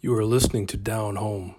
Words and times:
You 0.00 0.14
are 0.14 0.24
listening 0.24 0.68
to 0.68 0.76
Down 0.76 1.16
Home. 1.16 1.56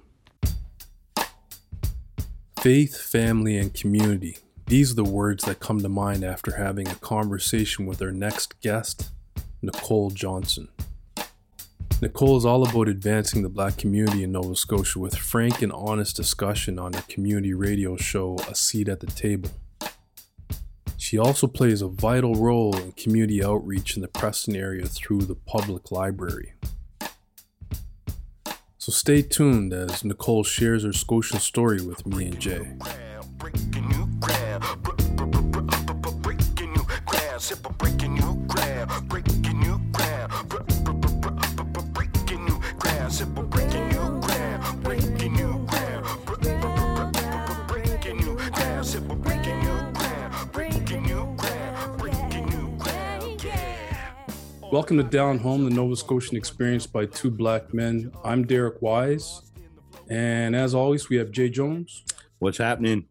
Faith, 2.62 2.97
family, 2.97 3.58
and 3.58 3.73
community. 3.73 4.38
These 4.65 4.93
are 4.93 4.96
the 4.96 5.04
words 5.04 5.43
that 5.43 5.59
come 5.59 5.81
to 5.81 5.89
mind 5.89 6.24
after 6.24 6.56
having 6.56 6.88
a 6.88 6.96
conversation 6.96 7.86
with 7.86 8.02
our 8.02 8.14
next 8.14 8.62
guest, 8.62 9.10
Nicole 9.62 10.12
Johnson. 10.12 10.70
Nicole 12.02 12.38
is 12.38 12.46
all 12.46 12.66
about 12.66 12.88
advancing 12.88 13.41
the 13.41 13.50
black 13.50 13.75
community 13.75 14.23
in 14.23 14.32
Nova 14.32 14.56
Scotia 14.56 15.00
with 15.00 15.18
frank 15.18 15.62
and 15.62 15.74
honest 15.74 16.16
discussion 16.16 16.80
on 16.80 16.94
her 16.94 17.04
community 17.10 17.54
radio 17.54 17.98
show, 17.98 18.38
A 18.48 18.56
Seat 18.56 18.88
at 18.88 19.02
the 19.02 19.08
Table. 19.08 19.50
She 20.96 21.18
also 21.18 21.46
plays 21.46 21.82
a 21.82 21.90
vital 21.90 22.36
role 22.36 22.78
in 22.78 22.94
community 22.94 23.44
outreach 23.44 23.98
in 23.98 24.02
the 24.02 24.08
Preston 24.08 24.56
area 24.56 24.86
through 24.86 25.24
the 25.24 25.36
public 25.36 25.92
library. 25.92 26.54
So 28.90 28.94
stay 28.94 29.21
tuned 29.21 29.71
as 29.71 30.04
Nicole 30.04 30.44
shares 30.44 30.84
her 30.84 30.91
Scotian 30.91 31.40
story 31.40 31.80
with 31.80 32.08
me 32.08 32.26
and 32.26 32.40
Jay. 32.40 32.73
Welcome 54.72 54.98
to 54.98 55.04
Down 55.04 55.40
Home, 55.40 55.66
the 55.66 55.72
Nova 55.72 55.96
Scotian 55.96 56.38
experience 56.38 56.86
by 56.86 57.08
two 57.08 57.32
black 57.32 57.73
men. 57.73 58.12
I'm 58.23 58.46
Derek 58.46 58.84
Wise. 58.84 59.52
And 60.12 60.55
as 60.55 60.76
always, 60.76 61.10
we 61.10 61.16
have 61.16 61.32
Jay 61.32 61.50
Jones. 61.50 62.04
What's 62.38 62.60
happening? 62.60 63.08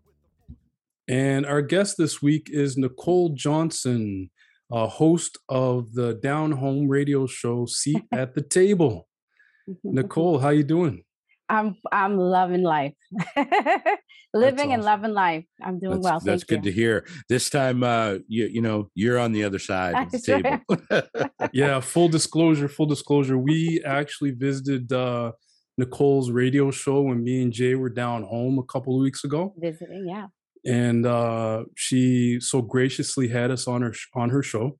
And 1.08 1.44
our 1.44 1.60
guest 1.60 1.96
this 1.98 2.22
week 2.22 2.48
is 2.48 2.78
Nicole 2.78 3.30
Johnson, 3.30 4.30
a 4.70 4.86
host 4.86 5.36
of 5.48 5.94
the 5.94 6.14
Down 6.14 6.52
Home 6.52 6.86
radio 6.86 7.26
show 7.26 7.66
Seat 7.66 8.04
at 8.12 8.36
the 8.36 8.42
Table. 8.42 9.08
Nicole, 9.82 10.38
how 10.38 10.50
you 10.50 10.62
doing? 10.62 11.02
I'm 11.48 11.76
I'm 11.90 12.16
loving 12.16 12.62
life. 12.62 12.94
Living 14.34 14.58
awesome. 14.58 14.70
and 14.72 14.84
loving 14.84 15.12
life. 15.14 15.44
I'm 15.62 15.78
doing 15.78 15.94
that's, 15.94 16.04
well. 16.04 16.20
That's 16.20 16.44
good 16.44 16.64
you. 16.64 16.70
to 16.70 16.76
hear. 16.76 17.06
This 17.28 17.48
time 17.48 17.82
uh 17.82 18.16
you 18.28 18.46
you 18.46 18.60
know, 18.60 18.90
you're 18.94 19.18
on 19.18 19.32
the 19.32 19.44
other 19.44 19.58
side 19.70 19.94
of 19.94 20.10
the 20.10 20.20
table. 20.20 21.30
yeah, 21.52 21.80
full 21.80 22.08
disclosure, 22.08 22.68
full 22.68 22.86
disclosure. 22.86 23.38
We 23.38 23.82
actually 23.84 24.32
visited 24.32 24.92
uh 24.92 25.32
Nicole's 25.78 26.30
radio 26.30 26.70
show 26.70 27.02
when 27.02 27.22
me 27.22 27.42
and 27.42 27.52
Jay 27.52 27.74
were 27.74 27.88
down 27.88 28.24
home 28.24 28.58
a 28.58 28.64
couple 28.64 28.96
of 28.96 29.02
weeks 29.02 29.24
ago. 29.24 29.54
Visiting, 29.56 30.06
yeah. 30.06 30.26
And 30.66 31.06
uh 31.06 31.64
she 31.76 32.40
so 32.40 32.60
graciously 32.60 33.28
had 33.28 33.50
us 33.50 33.66
on 33.66 33.80
her 33.80 33.94
on 34.14 34.28
her 34.30 34.42
show. 34.42 34.78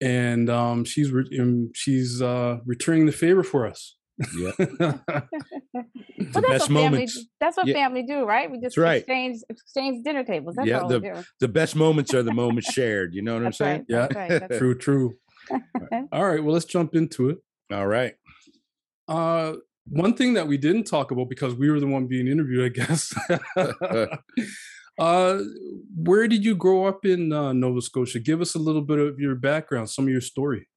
And 0.00 0.50
um 0.50 0.84
she's 0.84 1.12
re- 1.12 1.68
she's 1.74 2.20
uh 2.20 2.58
returning 2.66 3.06
the 3.06 3.12
favor 3.12 3.44
for 3.44 3.66
us. 3.66 3.97
Yeah. 4.36 4.50
well, 4.58 5.00
the 6.18 6.44
best 6.46 6.70
moments. 6.70 7.14
Family, 7.14 7.28
that's 7.40 7.56
what 7.56 7.66
yeah. 7.66 7.74
family 7.74 8.02
do, 8.02 8.24
right? 8.24 8.50
We 8.50 8.60
just 8.60 8.76
right. 8.76 8.96
exchange 8.96 9.38
exchange 9.48 10.04
dinner 10.04 10.24
tables. 10.24 10.56
That's 10.56 10.68
yeah, 10.68 10.80
the, 10.80 11.24
the 11.40 11.48
best 11.48 11.76
moments 11.76 12.12
are 12.14 12.22
the 12.22 12.32
moments 12.32 12.72
shared. 12.72 13.14
You 13.14 13.22
know 13.22 13.34
what 13.34 13.44
that's 13.44 13.60
I'm 13.60 13.84
saying? 13.88 14.08
Right, 14.10 14.30
yeah. 14.30 14.38
Right, 14.48 14.58
true, 14.58 14.76
true. 14.76 15.14
All 16.12 16.26
right. 16.26 16.42
Well, 16.42 16.52
let's 16.52 16.64
jump 16.64 16.94
into 16.94 17.30
it. 17.30 17.38
All 17.72 17.86
right. 17.86 18.14
Uh 19.06 19.54
one 19.90 20.14
thing 20.14 20.34
that 20.34 20.46
we 20.46 20.58
didn't 20.58 20.84
talk 20.84 21.12
about 21.12 21.30
because 21.30 21.54
we 21.54 21.70
were 21.70 21.80
the 21.80 21.86
one 21.86 22.06
being 22.06 22.28
interviewed, 22.28 22.66
I 22.66 22.86
guess. 22.86 23.14
uh 24.98 25.38
where 25.96 26.26
did 26.26 26.44
you 26.44 26.56
grow 26.56 26.86
up 26.86 27.06
in 27.06 27.32
uh, 27.32 27.52
Nova 27.52 27.80
Scotia? 27.80 28.18
Give 28.18 28.40
us 28.40 28.54
a 28.54 28.58
little 28.58 28.82
bit 28.82 28.98
of 28.98 29.18
your 29.18 29.36
background, 29.36 29.88
some 29.88 30.06
of 30.06 30.10
your 30.10 30.20
story. 30.20 30.68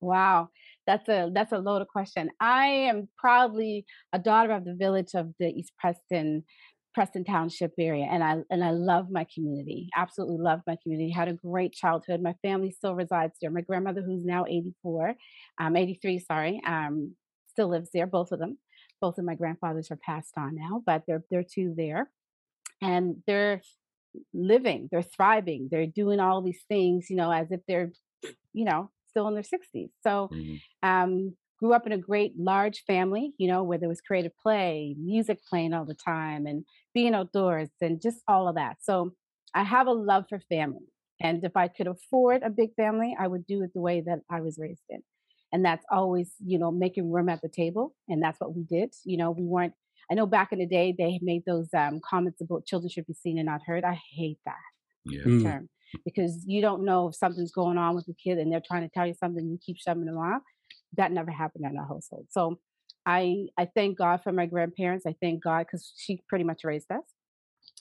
Wow 0.00 0.48
that's 0.86 1.08
a 1.08 1.30
that's 1.34 1.52
a 1.52 1.58
loaded 1.58 1.88
question. 1.88 2.30
I 2.40 2.66
am 2.66 3.08
proudly 3.18 3.84
a 4.12 4.18
daughter 4.18 4.52
of 4.52 4.64
the 4.64 4.74
village 4.74 5.14
of 5.14 5.32
the 5.38 5.48
East 5.48 5.72
Preston 5.78 6.44
Preston 6.94 7.24
Township 7.24 7.72
area, 7.78 8.06
and 8.10 8.22
I 8.24 8.36
and 8.50 8.64
I 8.64 8.70
love 8.70 9.06
my 9.10 9.26
community. 9.34 9.88
Absolutely 9.96 10.38
love 10.38 10.60
my 10.66 10.76
community. 10.82 11.10
Had 11.10 11.28
a 11.28 11.34
great 11.34 11.72
childhood. 11.72 12.22
My 12.22 12.34
family 12.42 12.70
still 12.70 12.94
resides 12.94 13.34
there. 13.40 13.50
My 13.50 13.60
grandmother, 13.60 14.02
who's 14.02 14.24
now 14.24 14.44
84, 14.48 15.14
um, 15.60 15.76
83, 15.76 16.18
sorry, 16.20 16.60
um, 16.66 17.14
still 17.48 17.68
lives 17.68 17.90
there. 17.92 18.06
Both 18.06 18.32
of 18.32 18.38
them. 18.38 18.58
Both 19.00 19.18
of 19.18 19.24
my 19.26 19.34
grandfathers 19.34 19.90
are 19.90 19.98
passed 19.98 20.32
on 20.38 20.54
now, 20.54 20.82
but 20.86 21.02
they're 21.06 21.24
they're 21.30 21.44
two 21.44 21.74
there, 21.76 22.10
and 22.80 23.16
they're 23.26 23.60
living. 24.32 24.88
They're 24.90 25.02
thriving. 25.02 25.68
They're 25.70 25.86
doing 25.86 26.20
all 26.20 26.42
these 26.42 26.64
things, 26.68 27.10
you 27.10 27.16
know, 27.16 27.30
as 27.30 27.50
if 27.50 27.60
they're, 27.68 27.92
you 28.52 28.64
know, 28.64 28.90
still 29.16 29.28
in 29.28 29.34
their 29.34 29.42
60s. 29.42 29.90
So, 30.02 30.28
mm-hmm. 30.32 30.88
um, 30.88 31.36
grew 31.58 31.72
up 31.72 31.86
in 31.86 31.92
a 31.92 31.98
great 31.98 32.32
large 32.38 32.84
family, 32.86 33.32
you 33.38 33.48
know, 33.48 33.62
where 33.62 33.78
there 33.78 33.88
was 33.88 34.02
creative 34.02 34.32
play, 34.42 34.94
music 34.98 35.38
playing 35.48 35.72
all 35.72 35.86
the 35.86 35.94
time, 35.94 36.46
and 36.46 36.64
being 36.92 37.14
outdoors, 37.14 37.70
and 37.80 38.00
just 38.00 38.18
all 38.28 38.48
of 38.48 38.56
that. 38.56 38.76
So, 38.82 39.12
I 39.54 39.64
have 39.64 39.86
a 39.86 39.92
love 39.92 40.24
for 40.28 40.40
family. 40.50 40.86
And 41.22 41.42
if 41.44 41.56
I 41.56 41.68
could 41.68 41.86
afford 41.86 42.42
a 42.42 42.50
big 42.50 42.74
family, 42.74 43.16
I 43.18 43.26
would 43.26 43.46
do 43.46 43.62
it 43.62 43.70
the 43.74 43.80
way 43.80 44.02
that 44.02 44.18
I 44.30 44.42
was 44.42 44.58
raised 44.58 44.82
in. 44.90 45.02
And 45.50 45.64
that's 45.64 45.86
always, 45.90 46.32
you 46.44 46.58
know, 46.58 46.70
making 46.70 47.10
room 47.10 47.30
at 47.30 47.40
the 47.40 47.48
table. 47.48 47.94
And 48.06 48.22
that's 48.22 48.38
what 48.38 48.54
we 48.54 48.64
did. 48.64 48.92
You 49.04 49.16
know, 49.16 49.30
we 49.30 49.44
weren't, 49.44 49.72
I 50.10 50.14
know 50.14 50.26
back 50.26 50.52
in 50.52 50.58
the 50.58 50.66
day, 50.66 50.94
they 50.96 51.18
made 51.22 51.44
those 51.46 51.68
um, 51.72 52.00
comments 52.04 52.42
about 52.42 52.66
children 52.66 52.90
should 52.90 53.06
be 53.06 53.14
seen 53.14 53.38
and 53.38 53.46
not 53.46 53.62
heard. 53.66 53.82
I 53.82 53.98
hate 54.14 54.40
that 54.44 54.56
yeah. 55.06 55.22
Term 55.42 55.68
because 56.04 56.44
you 56.46 56.60
don't 56.60 56.84
know 56.84 57.08
if 57.08 57.14
something's 57.14 57.52
going 57.52 57.78
on 57.78 57.94
with 57.94 58.06
the 58.06 58.14
kid 58.14 58.38
and 58.38 58.52
they're 58.52 58.62
trying 58.66 58.82
to 58.82 58.92
tell 58.92 59.06
you 59.06 59.14
something, 59.14 59.48
you 59.48 59.58
keep 59.64 59.76
shoving 59.78 60.06
them 60.06 60.18
off. 60.18 60.42
That 60.96 61.12
never 61.12 61.30
happened 61.30 61.64
in 61.70 61.76
our 61.76 61.86
household. 61.86 62.26
So 62.30 62.58
I 63.04 63.46
I 63.58 63.68
thank 63.74 63.98
God 63.98 64.22
for 64.22 64.32
my 64.32 64.46
grandparents. 64.46 65.06
I 65.06 65.14
thank 65.20 65.42
God 65.42 65.66
because 65.66 65.92
she 65.96 66.20
pretty 66.28 66.44
much 66.44 66.62
raised 66.64 66.90
us. 66.90 67.04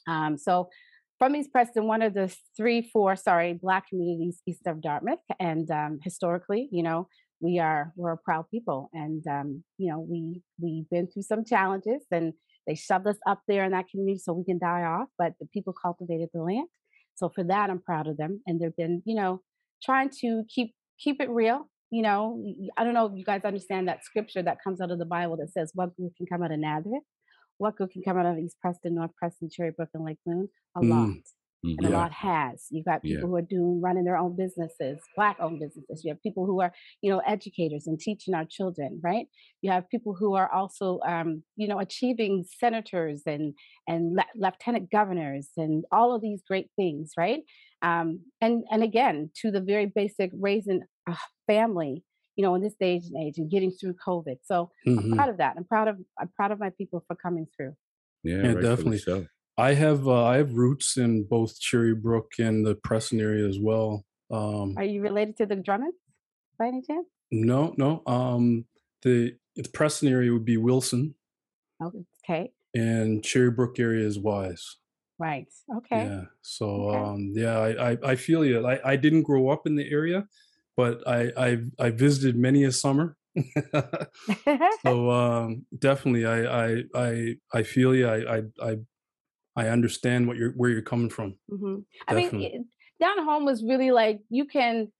Um, 0.08 0.38
so 0.38 0.70
from 1.18 1.36
East 1.36 1.52
Preston, 1.52 1.88
one 1.88 2.02
of 2.02 2.14
the 2.14 2.36
three, 2.58 2.90
four, 2.92 3.16
sorry, 3.16 3.54
black 3.54 3.90
communities 3.90 4.42
east 4.46 4.68
of 4.68 4.82
Dartmouth, 4.82 5.20
and 5.40 5.70
um, 5.72 6.00
historically, 6.04 6.68
you 6.72 6.84
know, 6.84 7.08
we 7.40 7.60
are 7.60 7.94
we're 7.96 8.14
a 8.14 8.18
proud 8.18 8.46
people, 8.52 8.90
and 8.94 9.26
um, 9.28 9.64
you 9.78 9.92
know, 9.92 10.00
we 10.00 10.42
we've 10.62 10.90
been 10.90 11.08
through 11.08 11.24
some 11.24 11.46
challenges, 11.46 12.04
and 12.12 12.34
they 12.68 12.76
shoved 12.76 13.08
us 13.08 13.18
up 13.28 13.42
there 13.48 13.64
in 13.64 13.72
that 13.72 13.88
community 13.90 14.20
so 14.20 14.34
we 14.34 14.44
can 14.44 14.60
die 14.60 14.84
off, 14.84 15.08
but 15.18 15.34
the 15.40 15.46
people 15.48 15.74
cultivated 15.74 16.30
the 16.34 16.42
land, 16.42 16.68
so 17.16 17.30
for 17.30 17.44
that, 17.46 17.70
I'm 17.70 17.82
proud 17.82 18.08
of 18.08 18.18
them. 18.18 18.42
And 18.46 18.60
they've 18.60 18.76
been, 18.76 19.02
you 19.06 19.16
know, 19.16 19.42
trying 19.84 20.10
to 20.22 20.44
keep 20.54 20.74
keep 21.00 21.22
it 21.22 21.30
real. 21.30 21.70
You 21.92 22.02
know, 22.02 22.44
I 22.78 22.84
don't 22.84 22.94
know 22.94 23.06
if 23.06 23.14
you 23.16 23.24
guys 23.24 23.42
understand 23.46 23.88
that 23.88 24.04
scripture 24.04 24.44
that 24.44 24.58
comes 24.64 24.82
out 24.82 24.92
of 24.92 25.00
the 25.00 25.06
Bible 25.06 25.38
that 25.38 25.52
says, 25.52 25.72
"What 25.74 25.96
good 25.96 26.12
can 26.18 26.26
come 26.26 26.44
out 26.44 26.52
of 26.52 26.60
Nazareth? 26.60 27.04
What 27.58 27.78
good 27.78 27.92
can 27.92 28.04
come 28.04 28.18
out 28.18 28.26
of 28.26 28.38
East 28.38 28.58
Preston, 28.62 28.96
North 28.96 29.12
Preston, 29.18 29.50
Cherrybrook, 29.50 29.88
and 29.94 30.04
Lake 30.04 30.20
Loon? 30.26 30.50
A 30.76 30.82
mm. 30.82 30.90
lot." 30.90 31.18
Mm, 31.66 31.76
and 31.78 31.90
yeah. 31.90 31.90
a 31.90 31.98
lot 31.98 32.12
has. 32.12 32.68
You've 32.70 32.86
got 32.86 33.02
people 33.02 33.22
yeah. 33.22 33.28
who 33.28 33.36
are 33.36 33.42
doing 33.42 33.82
running 33.82 34.04
their 34.04 34.18
own 34.18 34.36
businesses, 34.36 35.00
black 35.16 35.38
owned 35.40 35.60
businesses. 35.60 36.04
You 36.04 36.12
have 36.12 36.22
people 36.22 36.46
who 36.46 36.62
are, 36.62 36.74
you 37.02 37.10
know, 37.10 37.22
educators 37.26 37.88
and 37.88 38.00
teaching 38.00 38.34
our 38.34 38.46
children, 38.46 39.00
right? 39.04 39.28
You 39.62 39.72
have 39.72 39.90
people 39.90 40.16
who 40.18 40.36
are 40.36 40.52
also, 40.52 41.00
um, 41.08 41.44
you 41.56 41.68
know, 41.68 41.80
achieving 41.80 42.46
senators 42.60 43.24
and 43.26 43.54
and 43.88 44.16
le- 44.16 44.26
lieutenant 44.36 44.92
governors 44.92 45.50
and 45.58 45.86
all 45.92 46.16
of 46.16 46.22
these 46.22 46.44
great 46.48 46.70
things, 46.76 47.12
right? 47.18 47.42
Um, 47.82 48.22
and 48.42 48.64
and 48.70 48.84
again, 48.84 49.32
to 49.42 49.52
the 49.52 49.62
very 49.62 49.86
basic 49.88 50.32
raising 50.40 50.82
a 51.08 51.16
family, 51.48 52.04
you 52.36 52.44
know, 52.44 52.54
in 52.56 52.62
this 52.62 52.76
day 52.80 53.02
and 53.04 53.28
age 53.28 53.38
and 53.38 53.50
getting 53.50 53.72
through 53.72 53.96
COVID. 54.06 54.38
So 54.44 54.72
mm-hmm. 54.88 55.00
I'm 55.00 55.18
proud 55.18 55.30
of 55.30 55.38
that. 55.38 55.56
I'm 55.58 55.66
proud 55.66 55.88
of 55.88 55.98
I'm 56.20 56.30
proud 56.36 56.52
of 56.52 56.60
my 56.60 56.72
people 56.78 57.04
for 57.08 57.16
coming 57.16 57.48
through. 57.56 57.74
Yeah, 58.24 58.44
yeah 58.44 58.54
definitely. 58.54 59.00
So. 59.00 59.26
I 59.58 59.74
have 59.74 60.08
uh, 60.08 60.26
I 60.26 60.38
have 60.38 60.54
roots 60.54 60.98
in 60.98 61.24
both 61.24 61.60
Cherry 61.60 61.96
Brook 61.96 62.34
and 62.40 62.66
the 62.66 62.76
Preston 62.76 63.22
area 63.22 63.48
as 63.48 63.58
well. 63.60 64.06
Um, 64.32 64.76
Are 64.78 64.84
you 64.84 65.02
related 65.02 65.38
to 65.38 65.46
the 65.46 65.56
Drummonds 65.56 65.96
by 66.60 66.68
any 66.68 66.82
chance? 66.82 67.08
No, 67.32 67.74
no. 67.78 68.04
Um, 68.06 68.66
the 69.04 69.36
the 69.56 69.70
Preston 69.70 70.10
area 70.10 70.34
would 70.34 70.46
be 70.46 70.58
Wilson. 70.58 71.16
Okay. 71.82 72.52
And 72.74 73.24
Cherry 73.24 73.52
Brook 73.52 73.80
area 73.80 74.06
is 74.06 74.20
Wise. 74.20 74.78
Right. 75.18 75.48
Okay. 75.78 76.04
Yeah. 76.04 76.22
So 76.42 76.90
okay. 76.90 76.98
um, 76.98 77.32
yeah, 77.34 77.58
I, 77.58 77.92
I, 77.92 77.98
I 78.04 78.16
feel 78.16 78.44
you. 78.44 78.66
I, 78.68 78.80
I 78.84 78.96
didn't 78.98 79.24
grow 79.24 79.50
up 79.50 79.66
in 79.66 79.76
the 79.76 79.90
area, 79.90 80.28
but 80.76 81.08
I 81.08 81.32
I, 81.38 81.58
I 81.80 81.90
visited 81.92 82.36
many 82.36 82.66
a 82.66 82.72
summer. 82.74 83.16
so 84.84 85.12
um, 85.12 85.66
definitely, 85.78 86.26
I 86.26 86.66
I 86.66 86.84
I 86.94 87.36
I 87.54 87.64
feel 87.64 87.96
you. 87.96 88.08
I 88.08 88.38
I 88.38 88.42
I 88.62 88.78
I 89.56 89.68
understand 89.70 90.28
what 90.28 90.38
you're 90.38 90.52
where 90.52 90.70
you're 90.70 90.82
coming 90.82 91.10
from. 91.10 91.36
Mm-hmm. 91.52 91.76
I 92.08 92.14
mean, 92.16 92.68
down 93.00 93.24
home 93.24 93.46
was 93.46 93.64
really 93.64 93.92
like 93.92 94.20
you 94.30 94.46
can. 94.46 94.92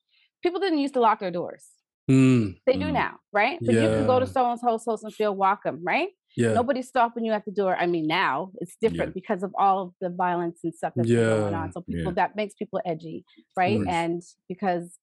People 0.44 0.60
didn't 0.60 0.80
used 0.80 0.94
to 0.94 1.00
lock 1.02 1.20
their 1.20 1.32
doors. 1.32 1.66
Mm, 2.10 2.58
They 2.68 2.74
do 2.74 2.86
Mm. 2.86 2.94
now, 2.94 3.14
right? 3.34 3.58
But 3.60 3.74
you 3.74 3.82
can 3.82 4.06
go 4.06 4.20
to 4.20 4.26
Yeah. 4.28 4.32
someone's 4.32 4.62
house 4.62 4.86
and 5.04 5.12
feel 5.14 5.36
welcome, 5.36 5.82
right? 5.84 6.10
yeah. 6.38 6.54
Nobody's 6.54 6.88
stopping 6.88 7.24
you 7.26 7.32
at 7.32 7.46
the 7.46 7.52
door. 7.52 7.76
I 7.78 7.88
mean, 7.88 8.06
now 8.08 8.52
it's 8.60 8.76
different 8.82 9.14
because 9.14 9.42
of 9.42 9.52
all 9.58 9.82
of 9.84 9.94
the 10.02 10.10
violence 10.10 10.60
and 10.64 10.74
stuff 10.76 10.94
that's 10.96 11.08
been 11.08 11.18
going 11.18 11.54
on. 11.56 11.72
So 11.72 11.82
people 11.82 12.12
yeah. 12.12 12.12
that 12.12 12.36
makes 12.36 12.54
people 12.54 12.80
edgy, 12.86 13.24
right? 13.58 13.80
And 13.88 14.22
because 14.48 15.00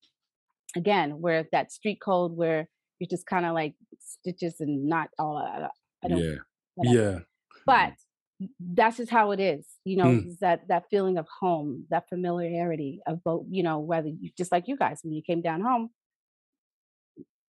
again, 0.76 1.20
we're 1.20 1.46
that 1.52 1.72
street 1.72 1.98
code 2.05 2.37
where 2.37 2.69
you're 2.98 3.08
just 3.10 3.26
kind 3.26 3.46
of 3.46 3.55
like 3.55 3.75
stitches 3.98 4.60
and 4.60 4.87
not 4.87 5.08
all. 5.19 5.37
I 5.38 5.69
I 6.05 6.08
don't. 6.08 6.19
yeah. 6.19 6.37
whatever. 6.76 6.96
Yeah. 6.98 7.19
But 7.66 7.94
that's 8.60 8.96
just 8.98 9.10
how 9.10 9.30
it 9.32 9.40
is, 9.40 9.66
you 9.84 9.96
know. 9.96 10.04
Mm. 10.04 10.38
that 10.40 10.68
that 10.68 10.84
feeling 10.90 11.18
of 11.18 11.26
home, 11.40 11.86
that 11.90 12.08
familiarity 12.08 13.00
of 13.06 13.22
both, 13.24 13.46
you 13.50 13.62
know, 13.62 13.78
whether 13.78 14.08
you 14.08 14.30
just 14.36 14.52
like 14.52 14.68
you 14.68 14.76
guys 14.76 15.00
when 15.02 15.12
you 15.12 15.22
came 15.22 15.40
down 15.42 15.60
home, 15.60 15.90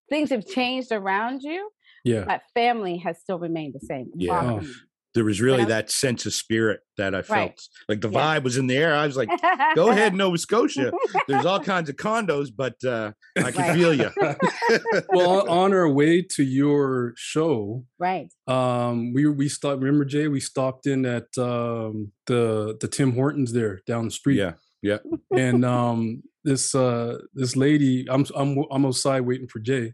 things 0.09 0.29
have 0.29 0.45
changed 0.45 0.91
around 0.91 1.41
you, 1.43 1.69
Yeah. 2.03 2.25
but 2.25 2.41
family 2.53 2.97
has 2.97 3.19
still 3.19 3.39
remained 3.39 3.73
the 3.73 3.85
same. 3.85 4.11
Yeah. 4.15 4.59
Oh. 4.61 4.67
Walking. 5.15 5.21
There 5.21 5.25
was 5.25 5.41
really 5.41 5.59
I'm- 5.59 5.69
that 5.69 5.91
sense 5.91 6.25
of 6.25 6.33
spirit 6.33 6.79
that 6.97 7.13
I 7.15 7.21
felt. 7.21 7.37
Right. 7.39 7.61
Like 7.89 8.01
the 8.01 8.09
Yeah. 8.09 8.19
vibe 8.39 8.43
was 8.43 8.57
in 8.57 8.67
the 8.67 8.75
air. 8.77 8.93
I 8.93 9.05
was 9.05 9.15
like, 9.17 9.29
go 9.75 9.89
ahead, 9.89 10.13
Nova 10.15 10.37
Scotia. 10.37 10.91
There's 11.27 11.45
all 11.45 11.59
kinds 11.59 11.89
of 11.89 11.95
condos, 11.95 12.49
but 12.55 12.75
uh, 12.83 13.11
I 13.37 13.51
can 13.51 13.61
Right. 13.61 13.75
feel 13.75 13.93
you. 13.93 14.09
well, 15.09 15.47
on 15.49 15.73
our 15.73 15.87
way 15.89 16.21
to 16.35 16.43
your 16.43 17.13
show, 17.15 17.85
right. 17.99 18.31
um, 18.47 19.13
we 19.13 19.27
we 19.27 19.49
stopped. 19.49 19.81
Remember, 19.81 20.05
Jay? 20.05 20.27
We 20.27 20.39
stopped 20.39 20.87
in 20.87 21.05
at 21.05 21.27
um, 21.37 22.11
the 22.27 22.77
the 22.79 22.87
Tim 22.87 23.13
Hortons 23.13 23.53
there 23.53 23.81
down 23.87 24.05
the 24.05 24.11
street. 24.11 24.37
Yeah. 24.81 24.97
and 25.35 25.63
um, 25.63 26.23
this 26.43 26.75
uh, 26.75 27.19
this 27.33 27.55
lady, 27.55 28.05
I'm 28.09 28.25
I'm 28.35 28.65
I'm 28.71 28.85
outside 28.85 29.21
waiting 29.21 29.47
for 29.47 29.59
Jay, 29.59 29.93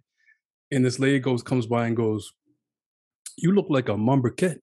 and 0.71 0.83
this 0.83 0.98
lady 1.00 1.19
goes 1.19 1.44
comes 1.44 1.68
by 1.68 1.86
and 1.88 1.95
goes, 1.95 2.31
"You 3.38 3.51
look 3.54 3.68
like 3.69 3.88
a 3.89 3.94
Mombourquette." 3.95 4.60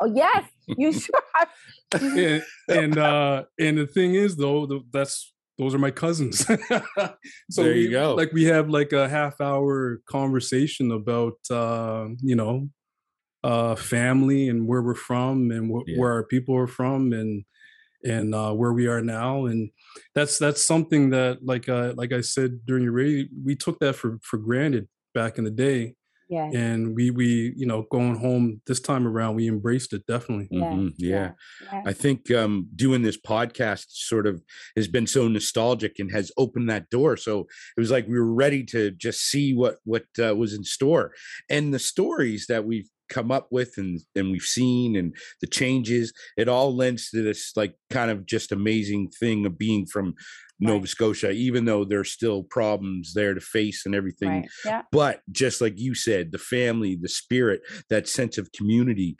Oh 0.00 0.12
yes, 0.14 0.44
you 0.66 0.92
sure. 1.00 1.22
are. 1.34 1.48
and 2.00 2.42
and, 2.68 2.98
uh, 2.98 3.44
and 3.58 3.78
the 3.78 3.86
thing 3.86 4.14
is, 4.14 4.36
though, 4.36 4.66
the, 4.66 4.80
that's 4.92 5.32
those 5.58 5.74
are 5.74 5.78
my 5.78 5.90
cousins. 5.90 6.44
so 7.50 7.62
There 7.62 7.72
you 7.74 7.88
we- 7.88 7.92
go. 7.92 8.14
Like 8.14 8.32
we 8.32 8.44
have 8.44 8.68
like 8.68 8.92
a 8.92 9.08
half 9.08 9.40
hour 9.40 10.00
conversation 10.08 10.90
about 10.92 11.38
uh, 11.50 12.08
you 12.22 12.36
know 12.36 12.68
uh, 13.44 13.74
family 13.76 14.48
and 14.48 14.66
where 14.66 14.82
we're 14.82 14.94
from 14.94 15.50
and 15.50 15.70
wh- 15.70 15.88
Yeah. 15.88 15.98
where 15.98 16.12
our 16.12 16.24
people 16.24 16.56
are 16.56 16.66
from 16.66 17.12
and 17.12 17.44
and 18.04 18.34
uh, 18.34 18.52
where 18.52 18.72
we 18.72 18.86
are 18.86 19.00
now 19.00 19.46
and 19.46 19.70
that's 20.14 20.38
that's 20.38 20.64
something 20.64 21.10
that 21.10 21.38
like 21.44 21.68
uh, 21.68 21.94
like 21.96 22.12
I 22.12 22.20
said 22.20 22.66
during 22.66 22.84
your 22.84 22.92
radio 22.92 23.24
we 23.44 23.56
took 23.56 23.78
that 23.80 23.94
for 23.96 24.18
for 24.22 24.36
granted 24.36 24.88
back 25.14 25.38
in 25.38 25.44
the 25.44 25.50
day 25.50 25.94
Yes. 26.28 26.54
and 26.54 26.96
we 26.96 27.10
we 27.10 27.52
you 27.56 27.66
know 27.66 27.86
going 27.90 28.16
home 28.16 28.60
this 28.66 28.80
time 28.80 29.06
around 29.06 29.36
we 29.36 29.46
embraced 29.48 29.92
it 29.92 30.04
definitely 30.06 30.48
yes, 30.50 30.74
Mhm, 30.74 30.92
yeah. 30.98 31.32
yeah. 31.72 31.82
I 31.86 31.92
think 31.92 32.30
um, 32.32 32.68
doing 32.74 33.02
this 33.02 33.16
podcast 33.20 33.86
sort 33.90 34.26
of 34.26 34.42
has 34.76 34.88
been 34.88 35.06
so 35.06 35.28
nostalgic 35.28 35.98
and 36.00 36.10
has 36.10 36.32
opened 36.36 36.68
that 36.68 36.90
door. 36.90 37.16
So 37.16 37.40
it 37.76 37.80
was 37.80 37.90
like 37.92 38.06
we 38.08 38.18
were 38.18 38.34
ready 38.34 38.64
to 38.64 38.90
just 38.90 39.20
see 39.30 39.54
what 39.54 39.76
what 39.84 40.04
uh, 40.20 40.34
was 40.34 40.52
in 40.54 40.64
store, 40.64 41.12
and 41.48 41.72
the 41.72 41.78
stories 41.78 42.46
that 42.48 42.64
we've 42.64 42.88
come 43.08 43.30
up 43.30 43.46
with 43.52 43.74
and 43.78 44.00
and 44.16 44.32
we've 44.32 44.42
seen 44.42 44.96
and 44.96 45.14
the 45.40 45.46
changes. 45.46 46.12
It 46.36 46.48
all 46.48 46.74
lends 46.74 47.10
to 47.10 47.22
this 47.22 47.52
like 47.56 47.74
kind 47.90 48.10
of 48.10 48.26
just 48.26 48.50
amazing 48.50 49.10
thing 49.20 49.46
of 49.46 49.56
being 49.56 49.86
from 49.86 50.14
Nova 50.58 50.80
Right. 50.80 50.88
Scotia, 50.88 51.30
even 51.32 51.64
though 51.66 51.84
there's 51.84 52.10
still 52.12 52.42
problems 52.44 53.12
there 53.14 53.34
to 53.34 53.40
face 53.40 53.84
and 53.86 53.94
everything 53.94 54.28
Right. 54.28 54.48
Yeah. 54.64 54.82
but 54.90 55.20
just 55.30 55.60
like 55.60 55.78
you 55.78 55.94
said 55.94 56.32
the 56.32 56.38
family 56.38 56.96
the 56.96 57.08
spirit 57.08 57.60
that 57.90 58.08
sense 58.08 58.38
of 58.38 58.50
community 58.52 59.16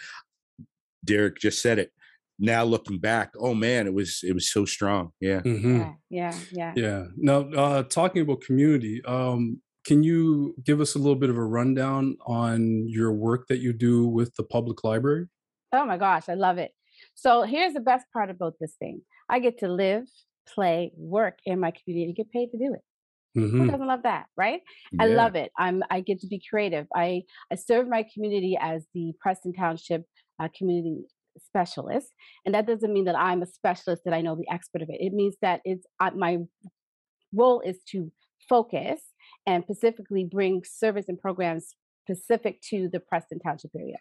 derek 1.05 1.38
just 1.38 1.61
said 1.62 1.79
it 1.79 1.93
now 2.38 2.65
looking 2.65 2.99
back 2.99 3.33
oh 3.38 3.55
man 3.55 3.87
it 3.87 3.94
was 3.94 4.21
it 4.23 4.33
was 4.35 4.50
so 4.50 4.65
strong 4.65 5.11
yeah 5.21 5.41
Mhm. 5.41 5.97
Yeah. 6.11 6.33
Yeah. 6.33 6.35
Yeah. 6.53 6.73
Yeah. 6.77 7.05
Now, 7.17 7.41
uh, 7.50 7.83
talking 7.85 8.23
about 8.23 8.41
community, 8.43 9.03
um, 9.05 9.61
can 9.87 10.03
you 10.03 10.55
give 10.65 10.81
us 10.81 10.94
a 10.94 10.99
little 10.99 11.15
bit 11.17 11.31
of 11.31 11.37
a 11.37 11.44
rundown 11.44 12.17
on 12.27 12.88
your 12.88 13.12
work 13.12 13.47
that 13.49 13.59
you 13.61 13.73
do 13.73 14.06
with 14.06 14.35
the 14.37 14.43
public 14.43 14.83
library? 14.85 15.27
Oh 15.73 15.85
my 15.87 15.97
gosh, 15.97 16.29
I 16.29 16.35
love 16.35 16.59
it. 16.59 16.73
So 17.15 17.43
here's 17.43 17.73
the 17.75 17.81
best 17.81 18.06
part 18.12 18.31
about 18.31 18.55
this 18.61 18.75
thing. 18.79 19.03
I 19.29 19.38
get 19.38 19.59
to 19.59 19.69
live, 19.69 20.05
play, 20.55 20.93
work 20.97 21.39
in 21.45 21.61
my 21.61 21.73
community, 21.73 22.13
to 22.13 22.17
get 22.17 22.31
paid 22.31 22.51
to 22.53 22.59
do 22.59 22.75
it. 22.75 22.81
Who 23.35 23.51
Mhm. 23.51 23.71
doesn't 23.71 23.87
love 23.87 24.03
that, 24.05 24.27
right? 24.37 24.63
I 24.99 25.07
love 25.07 25.35
it. 25.37 25.53
I'm 25.59 25.83
I 25.91 26.01
get 26.01 26.21
to 26.21 26.27
be 26.27 26.41
creative. 26.51 26.87
I 26.95 27.25
I 27.51 27.57
serve 27.57 27.87
my 27.89 28.03
community 28.15 28.57
as 28.61 28.87
the 28.95 29.13
Preston 29.21 29.53
Township 29.53 30.07
uh, 30.39 30.49
community 30.57 31.05
specialist, 31.39 32.09
and 32.45 32.55
that 32.55 32.67
doesn't 32.67 32.93
mean 32.93 33.05
that 33.05 33.15
I'm 33.19 33.43
a 33.43 33.47
specialist 33.47 34.03
that 34.05 34.15
I 34.15 34.23
know 34.23 34.37
the 34.37 34.49
expert 34.51 34.81
of 34.83 34.89
it. 34.89 35.01
It 35.01 35.13
means 35.13 35.37
that 35.43 35.61
it's 35.65 35.87
uh, 36.01 36.13
my 36.15 36.39
role 37.33 37.61
is 37.61 37.83
to 37.93 38.11
focus 38.49 39.01
and 39.47 39.65
specifically 39.65 40.25
bring 40.25 40.63
service 40.65 41.07
and 41.09 41.19
programs 41.21 41.75
specific 42.09 42.61
to 42.71 42.89
the 42.91 43.01
Preston 43.01 43.39
Township 43.41 43.73
area. 43.77 43.97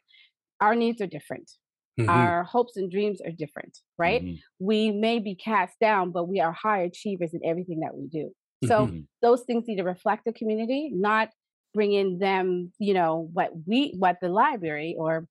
Our 0.61 0.75
needs 0.75 1.01
are 1.01 1.07
different. 1.07 1.51
Mhm. 1.97 2.31
Our 2.31 2.43
hopes 2.43 2.77
and 2.77 2.91
dreams 2.91 3.21
are 3.21 3.31
different, 3.31 3.79
right? 3.97 4.23
Mhm. 4.23 4.43
We 4.59 4.91
may 4.91 5.19
be 5.19 5.35
cast 5.35 5.79
down, 5.79 6.11
but 6.11 6.25
we 6.25 6.39
are 6.39 6.51
high 6.53 6.81
achievers 6.81 7.33
in 7.33 7.41
everything 7.45 7.79
that 7.81 7.95
we 7.95 8.07
do. 8.07 8.31
So 8.61 8.91
Mhm. 8.91 9.07
those 9.21 9.43
things 9.43 9.65
need 9.67 9.77
to 9.77 9.83
reflect 9.83 10.25
the 10.25 10.33
community, 10.33 10.91
not 10.93 11.29
bring 11.73 11.93
in 11.93 12.19
them, 12.19 12.73
you 12.79 12.93
know, 12.93 13.29
what 13.33 13.51
we, 13.67 13.95
what 13.97 14.17
the 14.21 14.29
library 14.29 14.95
or 14.97 15.27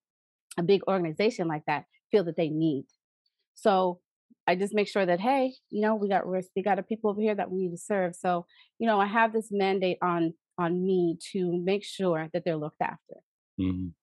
a 0.58 0.62
big 0.62 0.82
organization 0.88 1.48
like 1.48 1.64
that 1.66 1.86
feel 2.12 2.24
that 2.24 2.36
they 2.36 2.50
need. 2.50 2.86
So 3.54 4.00
I 4.46 4.56
just 4.56 4.74
make 4.74 4.88
sure 4.88 5.06
that, 5.06 5.20
hey, 5.20 5.54
you 5.70 5.80
know, 5.80 5.94
we 5.94 6.08
got 6.08 6.26
risk, 6.26 6.50
we 6.56 6.62
got 6.62 6.78
a 6.78 6.82
people 6.82 7.10
over 7.10 7.20
here 7.20 7.34
that 7.34 7.50
we 7.50 7.62
need 7.64 7.70
to 7.72 7.78
serve. 7.78 8.14
So, 8.16 8.46
you 8.78 8.86
know, 8.86 9.00
I 9.00 9.06
have 9.06 9.32
this 9.32 9.48
mandate 9.50 9.98
on 10.02 10.34
on 10.58 10.84
me 10.86 11.18
to 11.32 11.52
make 11.64 11.84
sure 11.84 12.28
that 12.32 12.44
they're 12.44 12.56
looked 12.56 12.80
after 12.80 13.16
Mhm. 13.58 13.94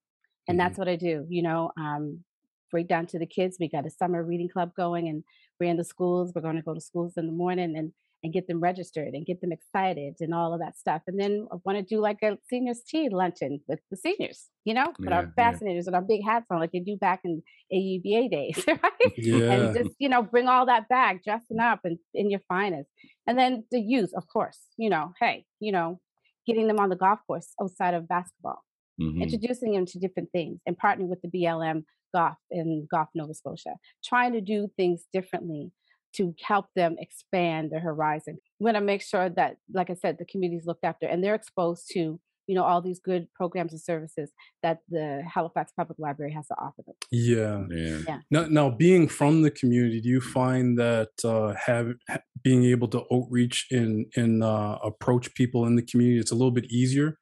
and 0.48 0.60
that's 0.60 0.78
what 0.78 0.88
I 0.88 0.96
do. 0.96 1.26
You 1.30 1.44
know, 1.44 1.72
um, 1.78 2.24
break 2.72 2.88
down 2.88 3.06
to 3.08 3.20
the 3.20 3.26
kids. 3.26 3.58
We 3.60 3.70
got 3.70 3.86
a 3.86 3.90
summer 3.90 4.24
reading 4.24 4.50
club 4.50 4.72
going, 4.76 5.08
and 5.08 5.24
we're 5.60 5.70
in 5.70 5.78
the 5.78 5.84
schools. 5.84 6.32
We're 6.34 6.42
going 6.42 6.56
to 6.56 6.62
go 6.62 6.74
to 6.74 6.82
schools 6.82 7.14
in 7.18 7.28
the 7.28 7.34
morning 7.34 7.76
and 7.78 7.92
and 8.24 8.32
get 8.32 8.46
them 8.48 8.60
registered 8.60 9.16
and 9.16 9.26
get 9.26 9.42
them 9.42 9.52
excited 9.52 10.14
and 10.20 10.32
all 10.32 10.54
of 10.54 10.60
that 10.60 10.78
stuff. 10.78 11.02
And 11.08 11.20
then 11.20 11.48
I 11.52 11.56
want 11.66 11.80
to 11.80 11.84
do 11.84 12.00
like 12.00 12.20
a 12.22 12.38
seniors 12.48 12.84
tea 12.88 13.10
luncheon 13.10 13.62
with 13.68 13.80
the 13.90 13.98
seniors. 13.98 14.46
You 14.64 14.76
know, 14.76 14.94
Yeah, 15.00 15.16
our 15.16 15.24
yeah. 15.24 15.30
fascinators 15.36 15.88
and 15.88 15.96
our 15.96 16.04
big 16.04 16.24
hats 16.24 16.46
on 16.52 16.60
like 16.60 16.72
they 16.72 16.82
do 16.82 16.98
back 16.98 17.22
in 17.24 17.42
AUBA 17.74 18.30
days, 18.30 18.64
right? 18.68 19.12
Yeah. 19.18 19.52
and 19.54 19.76
just 19.76 19.96
you 19.98 20.08
know 20.08 20.22
bring 20.22 20.48
all 20.48 20.68
that 20.68 20.88
back 20.88 21.24
dressing 21.24 21.60
up 21.60 21.80
and 21.84 21.98
in 22.14 22.30
your 22.30 22.42
finest 22.48 22.90
and 23.26 23.40
then 23.40 23.64
the 23.72 23.80
youth 23.82 24.12
of 24.16 24.28
course 24.28 24.60
you 24.78 24.90
know 24.92 25.14
hey 25.20 25.44
you 25.60 25.72
know 25.72 26.00
getting 26.46 26.68
them 26.68 26.80
on 26.80 26.90
the 26.90 26.96
golf 26.96 27.20
course 27.26 27.50
outside 27.60 27.96
of 27.96 28.08
basketball 28.08 28.62
Mhm. 29.00 29.22
introducing 29.24 29.74
them 29.74 29.86
to 29.88 29.98
different 30.00 30.30
things 30.32 30.60
and 30.68 30.78
partnering 30.78 31.08
with 31.08 31.22
the 31.24 31.30
BLM 31.30 31.86
Golf 32.14 32.38
in 32.50 32.88
Golf 32.92 33.10
Nova 33.16 33.34
Scotia, 33.34 33.76
trying 34.04 34.34
to 34.34 34.42
do 34.42 34.68
things 34.78 35.06
differently 35.14 35.72
to 36.14 36.36
help 36.44 36.66
them 36.76 36.96
expand 37.00 37.72
their 37.72 37.80
horizon. 37.80 38.38
We 38.60 38.66
want 38.66 38.76
to 38.76 38.82
make 38.82 39.02
sure 39.02 39.30
that, 39.30 39.58
like 39.74 39.90
I 39.90 39.94
said, 39.94 40.18
the 40.18 40.26
community's 40.26 40.66
looked 40.66 40.84
after 40.84 41.08
and 41.08 41.24
they're 41.24 41.36
exposed 41.36 41.90
to, 41.94 42.20
you 42.48 42.56
know, 42.56 42.64
all 42.64 42.82
these 42.82 43.00
good 43.00 43.28
programs 43.34 43.72
and 43.72 43.82
services 43.82 44.32
that 44.62 44.80
the 44.90 45.24
Halifax 45.34 45.72
Public 45.78 45.98
Library 46.00 46.34
has 46.34 46.48
to 46.48 46.56
offer 46.60 46.82
them. 46.86 46.96
yeah. 47.12 47.64
yeah 47.70 48.00
Yeah. 48.08 48.20
Now, 48.30 48.46
now, 48.50 48.70
being 48.70 49.08
from 49.08 49.42
the 49.42 49.52
community, 49.52 50.02
do 50.02 50.10
you 50.10 50.22
find 50.22 50.78
that 50.78 51.12
uh, 51.24 51.54
have 51.66 51.94
ha- 52.10 52.20
being 52.44 52.66
able 52.66 52.88
to 52.90 53.06
outreach 53.14 53.68
and 53.72 54.06
and 54.16 54.44
uh, 54.44 54.80
approach 54.84 55.34
people 55.34 55.66
in 55.66 55.76
the 55.76 55.84
community, 55.84 56.20
it's 56.20 56.32
a 56.32 56.36
little 56.36 56.52
bit 56.52 56.66
easier. 56.66 57.18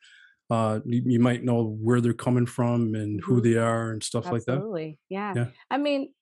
Uh, 0.49 0.79
you, 0.85 1.03
you 1.05 1.19
might 1.19 1.43
know 1.43 1.63
where 1.63 2.01
they're 2.01 2.13
coming 2.13 2.45
from 2.45 2.95
and 2.95 3.21
who 3.23 3.39
Mhm. 3.39 3.43
they 3.43 3.55
are 3.55 3.91
and 3.91 4.03
stuff 4.03 4.31
like 4.31 4.45
that. 4.45 4.63
Absolutely. 4.63 4.99
Yeah. 5.09 5.35
Yeah. 5.35 5.51
I 5.71 5.77
mean, 5.77 6.13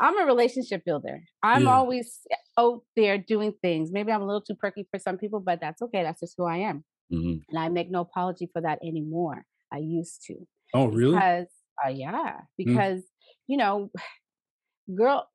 I'm 0.00 0.18
a 0.20 0.26
relationship 0.26 0.84
builder. 0.84 1.22
I'm 1.42 1.66
Yeah. 1.66 1.68
always 1.68 2.20
out 2.58 2.84
there 2.96 3.18
doing 3.18 3.54
things. 3.62 3.92
Maybe 3.92 4.12
I'm 4.12 4.22
a 4.22 4.26
little 4.26 4.42
too 4.42 4.56
perky 4.56 4.86
for 4.90 4.98
some 5.00 5.18
people, 5.18 5.40
but 5.40 5.60
that's 5.60 5.82
okay. 5.82 6.02
That's 6.02 6.20
just 6.20 6.34
who 6.38 6.46
I 6.46 6.58
am. 6.58 6.84
Mhm. 7.10 7.44
And 7.50 7.58
I 7.58 7.68
make 7.70 7.90
no 7.90 8.00
apology 8.02 8.48
for 8.52 8.62
that 8.62 8.80
anymore. 8.84 9.46
I 9.72 9.78
used 9.78 10.22
to. 10.26 10.36
Oh, 10.74 10.86
really? 10.88 11.16
Because, 11.16 11.48
uh, 11.84 11.88
yeah, 11.90 12.42
because, 12.58 13.02
you 13.48 13.56
know, 13.58 13.90
girl, 14.94 15.28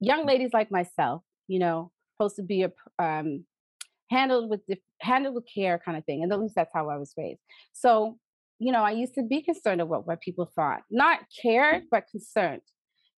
young 0.00 0.26
ladies 0.26 0.50
like 0.52 0.70
myself, 0.70 1.22
you 1.48 1.58
know, 1.58 1.92
supposed 2.16 2.36
to 2.36 2.42
be 2.42 2.64
a, 2.64 2.72
um, 3.02 3.46
handled 4.12 4.50
with, 4.50 4.60
handled 5.00 5.34
with 5.34 5.44
care 5.52 5.80
kind 5.84 5.96
of 5.98 6.04
thing. 6.04 6.22
And 6.22 6.32
at 6.32 6.40
least 6.40 6.54
that's 6.54 6.72
how 6.74 6.88
I 6.88 6.96
was 6.98 7.12
raised. 7.16 7.40
So, 7.72 8.18
you 8.58 8.72
know, 8.72 8.82
I 8.84 8.92
used 8.92 9.14
to 9.14 9.22
be 9.22 9.42
concerned 9.42 9.80
about 9.80 10.06
what 10.06 10.20
people 10.20 10.46
thought, 10.54 10.82
not 10.90 11.18
cared, 11.42 11.84
but 11.90 12.04
concerned. 12.10 12.62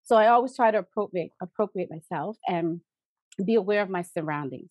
So 0.02 0.16
I 0.16 0.28
always 0.28 0.54
try 0.56 0.70
to 0.70 0.78
appropriate, 0.78 1.30
appropriate 1.42 1.90
myself 1.90 2.36
and 2.46 2.80
be 3.44 3.54
aware 3.54 3.82
of 3.82 3.90
my 3.90 4.02
surroundings. 4.02 4.70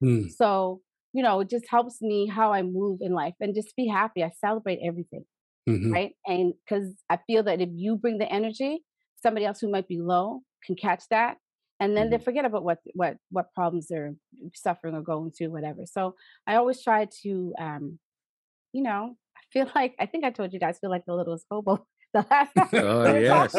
Hmm. 0.00 0.28
So 0.28 0.80
you 1.14 1.22
know, 1.22 1.40
it 1.40 1.48
just 1.48 1.64
helps 1.70 2.02
me 2.02 2.26
how 2.26 2.52
I 2.52 2.62
move 2.62 2.98
in 3.00 3.12
life 3.12 3.34
and 3.40 3.54
just 3.54 3.74
be 3.76 3.86
happy. 3.88 4.22
I 4.22 4.30
celebrate 4.44 4.78
everything, 4.84 5.24
Mhm. 5.66 5.90
right? 5.90 6.12
And 6.26 6.52
because 6.62 7.02
I 7.08 7.16
feel 7.26 7.42
that 7.44 7.62
if 7.62 7.70
you 7.72 7.96
bring 7.96 8.18
the 8.18 8.30
energy, 8.30 8.84
somebody 9.22 9.46
else 9.46 9.58
who 9.58 9.70
might 9.70 9.88
be 9.88 9.98
low 9.98 10.42
can 10.66 10.76
catch 10.76 11.04
that, 11.08 11.38
and 11.80 11.96
then 11.96 12.10
they 12.10 12.18
Mhm. 12.18 12.24
forget 12.24 12.44
about 12.44 12.64
what 12.64 12.78
what 12.94 13.16
what 13.30 13.52
problems 13.54 13.88
they're 13.88 14.14
suffering 14.54 14.94
or 14.94 15.02
going 15.02 15.30
through, 15.30 15.50
whatever. 15.50 15.86
So 15.86 16.14
I 16.46 16.56
always 16.56 16.82
try 16.82 17.06
to, 17.22 17.54
um, 17.58 17.98
you 18.72 18.82
know, 18.82 19.16
I 19.36 19.40
feel 19.52 19.66
like 19.74 19.94
I 19.98 20.06
think 20.06 20.24
I 20.24 20.30
told 20.30 20.52
you 20.52 20.60
guys, 20.60 20.76
I 20.76 20.80
feel 20.80 20.90
like 20.90 21.04
the 21.06 21.14
littlest 21.14 21.46
hobo 21.50 21.86
the 22.14 22.24
last 22.30 22.52
time. 22.56 22.68
Oh 22.74 23.14
yes. 23.16 23.54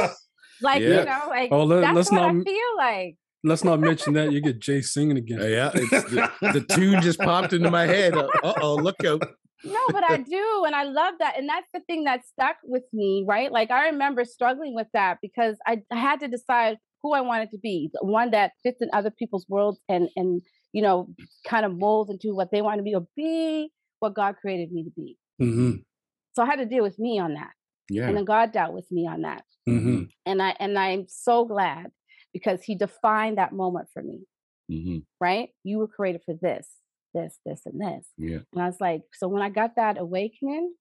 Like 0.61 0.81
Yeah. 0.81 0.89
you 0.99 1.05
know, 1.05 1.23
like 1.29 1.51
Oh, 1.51 1.63
let, 1.63 1.81
that's 1.81 1.95
let's 1.95 2.11
what 2.11 2.21
not 2.21 2.35
I 2.35 2.43
feel 2.43 2.77
like. 2.77 3.15
let's 3.43 3.63
not 3.63 3.79
mention 3.79 4.13
that 4.13 4.31
you 4.31 4.41
get 4.41 4.59
Jay 4.59 4.81
singing 4.81 5.17
again. 5.23 5.39
Yeah, 5.39 5.71
it's 5.73 5.89
the, 6.11 6.29
the 6.41 6.61
tune 6.61 7.01
just 7.01 7.19
popped 7.19 7.53
into 7.53 7.71
my 7.71 7.85
head. 7.88 8.17
Uh 8.17 8.29
oh, 8.43 8.75
look 8.75 9.03
out. 9.05 9.23
No, 9.63 9.79
but 9.91 10.03
I 10.05 10.17
do, 10.17 10.63
and 10.65 10.73
I 10.75 10.83
love 10.83 11.15
that, 11.19 11.38
and 11.38 11.47
that's 11.49 11.67
the 11.73 11.81
thing 11.81 12.05
that 12.05 12.25
stuck 12.25 12.55
with 12.63 12.83
me, 12.93 13.25
right? 13.27 13.51
Like 13.51 13.71
I 13.71 13.88
remember 13.89 14.23
struggling 14.25 14.73
with 14.73 14.88
that 14.93 15.17
because 15.21 15.57
I, 15.65 15.81
I 15.91 15.97
had 15.97 16.21
to 16.21 16.27
decide 16.29 16.77
who 17.01 17.13
I 17.13 17.21
wanted 17.21 17.51
to 17.51 17.57
be, 17.57 17.89
the 17.93 18.05
one 18.05 18.31
that 18.31 18.53
fits 18.63 18.81
in 18.81 18.89
other 18.93 19.11
people's 19.11 19.45
worlds 19.47 19.79
and 19.87 20.09
and 20.15 20.41
you 20.73 20.81
know 20.81 21.07
kind 21.47 21.65
of 21.65 21.77
molds 21.77 22.09
into 22.11 22.35
what 22.35 22.51
they 22.51 22.61
want 22.61 22.77
to 22.77 22.83
be, 22.83 22.95
or 22.95 23.07
be 23.15 23.71
what 23.99 24.13
God 24.15 24.35
created 24.41 24.71
me 24.71 24.83
to 24.83 24.91
be. 24.91 25.17
hmm 25.39 25.71
So 26.35 26.43
I 26.43 26.45
had 26.45 26.59
to 26.59 26.65
deal 26.65 26.83
with 26.83 26.99
me 26.99 27.19
on 27.19 27.33
that, 27.35 27.51
Yeah. 27.89 28.07
and 28.07 28.17
then 28.17 28.25
God 28.25 28.51
dealt 28.51 28.73
with 28.73 28.91
me 28.91 29.07
on 29.07 29.21
that, 29.21 29.43
hmm 29.65 30.03
and 30.25 30.41
I 30.41 30.55
and 30.59 30.77
I'm 30.77 31.05
so 31.07 31.45
glad 31.45 31.91
because 32.33 32.63
He 32.63 32.75
defined 32.75 33.37
that 33.37 33.53
moment 33.53 33.87
for 33.93 34.03
me, 34.03 34.19
hmm 34.67 34.97
right? 35.19 35.49
You 35.63 35.79
were 35.79 35.87
created 35.87 36.21
for 36.25 36.35
this, 36.35 36.67
this, 37.13 37.39
this, 37.45 37.61
and 37.65 37.79
this, 37.81 38.05
Yeah. 38.17 38.39
and 38.53 38.61
I 38.61 38.65
was 38.67 38.79
like, 38.79 39.01
so 39.13 39.27
when 39.27 39.41
I 39.41 39.49
got 39.49 39.75
that 39.77 39.97
awakening, 39.97 40.73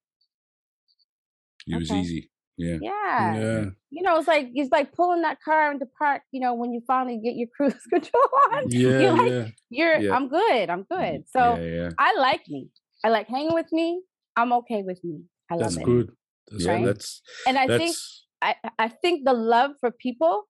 It 1.66 1.76
was 1.76 1.90
easy. 1.90 2.30
Yeah. 2.58 2.78
yeah. 2.82 3.34
Yeah. 3.36 3.64
you 3.90 4.02
know, 4.02 4.18
it's 4.18 4.28
like 4.28 4.50
it's 4.54 4.70
like 4.72 4.92
pulling 4.92 5.22
that 5.22 5.40
car 5.42 5.70
into 5.72 5.86
park. 5.98 6.22
You 6.32 6.40
know, 6.40 6.54
when 6.54 6.72
you 6.72 6.80
finally 6.86 7.18
get 7.22 7.36
your 7.36 7.48
cruise 7.56 7.74
control 7.88 8.22
on, 8.52 8.64
Yeah. 8.68 8.98
you're 9.00 9.12
like, 9.16 9.30
yeah. 9.32 9.46
you're 9.70 9.98
Yeah. 10.00 10.14
I'm 10.16 10.28
good, 10.28 10.68
I'm 10.70 10.84
good. 10.90 11.24
So 11.28 11.56
yeah. 11.56 11.90
I 11.98 12.14
like 12.18 12.42
me. 12.48 12.68
I 13.04 13.08
like 13.10 13.28
hanging 13.28 13.54
with 13.54 13.70
me. 13.72 14.02
I'm 14.36 14.52
okay 14.60 14.82
with 14.82 15.02
me. 15.04 15.22
I 15.50 15.54
love 15.54 15.62
That's 15.74 15.76
it. 15.78 15.84
good. 15.84 16.12
That's 16.50 16.66
right? 16.66 16.84
good. 16.84 16.96
that's 16.96 17.22
And 17.46 17.56
I 17.58 17.66
that's 17.66 17.82
think 17.82 17.96
I 18.42 18.70
I 18.78 18.88
think 18.88 19.24
the 19.24 19.32
love 19.34 19.72
for 19.80 19.90
people 19.90 20.48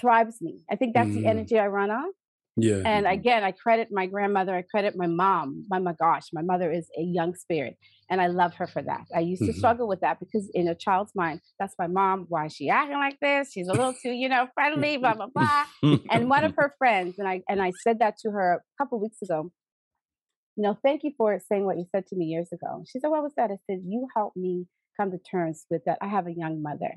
thrives 0.00 0.42
me. 0.42 0.64
I 0.70 0.76
think 0.76 0.94
that's 0.94 1.08
Mm. 1.10 1.14
the 1.22 1.26
energy 1.26 1.58
I 1.58 1.68
run 1.68 1.90
on. 1.90 2.10
Yeah. 2.56 2.82
And 2.84 3.06
again, 3.06 3.44
I 3.44 3.52
credit 3.52 3.88
my 3.90 4.06
grandmother. 4.06 4.54
I 4.54 4.62
credit 4.62 4.94
my 4.96 5.06
mom. 5.06 5.64
My, 5.68 5.78
my 5.78 5.92
gosh, 5.92 6.28
my 6.32 6.42
mother 6.42 6.70
is 6.72 6.88
a 6.98 7.02
young 7.02 7.34
spirit, 7.34 7.76
and 8.10 8.20
I 8.20 8.28
love 8.28 8.54
her 8.54 8.66
for 8.66 8.82
that. 8.82 9.06
I 9.14 9.20
used 9.20 9.44
to 9.44 9.52
Mhm. 9.52 9.56
struggle 9.56 9.88
with 9.88 10.00
that 10.00 10.20
because 10.20 10.50
in 10.54 10.68
a 10.68 10.74
child's 10.74 11.14
mind, 11.14 11.40
that's 11.58 11.74
my 11.78 11.86
mom. 11.86 12.26
Why 12.28 12.46
is 12.46 12.54
she 12.54 12.70
acting 12.70 12.96
like 12.98 13.18
this? 13.20 13.52
She's 13.52 13.68
a 13.68 13.74
little 13.74 13.94
too, 13.94 14.10
you 14.10 14.28
know, 14.28 14.46
friendly, 14.54 14.96
blah 14.96 15.14
blah 15.14 15.26
blah. 15.26 15.64
And 16.10 16.30
one 16.30 16.44
of 16.44 16.54
her 16.56 16.72
friends, 16.78 17.18
and 17.18 17.28
I 17.28 17.42
and 17.48 17.60
I 17.60 17.72
said 17.72 17.98
that 17.98 18.16
to 18.18 18.30
her 18.30 18.54
a 18.54 18.82
couple 18.82 19.00
weeks 19.00 19.20
ago. 19.22 19.50
You 20.56 20.62
know, 20.62 20.78
thank 20.82 21.04
you 21.04 21.12
for 21.18 21.38
saying 21.38 21.66
what 21.66 21.76
you 21.76 21.84
said 21.92 22.06
to 22.08 22.16
me 22.16 22.26
years 22.26 22.50
ago. 22.52 22.82
She 22.88 22.98
said, 23.00 23.08
"What 23.08 23.22
was 23.22 23.34
that?" 23.36 23.50
I 23.50 23.58
said, 23.68 23.82
"You 23.84 24.08
helped 24.16 24.36
me 24.36 24.66
come 24.98 25.10
to 25.10 25.18
terms 25.18 25.66
with 25.70 25.84
that. 25.84 25.98
I 26.00 26.06
have 26.08 26.26
a 26.26 26.32
young 26.32 26.62
mother, 26.62 26.94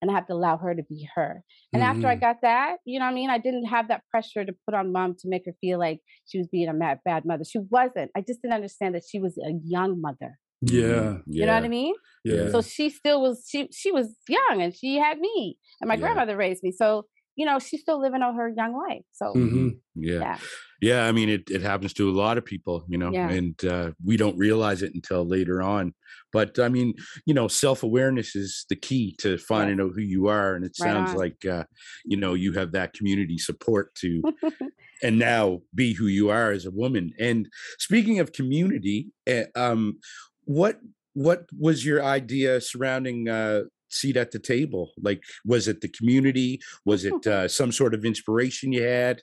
and 0.00 0.10
I 0.10 0.14
have 0.14 0.26
to 0.26 0.34
allow 0.34 0.56
her 0.58 0.74
to 0.74 0.82
be 0.82 1.08
her." 1.14 1.42
And 1.72 1.82
after 1.82 2.06
I 2.06 2.16
Mhm. 2.16 2.20
got 2.20 2.36
that, 2.42 2.78
you 2.84 2.98
know 2.98 3.06
what 3.06 3.12
I 3.12 3.14
mean? 3.14 3.30
I 3.30 3.38
didn't 3.38 3.66
have 3.66 3.88
that 3.88 4.02
pressure 4.10 4.44
to 4.44 4.54
put 4.64 4.74
on 4.74 4.92
mom 4.92 5.14
to 5.16 5.28
make 5.28 5.42
her 5.46 5.54
feel 5.60 5.78
like 5.78 6.00
she 6.26 6.38
was 6.38 6.48
being 6.48 6.68
a 6.68 6.74
mad, 6.74 7.00
bad 7.04 7.24
mother. 7.24 7.44
She 7.44 7.58
wasn't. 7.58 8.10
I 8.16 8.20
just 8.20 8.42
didn't 8.42 8.54
understand 8.54 8.94
that 8.94 9.04
she 9.08 9.18
was 9.18 9.38
a 9.38 9.52
young 9.64 10.00
mother. 10.00 10.38
Yeah. 10.62 11.18
You 11.26 11.46
know 11.46 11.54
what 11.54 11.64
I 11.64 11.68
mean? 11.68 11.94
Yeah. 12.24 12.48
So 12.50 12.60
she 12.62 12.90
still 12.90 13.20
was 13.22 13.46
she 13.48 13.68
she 13.72 13.92
was 13.92 14.16
young 14.28 14.62
and 14.62 14.74
she 14.74 14.96
had 14.96 15.18
me 15.18 15.58
and 15.80 15.88
my 15.88 15.94
Yeah. 15.94 16.00
grandmother 16.00 16.36
raised 16.36 16.62
me. 16.62 16.72
So, 16.72 17.06
you 17.36 17.44
know, 17.46 17.58
she's 17.58 17.82
still 17.82 18.00
living 18.00 18.22
out 18.22 18.34
her 18.34 18.48
young 18.56 18.74
life. 18.76 19.04
So 19.12 19.32
hmm 19.32 19.68
Yeah. 19.94 20.20
yeah. 20.20 20.38
Yeah. 20.80 21.06
I 21.06 21.12
mean, 21.12 21.28
it, 21.28 21.50
it 21.50 21.62
happens 21.62 21.92
to 21.94 22.10
a 22.10 22.12
lot 22.12 22.38
of 22.38 22.44
people, 22.44 22.84
you 22.88 22.98
know, 22.98 23.10
Yeah. 23.12 23.30
and 23.30 23.64
uh, 23.64 23.92
we 24.04 24.16
don't 24.16 24.36
realize 24.36 24.82
it 24.82 24.94
until 24.94 25.24
later 25.26 25.62
on. 25.62 25.94
But 26.32 26.58
I 26.58 26.68
mean, 26.68 26.94
you 27.24 27.34
know, 27.34 27.48
self 27.48 27.82
awareness 27.82 28.36
is 28.36 28.66
the 28.68 28.76
key 28.76 29.14
to 29.20 29.38
finding 29.38 29.80
out 29.80 29.92
who 29.94 30.02
you 30.02 30.26
are. 30.26 30.54
And 30.54 30.64
it 30.64 30.76
Right 30.80 30.86
sounds 30.92 31.10
on. 31.10 31.16
like, 31.16 31.44
uh, 31.46 31.64
you 32.04 32.16
know, 32.16 32.34
you 32.34 32.52
have 32.52 32.72
that 32.72 32.92
community 32.92 33.38
support 33.38 33.94
to, 33.96 34.22
and 35.02 35.18
now 35.18 35.60
be 35.74 35.92
who 35.92 36.06
you 36.06 36.30
are 36.30 36.52
as 36.52 36.66
a 36.66 36.70
woman. 36.70 37.12
And 37.18 37.48
speaking 37.78 38.18
of 38.18 38.32
community, 38.32 39.08
uh, 39.30 39.44
um, 39.54 39.98
what 40.44 40.78
what 41.14 41.46
was 41.58 41.84
your 41.86 42.04
idea 42.04 42.60
surrounding 42.60 43.28
uh, 43.28 43.62
seat 43.88 44.16
at 44.18 44.32
the 44.32 44.38
table? 44.38 44.92
Like, 45.00 45.22
was 45.46 45.68
it 45.68 45.80
the 45.80 45.88
community? 45.88 46.60
Was 46.84 47.04
it 47.06 47.26
uh, 47.26 47.48
some 47.48 47.72
sort 47.72 47.94
of 47.94 48.04
inspiration 48.04 48.72
you 48.72 48.82
had? 48.82 49.22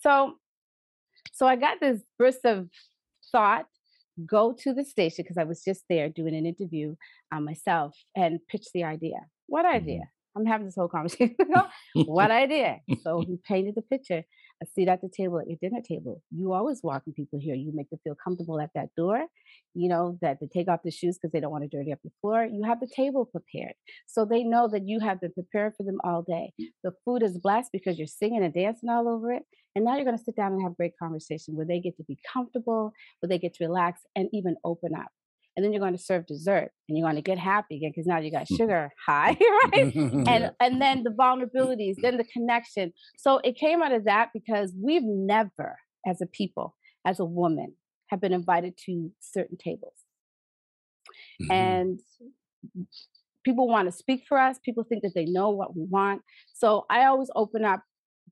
So 0.00 0.34
so 1.32 1.46
I 1.46 1.56
got 1.56 1.80
this 1.80 2.00
burst 2.18 2.44
of 2.44 2.68
thought, 3.30 3.66
go 4.26 4.54
to 4.60 4.72
the 4.72 4.84
station 4.84 5.24
because 5.24 5.38
I 5.38 5.44
was 5.44 5.62
just 5.62 5.84
there 5.88 6.08
doing 6.08 6.34
an 6.34 6.46
interview 6.46 6.96
on 7.32 7.44
myself 7.44 7.94
and 8.16 8.40
pitch 8.48 8.66
the 8.74 8.84
idea. 8.84 9.18
What 9.46 9.66
idea? 9.66 10.00
Mm-hmm. 10.00 10.40
I'm 10.40 10.46
having 10.46 10.66
this 10.66 10.76
whole 10.76 10.88
conversation. 10.88 11.36
what 11.94 12.30
idea? 12.30 12.78
So 13.02 13.20
he 13.20 13.38
painted 13.46 13.74
the 13.74 13.82
picture. 13.82 14.24
A 14.62 14.66
seat 14.66 14.88
at 14.88 15.00
the 15.00 15.08
table 15.08 15.38
at 15.38 15.46
your 15.46 15.58
dinner 15.60 15.80
table. 15.80 16.22
You 16.30 16.52
always 16.52 16.80
welcome 16.82 17.12
people 17.12 17.38
here. 17.40 17.54
You 17.54 17.70
make 17.74 17.90
them 17.90 18.00
feel 18.02 18.16
comfortable 18.22 18.60
at 18.60 18.70
that 18.74 18.88
door. 18.96 19.24
You 19.74 19.88
know 19.88 20.18
that 20.20 20.38
they 20.40 20.48
take 20.48 20.68
off 20.68 20.80
the 20.84 20.90
shoes 20.90 21.16
because 21.16 21.32
they 21.32 21.40
don't 21.40 21.52
want 21.52 21.62
to 21.62 21.76
dirty 21.76 21.92
up 21.92 22.00
the 22.02 22.10
floor. 22.20 22.44
You 22.44 22.64
have 22.64 22.80
the 22.80 22.90
table 22.94 23.24
prepared, 23.24 23.74
so 24.06 24.24
they 24.24 24.42
know 24.42 24.66
that 24.68 24.86
you 24.86 24.98
have 25.00 25.20
been 25.20 25.32
prepared 25.32 25.74
for 25.76 25.84
them 25.84 25.98
all 26.02 26.22
day. 26.22 26.52
Mm. 26.60 26.66
The 26.82 26.92
food 27.04 27.22
is 27.22 27.38
blessed 27.38 27.70
because 27.72 27.98
you're 27.98 28.08
singing 28.08 28.42
and 28.42 28.52
dancing 28.52 28.88
all 28.88 29.08
over 29.08 29.32
it. 29.32 29.44
And 29.76 29.84
now 29.84 29.94
you're 29.94 30.04
going 30.04 30.18
to 30.18 30.24
sit 30.24 30.34
down 30.34 30.52
and 30.52 30.62
have 30.62 30.76
great 30.76 30.94
conversation 31.00 31.54
where 31.54 31.66
they 31.66 31.78
get 31.78 31.96
to 31.98 32.02
be 32.04 32.18
comfortable, 32.32 32.92
where 33.20 33.28
they 33.28 33.38
get 33.38 33.54
to 33.54 33.64
relax 33.64 34.00
and 34.16 34.28
even 34.32 34.56
open 34.64 34.92
up. 34.94 35.08
And 35.58 35.64
then 35.64 35.72
you're 35.72 35.80
going 35.80 35.96
to 35.96 36.00
serve 36.02 36.24
dessert 36.24 36.70
and 36.88 36.96
you're 36.96 37.04
going 37.04 37.16
to 37.16 37.20
get 37.22 37.36
happy 37.36 37.78
again 37.78 37.90
because 37.92 38.06
now 38.06 38.18
you 38.18 38.30
got 38.30 38.46
sugar 38.58 38.92
high, 39.04 39.30
right? 39.40 39.92
Mm-hmm. 39.92 40.28
and 40.28 40.52
and 40.60 40.80
then 40.80 41.02
the 41.02 41.10
vulnerabilities 41.10 41.96
then 42.02 42.16
the 42.16 42.22
connection 42.32 42.92
so 43.16 43.38
it 43.42 43.56
came 43.56 43.82
out 43.82 43.90
of 43.90 44.04
that 44.04 44.28
because 44.32 44.72
we've 44.80 45.02
never 45.02 45.76
as 46.06 46.20
a 46.20 46.26
people 46.26 46.76
as 47.04 47.18
a 47.18 47.24
woman 47.24 47.74
have 48.10 48.20
been 48.20 48.32
invited 48.32 48.74
to 48.86 49.10
certain 49.18 49.56
tables 49.56 49.94
Mhm. 51.42 51.50
and 51.50 52.00
people 53.44 53.66
want 53.68 53.88
to 53.88 53.92
speak 53.92 54.24
for 54.28 54.38
us 54.38 54.58
people 54.64 54.84
think 54.84 55.02
that 55.02 55.12
they 55.14 55.24
know 55.24 55.50
what 55.50 55.74
we 55.76 55.84
want 55.84 56.22
so 56.54 56.84
i 56.90 57.04
always 57.06 57.30
open 57.34 57.64
up 57.64 57.82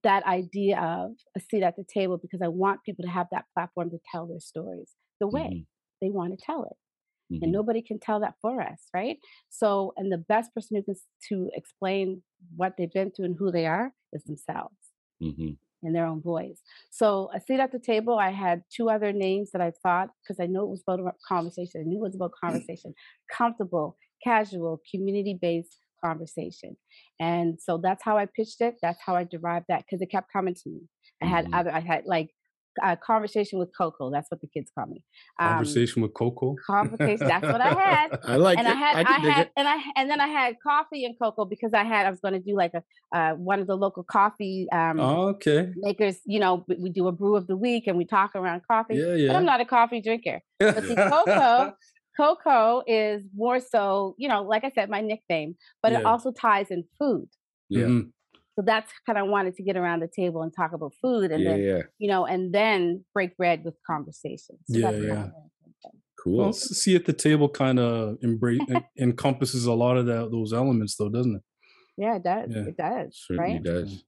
that 0.02 0.24
idea 0.26 0.78
of 0.78 1.12
a 1.36 1.40
seat 1.40 1.62
at 1.62 1.74
the 1.76 1.84
table 1.84 2.18
because 2.18 2.42
i 2.42 2.48
want 2.48 2.82
people 2.84 3.04
to 3.04 3.10
have 3.10 3.26
that 3.32 3.44
platform 3.54 3.90
to 3.90 3.98
tell 4.12 4.26
their 4.26 4.40
stories 4.40 4.92
the 5.20 5.26
way 5.28 5.48
Mhm. 5.52 5.66
they 6.00 6.10
want 6.10 6.30
to 6.38 6.44
tell 6.44 6.64
it 6.64 6.76
Mhm. 7.30 7.40
and 7.42 7.52
nobody 7.52 7.82
can 7.82 7.98
tell 7.98 8.20
that 8.20 8.34
for 8.40 8.60
us 8.62 8.88
right 8.94 9.18
so 9.50 9.92
and 9.96 10.12
the 10.12 10.18
best 10.18 10.54
person 10.54 10.76
who 10.76 10.82
can 10.82 10.94
to 11.28 11.50
explain 11.54 12.22
what 12.56 12.74
they've 12.76 12.92
been 12.92 13.10
through 13.10 13.26
and 13.26 13.36
who 13.38 13.50
they 13.52 13.66
are 13.66 13.92
is 14.12 14.24
themselves 14.24 14.76
Mhm. 15.20 15.56
in 15.82 15.92
their 15.92 16.06
own 16.06 16.20
voice 16.22 16.62
so 16.90 17.30
a 17.34 17.40
seat 17.40 17.60
at 17.60 17.70
the 17.70 17.78
table 17.78 18.18
i 18.18 18.30
had 18.30 18.62
two 18.74 18.88
other 18.88 19.12
names 19.12 19.50
that 19.52 19.60
i 19.60 19.70
thought 19.82 20.10
because 20.22 20.40
i 20.40 20.46
know 20.46 20.64
it 20.64 20.70
was 20.70 20.82
about 20.88 21.14
conversation 21.28 21.80
i 21.80 21.84
knew 21.84 21.98
it 21.98 22.08
was 22.08 22.14
about 22.16 22.32
conversation 22.42 22.94
comfortable 23.30 23.96
casual 24.24 24.80
community 24.90 25.38
based 25.40 25.78
conversation 26.02 26.76
and 27.20 27.60
so 27.60 27.78
that's 27.78 28.02
how 28.02 28.16
i 28.16 28.24
pitched 28.26 28.60
it 28.60 28.76
that's 28.82 29.00
how 29.04 29.14
i 29.14 29.22
derived 29.24 29.66
that 29.68 29.84
because 29.84 30.00
it 30.00 30.10
kept 30.10 30.32
coming 30.32 30.54
to 30.54 30.70
me 30.70 30.80
i 31.22 31.26
had 31.26 31.46
Mhm. 31.46 31.52
other 31.52 31.70
i 31.72 31.80
had 31.80 32.04
like 32.06 32.30
a 32.82 32.96
conversation 32.96 33.58
with 33.58 33.70
coco 33.76 34.10
that's 34.10 34.30
what 34.30 34.40
the 34.40 34.46
kids 34.46 34.70
call 34.74 34.86
me 34.86 35.02
Um, 35.38 35.48
Conversation 35.48 36.02
with 36.02 36.14
Coco. 36.14 36.54
conversation. 36.66 37.26
That's 37.26 37.44
what 37.44 37.60
I 37.60 37.72
had. 37.88 38.18
I 38.24 38.36
like 38.36 38.58
and 38.58 38.66
it. 38.66 38.70
I 38.70 38.74
had, 38.74 38.96
I, 38.96 39.02
can 39.04 39.22
dig 39.22 39.32
had, 39.32 39.46
it. 39.46 39.52
and 39.56 39.68
I, 39.68 39.76
and 39.96 40.10
then 40.10 40.20
I 40.20 40.28
had 40.28 40.56
coffee 40.62 41.04
and 41.04 41.14
cocoa 41.18 41.44
because 41.44 41.72
I 41.74 41.84
had, 41.84 42.06
I 42.06 42.10
was 42.10 42.20
going 42.20 42.34
to 42.34 42.40
do 42.40 42.54
like 42.56 42.72
a, 42.74 42.82
uh, 43.16 43.34
one 43.34 43.60
of 43.60 43.66
the 43.66 43.76
local 43.76 44.02
coffee 44.02 44.66
um, 44.72 44.98
Oh, 45.00 45.28
okay. 45.34 45.72
makers. 45.76 46.18
You 46.26 46.40
know, 46.40 46.64
we, 46.68 46.76
we 46.76 46.90
do 46.90 47.06
a 47.08 47.12
brew 47.12 47.36
of 47.36 47.46
the 47.46 47.56
week 47.56 47.86
and 47.86 47.96
we 47.98 48.04
talk 48.04 48.30
around 48.34 48.62
coffee. 48.70 48.96
Yeah, 48.96 49.06
But 49.06 49.18
yeah. 49.20 49.36
I'm 49.36 49.44
not 49.44 49.60
a 49.60 49.64
coffee 49.64 50.00
drinker. 50.00 50.40
But 50.58 50.84
see, 50.84 50.96
Coco, 50.96 51.74
Coco 52.16 52.82
is 52.86 53.22
more 53.34 53.60
so, 53.60 54.14
you 54.18 54.28
know, 54.28 54.42
like 54.42 54.64
I 54.64 54.70
said, 54.74 54.88
my 54.88 55.00
nickname, 55.00 55.56
but 55.82 55.92
it 55.92 56.04
also 56.04 56.32
ties 56.32 56.68
in 56.70 56.84
food. 56.98 57.28
Yeah. 57.68 57.84
Mhm. 57.86 58.10
So 58.56 58.62
that's 58.64 58.90
kind 59.04 59.18
of 59.18 59.28
wanted 59.28 59.54
to 59.56 59.62
get 59.62 59.76
around 59.76 60.00
the 60.00 60.08
table 60.08 60.42
and 60.42 60.52
talk 60.54 60.72
about 60.72 60.92
food, 61.02 61.30
and 61.30 61.42
yeah, 61.42 61.50
then 61.50 61.60
yeah. 61.60 61.82
you 61.98 62.08
know, 62.08 62.24
and 62.24 62.54
then 62.54 63.04
break 63.12 63.36
bread 63.36 63.62
with 63.64 63.74
conversations. 63.86 64.60
So 64.66 64.78
Yeah, 64.78 64.90
that's 64.90 64.96
kinda 64.96 65.06
yeah. 65.06 65.14
where 65.14 65.24
it 65.26 65.52
came 65.62 65.74
from. 65.82 65.90
Cool. 66.18 66.36
Well, 66.38 66.52
see 66.54 66.96
at 66.96 67.04
the 67.04 67.12
table 67.12 67.48
kind 67.50 67.78
of 67.78 68.16
embrace 68.22 68.60
encompasses 68.98 69.66
a 69.66 69.74
lot 69.74 69.98
of 69.98 70.06
that 70.06 70.30
those 70.30 70.52
elements, 70.54 70.96
though, 70.96 71.10
doesn't 71.10 71.36
it? 71.36 71.42
Yeah, 71.98 72.16
it 72.16 72.24
does. 72.24 72.50
Yeah. 72.50 72.62
It 72.62 72.76
does. 72.76 73.24
Certainly 73.26 73.52
right? 73.52 73.62
does. 73.62 74.04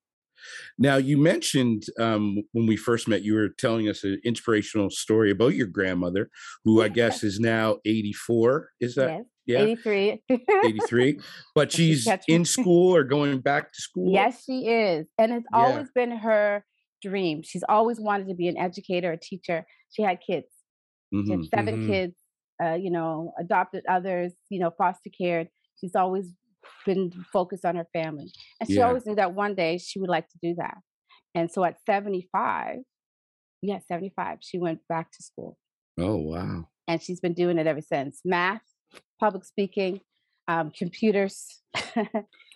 Now, 0.78 0.96
you 0.96 1.16
mentioned 1.18 1.84
um, 1.98 2.38
when 2.52 2.66
we 2.66 2.76
first 2.76 3.08
met, 3.08 3.22
you 3.22 3.34
were 3.34 3.48
telling 3.58 3.88
us 3.88 4.04
an 4.04 4.20
inspirational 4.24 4.90
story 4.90 5.30
about 5.30 5.54
your 5.54 5.66
grandmother, 5.66 6.30
who 6.64 6.82
I 6.82 6.88
guess 6.88 7.22
is 7.24 7.40
now 7.40 7.78
84. 7.84 8.70
Is 8.80 8.94
that? 8.96 9.08
Yes. 9.10 9.24
Yeah, 9.46 9.60
83. 9.60 10.22
83. 10.64 11.20
But 11.54 11.72
she's 11.76 12.06
in 12.28 12.44
school 12.44 12.94
or 12.94 13.02
going 13.02 13.40
back 13.40 13.72
to 13.72 13.80
school. 13.80 14.12
Yes, 14.12 14.44
she 14.44 14.68
is. 14.68 15.06
And 15.18 15.32
it's 15.32 15.46
Yeah. 15.52 15.58
always 15.58 15.88
been 15.94 16.10
her 16.10 16.64
dream. 17.02 17.42
She's 17.42 17.64
always 17.68 17.98
wanted 17.98 18.28
to 18.28 18.34
be 18.34 18.48
an 18.48 18.58
educator, 18.58 19.12
a 19.12 19.16
teacher. 19.18 19.66
She 19.90 20.02
had 20.02 20.18
kids. 20.20 20.48
She 21.14 21.30
had 21.30 21.40
Mhm. 21.40 21.48
7 21.48 21.76
Mhm. 21.78 21.86
kids, 21.86 22.16
uh, 22.62 22.74
you 22.74 22.90
know, 22.90 23.32
adopted 23.38 23.84
others, 23.88 24.34
you 24.50 24.58
know, 24.60 24.70
foster 24.76 25.08
cared. 25.08 25.48
She's 25.80 25.94
always 25.94 26.34
been 26.88 27.12
focused 27.32 27.64
on 27.64 27.76
her 27.76 27.86
family. 27.92 28.28
And 28.60 28.68
she 28.68 28.76
Yeah. 28.76 28.86
always 28.86 29.04
knew 29.06 29.14
that 29.16 29.34
one 29.34 29.54
day 29.54 29.78
she 29.78 29.98
would 30.00 30.10
like 30.16 30.28
to 30.30 30.38
do 30.42 30.54
that. 30.62 30.78
And 31.34 31.50
so 31.52 31.62
at 31.64 31.76
75, 31.86 32.78
yeah, 33.62 33.78
75, 33.86 34.38
she 34.40 34.58
went 34.58 34.80
back 34.88 35.10
to 35.12 35.22
school. 35.22 35.58
Oh, 35.98 36.16
wow. 36.16 36.68
And 36.88 37.02
she's 37.02 37.20
been 37.20 37.34
doing 37.34 37.58
it 37.58 37.66
ever 37.66 37.82
since. 37.82 38.20
Math, 38.24 38.62
public 39.20 39.44
speaking, 39.44 40.00
um, 40.48 40.70
computers, 40.70 41.62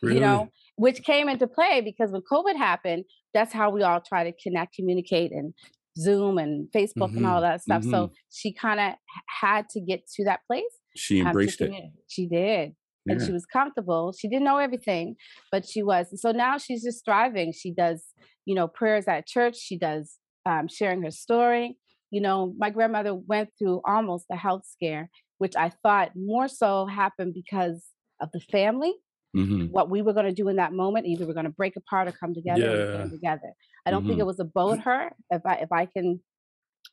Really? 0.02 0.14
you 0.16 0.20
know, 0.20 0.48
which 0.76 1.02
came 1.04 1.28
into 1.28 1.46
play 1.46 1.80
because 1.80 2.10
when 2.10 2.22
COVID 2.22 2.56
happened, 2.56 3.04
that's 3.34 3.52
how 3.52 3.70
we 3.70 3.82
all 3.82 4.00
try 4.00 4.24
to 4.24 4.32
connect, 4.42 4.74
communicate, 4.74 5.30
and 5.32 5.52
Zoom 5.98 6.38
and 6.38 6.68
Facebook 6.74 7.14
and 7.16 7.26
all 7.26 7.40
Mm-hmm, 7.42 7.50
that 7.50 7.62
stuff. 7.62 7.82
So 7.84 8.12
she 8.30 8.52
kind 8.54 8.80
of 8.80 8.94
had 9.42 9.68
to 9.70 9.80
get 9.80 10.00
to 10.16 10.24
that 10.24 10.40
place. 10.46 10.64
She 10.96 11.20
um, 11.20 11.26
embraced 11.28 11.60
it. 11.60 11.70
She 12.08 12.26
did. 12.26 12.74
And 13.08 13.20
she 13.26 13.32
was 13.32 13.44
comfortable. 13.46 14.12
She 14.18 14.28
didn't 14.28 14.44
know 14.44 14.58
everything, 14.58 15.16
but 15.50 15.66
she 15.68 15.82
was. 15.82 16.08
So 16.20 16.30
now 16.32 16.56
she's 16.58 16.82
just 16.84 17.04
thriving. 17.04 17.52
She 17.52 17.72
does, 17.72 18.04
you 18.44 18.54
know, 18.54 18.68
prayers 18.68 19.08
at 19.08 19.26
church. 19.26 19.56
She 19.56 19.76
does 19.78 20.18
um, 20.46 20.68
sharing 20.68 21.02
her 21.02 21.10
story. 21.10 21.76
You 22.10 22.20
know, 22.20 22.54
my 22.58 22.70
grandmother 22.70 23.14
went 23.14 23.50
through 23.58 23.80
almost 23.86 24.26
a 24.30 24.36
health 24.36 24.62
scare, 24.66 25.10
which 25.38 25.56
I 25.56 25.70
thought 25.82 26.12
more 26.14 26.46
so 26.48 26.86
happened 26.86 27.34
because 27.34 27.84
of 28.20 28.30
the 28.32 28.40
family 28.40 28.92
Mhm. 29.34 29.70
what 29.70 29.88
we 29.88 30.02
were 30.02 30.12
going 30.12 30.26
to 30.26 30.32
do 30.42 30.48
in 30.48 30.56
that 30.56 30.74
moment. 30.74 31.06
Either 31.06 31.26
we're 31.26 31.32
going 31.32 31.46
to 31.46 31.50
break 31.50 31.74
apart 31.76 32.06
or 32.06 32.12
come 32.12 32.34
together. 32.34 32.60
Yeah. 32.92 32.98
come 32.98 33.10
together. 33.10 33.54
I 33.86 33.90
don't 33.90 34.04
think 34.06 34.18
Mhm. 34.18 34.20
it 34.20 34.26
was 34.26 34.38
about 34.40 34.80
her, 34.80 35.10
if 35.30 35.40
I 35.46 35.54
if 35.56 35.72
I 35.72 35.86
can 35.86 36.20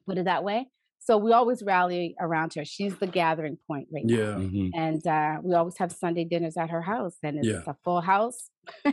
put 0.07 0.17
it 0.17 0.23
that 0.25 0.43
way. 0.45 0.69
So 0.99 1.17
we 1.17 1.31
always 1.33 1.63
rally 1.63 2.15
around 2.19 2.53
her. 2.55 2.65
She's 2.65 2.95
the 2.97 3.07
gathering 3.07 3.57
point 3.67 3.87
right 3.91 4.05
now. 4.05 4.15
Yeah. 4.17 4.33
Mhm. 4.35 4.69
And 4.75 5.07
uh, 5.07 5.37
we 5.41 5.55
always 5.55 5.77
have 5.77 5.91
Sunday 5.91 6.23
dinners 6.25 6.57
at 6.57 6.69
her 6.69 6.81
house, 6.81 7.15
and 7.23 7.37
it's 7.37 7.47
Yeah. 7.47 7.61
a 7.65 7.73
full 7.83 8.01
house. 8.01 8.49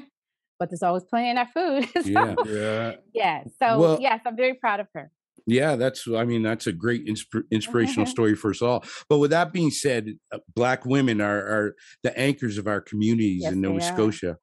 but 0.59 0.71
there's 0.71 0.83
always 0.83 1.05
plenty 1.05 1.29
enough 1.31 1.51
food. 1.53 1.87
so, 2.03 2.09
Yeah. 2.09 2.35
Yeah. 2.47 2.93
yeah. 3.13 3.45
So 3.63 3.79
Well- 3.79 3.99
yes, 4.01 4.21
I'm 4.25 4.37
very 4.37 4.55
proud 4.55 4.81
of 4.81 4.87
her. 4.95 5.11
Yeah, 5.49 5.77
that's. 5.77 6.09
I 6.09 6.25
mean, 6.25 6.43
that's 6.43 6.67
a 6.67 6.73
great 6.73 7.07
inspir- 7.07 7.45
inspirational 7.53 8.07
story 8.17 8.35
for 8.35 8.51
us 8.51 8.63
all. 8.63 8.83
But 9.09 9.19
with 9.19 9.31
that 9.31 9.53
being 9.53 9.71
said, 9.71 10.15
uh, 10.33 10.39
Black 10.57 10.85
women 10.85 11.21
are 11.21 11.39
are 11.39 11.75
the 12.03 12.19
anchors 12.19 12.59
of 12.59 12.67
our 12.67 12.81
communities 12.81 13.43
Yes, 13.43 13.53
in 13.53 13.61
they 13.61 13.69
Nova 13.69 13.79
are. 13.85 13.93
Scotia. 13.95 14.39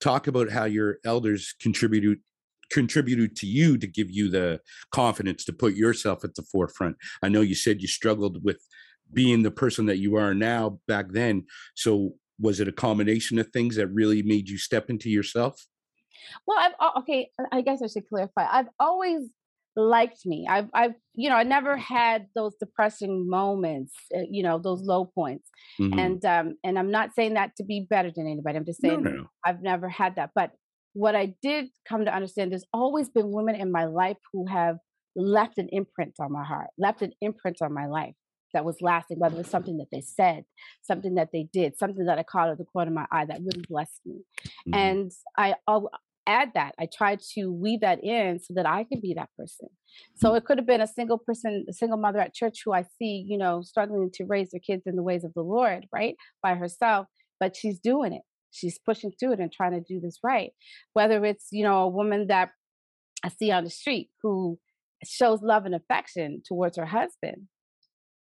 Talk 0.00 0.26
about 0.26 0.50
how 0.50 0.64
your 0.64 0.98
elders 1.04 1.54
contributed 1.60 2.18
contributed 2.70 3.36
to 3.36 3.46
you 3.46 3.76
to 3.78 3.86
give 3.86 4.10
you 4.10 4.30
the 4.30 4.60
confidence 4.92 5.44
to 5.44 5.52
put 5.52 5.74
yourself 5.74 6.24
at 6.24 6.34
the 6.34 6.42
forefront. 6.42 6.96
I 7.22 7.28
know 7.28 7.40
you 7.40 7.54
said 7.54 7.82
you 7.82 7.88
struggled 7.88 8.44
with 8.44 8.58
being 9.12 9.42
the 9.42 9.50
person 9.50 9.86
that 9.86 9.98
you 9.98 10.16
are 10.16 10.34
now 10.34 10.78
back 10.86 11.06
then. 11.10 11.44
So 11.74 12.14
was 12.38 12.60
it 12.60 12.68
a 12.68 12.72
combination 12.72 13.38
of 13.38 13.48
things 13.48 13.76
that 13.76 13.88
really 13.88 14.22
made 14.22 14.48
you 14.48 14.58
step 14.58 14.88
into 14.88 15.10
yourself? 15.10 15.66
Well, 16.46 16.58
I've 16.58 17.02
okay. 17.02 17.30
I 17.52 17.60
guess 17.60 17.82
I 17.82 17.86
should 17.86 18.08
clarify. 18.08 18.46
I've 18.50 18.68
always 18.78 19.28
liked 19.76 20.26
me. 20.26 20.46
I've, 20.48 20.68
I've, 20.74 20.94
you 21.14 21.30
know, 21.30 21.36
I 21.36 21.44
never 21.44 21.76
had 21.76 22.26
those 22.34 22.54
depressing 22.56 23.28
moments. 23.28 23.94
Uh, 24.14 24.22
you 24.28 24.42
know, 24.42 24.58
those 24.58 24.82
low 24.82 25.04
points. 25.04 25.48
Mhm. 25.80 25.98
And 25.98 26.24
um, 26.24 26.56
and 26.64 26.78
I'm 26.78 26.90
not 26.90 27.14
saying 27.14 27.34
that 27.34 27.56
to 27.56 27.64
be 27.64 27.86
better 27.88 28.10
than 28.14 28.26
anybody. 28.26 28.58
I'm 28.58 28.64
just 28.64 28.80
saying 28.80 29.02
no, 29.02 29.10
no. 29.10 29.26
I've 29.44 29.62
never 29.62 29.88
had 29.88 30.16
that. 30.16 30.30
But 30.34 30.52
what 30.92 31.14
I 31.14 31.34
did 31.42 31.68
come 31.88 32.04
to 32.04 32.14
understand, 32.14 32.50
there's 32.52 32.64
always 32.72 33.08
been 33.08 33.30
women 33.30 33.54
in 33.54 33.70
my 33.70 33.84
life 33.84 34.16
who 34.32 34.46
have 34.46 34.78
left 35.16 35.58
an 35.58 35.68
imprint 35.70 36.14
on 36.20 36.32
my 36.32 36.44
heart, 36.44 36.68
left 36.78 37.02
an 37.02 37.12
imprint 37.20 37.58
on 37.62 37.72
my 37.72 37.86
life 37.86 38.14
that 38.52 38.64
was 38.64 38.76
lasting, 38.80 39.18
whether 39.18 39.38
it's 39.38 39.50
something 39.50 39.78
that 39.78 39.86
they 39.92 40.00
said, 40.00 40.44
something 40.82 41.14
that 41.14 41.30
they 41.32 41.44
did, 41.52 41.78
something 41.78 42.06
that 42.06 42.18
I 42.18 42.24
caught 42.24 42.48
at 42.50 42.58
the 42.58 42.64
corner 42.64 42.90
of 42.90 42.94
my 42.94 43.06
eye 43.12 43.24
that 43.24 43.38
really 43.40 43.62
blessed 43.68 44.00
me. 44.04 44.24
Mhm. 44.66 44.74
And 44.74 45.12
I 45.36 45.54
al- 45.68 45.90
add 46.26 46.52
that. 46.54 46.74
I 46.78 46.86
try 46.86 47.16
to 47.34 47.52
weave 47.52 47.80
that 47.80 48.02
in 48.04 48.38
so 48.40 48.54
that 48.54 48.66
I 48.66 48.84
can 48.84 49.00
be 49.00 49.14
that 49.14 49.30
person. 49.36 49.68
So 50.14 50.34
it 50.34 50.44
could 50.44 50.58
have 50.58 50.66
been 50.66 50.80
a 50.80 50.86
single 50.86 51.18
person, 51.18 51.66
a 51.68 51.72
single 51.72 51.98
mother 51.98 52.18
at 52.20 52.34
church 52.34 52.62
who 52.64 52.72
I 52.72 52.82
see, 52.82 53.24
you 53.26 53.38
know, 53.38 53.62
struggling 53.62 54.10
to 54.14 54.24
raise 54.24 54.50
their 54.50 54.60
kids 54.60 54.82
in 54.86 54.96
the 54.96 55.02
ways 55.02 55.24
of 55.24 55.32
the 55.34 55.42
Lord, 55.42 55.86
right? 55.92 56.16
By 56.42 56.54
herself, 56.54 57.06
but 57.40 57.56
she's 57.56 57.78
doing 57.80 58.12
it. 58.12 58.22
She's 58.50 58.78
pushing 58.78 59.12
through 59.18 59.34
it 59.34 59.40
and 59.40 59.52
trying 59.52 59.72
to 59.72 59.80
do 59.80 60.00
this 60.00 60.18
right. 60.22 60.50
Whether 60.92 61.24
it's, 61.24 61.48
you 61.52 61.62
know, 61.64 61.82
a 61.82 61.88
woman 61.88 62.26
that 62.28 62.50
I 63.24 63.28
see 63.28 63.50
on 63.50 63.64
the 63.64 63.70
street 63.70 64.10
who 64.22 64.58
shows 65.04 65.40
love 65.42 65.66
and 65.66 65.74
affection 65.74 66.42
towards 66.46 66.76
her 66.76 66.86
husband. 66.86 67.48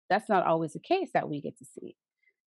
That's 0.09 0.29
not 0.29 0.47
always 0.47 0.73
the 0.73 0.81
case 0.81 1.11
that 1.15 1.29
we 1.29 1.41
get 1.41 1.57
to 1.59 1.65
see. 1.65 1.97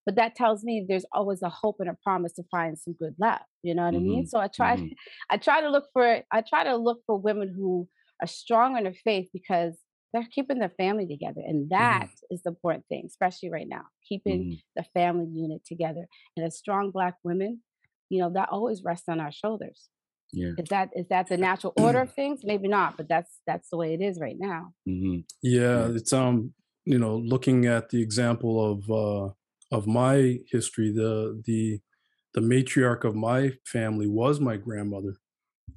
But 0.05 0.15
that 0.15 0.35
tells 0.35 0.63
me 0.63 0.85
there's 0.87 1.05
always 1.13 1.41
a 1.43 1.49
hope 1.49 1.77
and 1.79 1.89
a 1.89 1.97
promise 2.03 2.33
to 2.33 2.43
find 2.49 2.77
some 2.79 2.95
good 2.97 3.15
love. 3.19 3.41
You 3.63 3.75
know 3.75 3.83
what 3.83 3.95
I 3.95 3.99
mean? 3.99 4.25
So 4.25 4.39
I 4.39 4.47
try 4.47 4.77
mhm. 4.77 4.89
I 5.29 5.37
try 5.37 5.61
to 5.61 5.69
look 5.69 5.85
for 5.93 6.21
I 6.31 6.41
try 6.41 6.63
to 6.63 6.77
look 6.77 7.01
for 7.05 7.17
women 7.17 7.53
who 7.55 7.87
are 8.21 8.27
strong 8.27 8.77
in 8.77 8.83
their 8.85 8.93
faith 9.03 9.29
because 9.33 9.77
they're 10.13 10.27
keeping 10.31 10.57
their 10.57 10.69
family 10.77 11.05
together. 11.05 11.41
And 11.45 11.69
that 11.69 12.07
is 12.31 12.41
the 12.41 12.49
important 12.49 12.85
thing, 12.87 13.03
especially 13.05 13.51
right 13.51 13.67
now. 13.67 13.83
Keeping 14.07 14.39
Mhm. 14.45 14.61
the 14.75 14.83
family 14.95 15.27
unit 15.31 15.63
together. 15.65 16.07
And 16.35 16.45
as 16.45 16.57
strong 16.57 16.89
black 16.91 17.15
women, 17.23 17.61
you 18.09 18.19
know, 18.19 18.31
that 18.33 18.49
always 18.51 18.83
rests 18.83 19.07
on 19.09 19.19
our 19.19 19.31
shoulders. 19.31 19.89
Yeah. 20.31 20.51
Is 20.57 20.69
that 20.69 20.89
is 20.95 21.07
that 21.09 21.27
the 21.27 21.37
natural 21.37 21.73
order 21.77 22.01
of 22.01 22.13
things? 22.19 22.41
Maybe 22.43 22.67
not, 22.67 22.97
but 22.97 23.07
that's 23.09 23.39
that's 23.47 23.69
the 23.69 23.77
way 23.77 23.93
it 23.93 24.01
is 24.01 24.19
right 24.19 24.37
now. 24.37 24.73
Mhm. 24.87 25.23
Yeah, 25.41 25.87
Yeah. 25.87 25.95
it's 25.95 26.13
um, 26.13 26.53
you 26.85 26.99
know, 26.99 27.17
looking 27.17 27.65
at 27.65 27.89
the 27.89 28.01
example 28.01 28.53
of 28.71 28.89
uh 28.91 29.33
of 29.75 29.87
my 29.87 30.39
history, 30.51 30.91
the 30.91 31.41
the 31.45 31.79
the 32.35 32.41
matriarch 32.41 33.03
of 33.05 33.15
my 33.15 33.53
family 33.65 34.07
was 34.07 34.39
my 34.39 34.57
grandmother. 34.57 35.15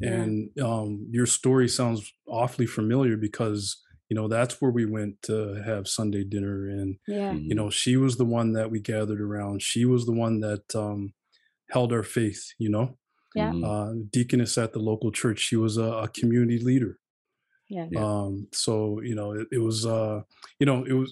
Yeah. 0.01 0.11
And 0.23 0.59
um 0.61 1.07
your 1.11 1.27
story 1.27 1.69
sounds 1.69 2.13
awfully 2.27 2.67
familiar 2.67 3.17
because, 3.17 3.81
you 4.11 4.17
know, 4.17 4.29
that's 4.29 4.61
where 4.61 4.71
we 4.71 4.85
went 4.85 5.21
to 5.23 5.63
have 5.65 5.89
Sunday 5.89 6.25
dinner 6.25 6.69
and 6.69 6.97
Yeah. 7.09 7.33
You 7.33 7.55
know, 7.55 7.71
she 7.71 7.97
was 7.97 8.17
the 8.17 8.25
one 8.27 8.53
that 8.53 8.71
we 8.71 8.81
gathered 8.81 9.21
around. 9.21 9.63
She 9.63 9.85
was 9.87 10.05
the 10.07 10.13
one 10.13 10.41
that 10.41 10.75
um 10.75 11.15
held 11.73 11.93
our 11.93 12.03
faith, 12.05 12.43
you 12.59 12.71
know. 12.71 12.87
Yeah. 13.35 13.51
Mhm. 13.53 13.65
Uh 13.65 13.93
deaconess 14.13 14.59
at 14.59 14.73
the 14.75 14.79
local 14.91 15.11
church. 15.13 15.39
She 15.49 15.57
was 15.57 15.75
a, 15.79 15.89
a 16.05 16.09
community 16.09 16.59
leader 16.69 16.99
Yeah. 17.69 17.87
Yeah. 17.91 18.05
um 18.07 18.49
so 18.53 19.01
you 19.09 19.15
know 19.19 19.29
it, 19.39 19.47
it 19.57 19.63
was 19.69 19.79
uh 19.87 20.21
you 20.61 20.67
know 20.69 20.79
it 20.85 20.93
was 21.03 21.11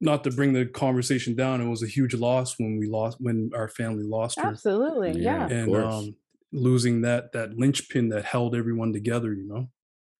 not 0.00 0.22
to 0.24 0.30
bring 0.30 0.52
the 0.52 0.64
conversation 0.84 1.34
down 1.34 1.60
it 1.60 1.68
was 1.74 1.82
a 1.82 1.88
huge 1.96 2.14
loss 2.14 2.48
when 2.60 2.72
we 2.80 2.86
lost 2.98 3.16
when 3.26 3.50
our 3.60 3.68
family 3.80 4.04
lost 4.16 4.38
her 4.40 4.48
Absolutely. 4.54 5.10
Yeah. 5.28 5.48
Yeah. 5.48 5.56
and 5.58 5.68
um 5.76 6.04
losing 6.52 6.96
that 7.02 7.22
that 7.32 7.48
linchpin 7.62 8.08
that 8.12 8.24
held 8.34 8.54
everyone 8.60 8.92
together 8.92 9.30
you 9.40 9.46
know 9.52 9.62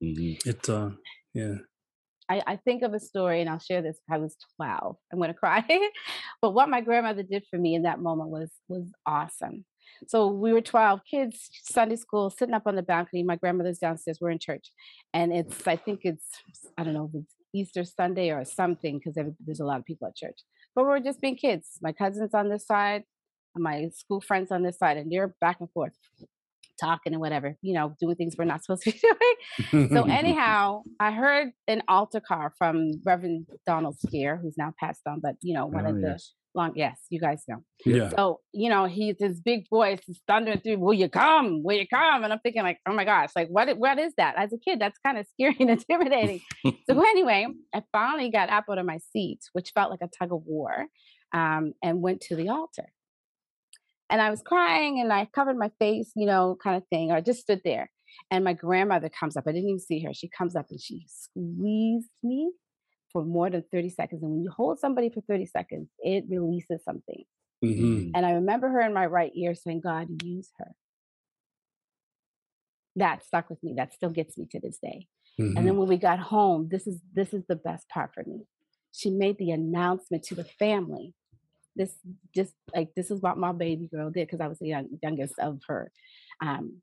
Mhm. 0.03 0.31
it 0.53 0.63
uh 0.69 0.91
yeah 1.41 1.57
I, 2.29 2.43
I 2.47 2.57
think 2.57 2.83
of 2.83 2.93
a 2.95 3.01
story 3.01 3.41
and 3.41 3.49
I'll 3.49 3.59
share 3.59 3.83
this. 3.83 3.99
I 4.11 4.19
was 4.19 4.37
12. 4.57 4.97
I'm 5.13 5.21
gonna 5.21 5.35
cry. 5.35 5.65
but 6.43 6.51
what 6.51 6.69
my 6.69 6.81
grandmother 6.81 7.23
did 7.23 7.45
for 7.51 7.59
me 7.59 7.75
in 7.75 7.83
that 7.83 8.01
moment 8.01 8.31
was 8.31 8.51
was 8.69 8.91
awesome. 9.07 9.65
So 10.07 10.29
we 10.29 10.53
were 10.53 10.61
12 10.61 11.01
kids, 11.11 11.49
Sunday 11.65 11.97
school, 11.97 12.31
sitting 12.31 12.55
up 12.55 12.67
on 12.67 12.77
the 12.77 12.83
balcony. 12.83 13.23
My 13.23 13.37
grandmother's 13.37 13.79
downstairs. 13.79 14.19
We're 14.21 14.31
in 14.31 14.39
church, 14.39 14.71
and 15.13 15.33
it's 15.33 15.67
I 15.67 15.77
think 15.77 16.01
it's 16.05 16.27
I 16.77 16.85
don't 16.85 16.95
know 16.95 17.11
it's 17.15 17.35
Easter 17.55 17.85
Sunday 17.85 18.31
or 18.31 18.45
something 18.45 18.99
because 18.99 19.19
there's 19.41 19.61
a 19.61 19.65
lot 19.65 19.79
of 19.79 19.85
people 19.85 20.09
at 20.09 20.17
church. 20.17 20.41
But 20.75 20.85
we're 20.85 21.01
just 21.01 21.21
being 21.21 21.37
kids. 21.37 21.79
My 21.83 21.93
cousins 21.93 22.35
on 22.35 22.49
this 22.49 22.67
side, 22.67 23.05
my 23.57 23.89
school 23.95 24.21
friends 24.21 24.53
on 24.53 24.63
this 24.63 24.79
side, 24.79 24.97
and 24.97 25.11
they're 25.11 25.35
back 25.41 25.57
and 25.61 25.71
forth, 25.71 25.93
talking 26.81 27.13
and 27.13 27.21
whatever, 27.21 27.57
you 27.63 27.75
know, 27.75 27.95
doing 28.01 28.17
things 28.17 28.35
we're 28.39 28.45
not 28.45 28.65
supposed 28.65 28.83
to 28.85 28.93
be 28.93 28.99
doing. 29.73 29.89
So 29.91 30.05
anyhow, 30.09 30.83
I 31.01 31.11
heard 31.13 31.49
an 31.67 31.83
altar 31.89 32.21
call 32.21 32.51
from 32.59 32.93
Reverend 33.05 33.47
Donald 33.67 33.97
Skeir, 33.99 34.39
who's 34.41 34.57
now 34.57 34.73
passed 34.79 35.03
on, 35.07 35.21
but 35.21 35.35
you 35.43 35.55
know, 35.55 35.67
one 35.67 35.87
Oh, 35.87 35.91
of 35.91 36.01
the 36.01 36.09
yes. 36.09 36.33
long 36.55 36.73
yes, 36.77 36.99
you 37.11 37.21
guys 37.21 37.43
know. 37.49 37.59
yeah 37.85 38.09
So, 38.11 38.41
you 38.53 38.69
know, 38.71 38.87
he's 38.87 39.17
this 39.19 39.39
big 39.41 39.69
voice 39.69 40.01
is 40.09 40.21
thundering 40.27 40.61
through, 40.61 40.79
Will 40.79 40.95
you 40.95 41.09
come? 41.09 41.63
Will 41.63 41.77
you 41.77 41.87
come? 41.87 42.25
And 42.25 42.33
I'm 42.33 42.39
thinking, 42.41 42.63
like, 42.63 42.79
oh 42.89 42.93
my 42.95 43.05
gosh, 43.05 43.31
like 43.37 43.49
what 43.49 43.77
what 43.79 43.99
is 43.99 44.13
that? 44.17 44.35
As 44.37 44.53
a 44.53 44.59
kid, 44.59 44.81
that's 44.81 44.99
kind 45.05 45.19
of 45.19 45.27
scary 45.33 45.57
and 45.61 45.71
intimidating. 45.77 46.41
so 46.65 47.01
anyway, 47.01 47.47
I 47.75 47.83
finally 47.93 48.31
got 48.31 48.51
up 48.51 48.65
out 48.71 48.79
of 48.79 48.87
my 48.87 48.99
seat, 49.13 49.41
which 49.53 49.73
felt 49.75 49.91
like 49.91 50.01
a 50.03 50.09
tug 50.09 50.33
of 50.33 50.43
war, 50.47 50.87
um, 51.33 51.75
and 51.83 52.01
went 52.01 52.23
to 52.23 52.37
the 52.37 52.49
altar. 52.49 52.89
And 54.11 54.21
I 54.21 54.31
was 54.31 54.43
crying 54.43 55.01
and 55.01 55.13
I 55.13 55.27
covered 55.27 55.59
my 55.59 55.71
face, 55.79 56.13
you 56.17 56.27
know, 56.27 56.57
kind 56.63 56.77
of 56.77 56.87
thing, 56.89 57.11
or 57.11 57.17
I 57.17 57.21
just 57.21 57.41
stood 57.41 57.61
there. 57.65 57.91
And 58.31 58.45
my 58.45 58.53
grandmother 58.53 59.09
comes 59.09 59.37
up. 59.37 59.45
I 59.47 59.53
didn't 59.53 59.69
even 59.69 59.81
see 59.81 60.03
her. 60.05 60.15
She 60.15 60.29
comes 60.29 60.57
up 60.57 60.67
and 60.71 60.81
she 60.81 61.07
squeezed 61.09 62.11
me 62.23 62.51
for 63.13 63.25
more 63.25 63.51
than 63.51 63.65
30 63.73 63.91
seconds. 63.91 64.23
And 64.23 64.33
when 64.33 64.43
you 64.43 64.51
hold 64.51 64.79
somebody 64.79 65.11
for 65.11 65.21
30 65.23 65.47
seconds, 65.47 65.89
it 66.01 66.25
releases 66.29 66.83
something. 66.85 67.25
Mm-hmm. 67.65 68.11
And 68.15 68.27
I 68.27 68.33
remember 68.33 68.69
her 68.69 68.81
in 68.81 68.95
my 68.95 69.07
right 69.07 69.33
ear 69.35 69.55
saying, 69.55 69.81
God, 69.81 70.09
use 70.23 70.51
her. 70.59 70.73
That 72.97 73.25
stuck 73.25 73.51
with 73.51 73.63
me. 73.63 73.75
That 73.77 73.93
still 73.93 74.11
gets 74.11 74.37
me 74.37 74.47
to 74.53 74.61
this 74.61 74.79
day. 74.83 75.07
Mm-hmm. 75.41 75.57
And 75.57 75.67
then 75.67 75.77
when 75.77 75.89
we 75.89 75.97
got 75.97 76.19
home, 76.19 76.69
this 76.71 76.87
is 76.87 77.01
this 77.15 77.33
is 77.33 77.45
the 77.49 77.57
best 77.57 77.89
part 77.89 78.11
for 78.13 78.25
me. 78.27 78.47
She 78.93 79.11
made 79.11 79.39
the 79.39 79.51
announcement 79.51 80.25
to 80.25 80.35
the 80.35 80.45
family. 80.45 81.15
This 81.79 81.95
just 82.35 82.53
like 82.75 82.89
this 82.97 83.11
is 83.11 83.23
what 83.23 83.39
my 83.39 83.53
baby 83.53 83.89
girl 83.89 84.11
did 84.11 84.27
because 84.27 84.41
I 84.41 84.49
was 84.49 84.59
the 84.59 84.69
young, 84.69 84.89
youngest 85.03 85.39
of 85.39 85.61
her. 85.69 85.91
Um, 86.43 86.83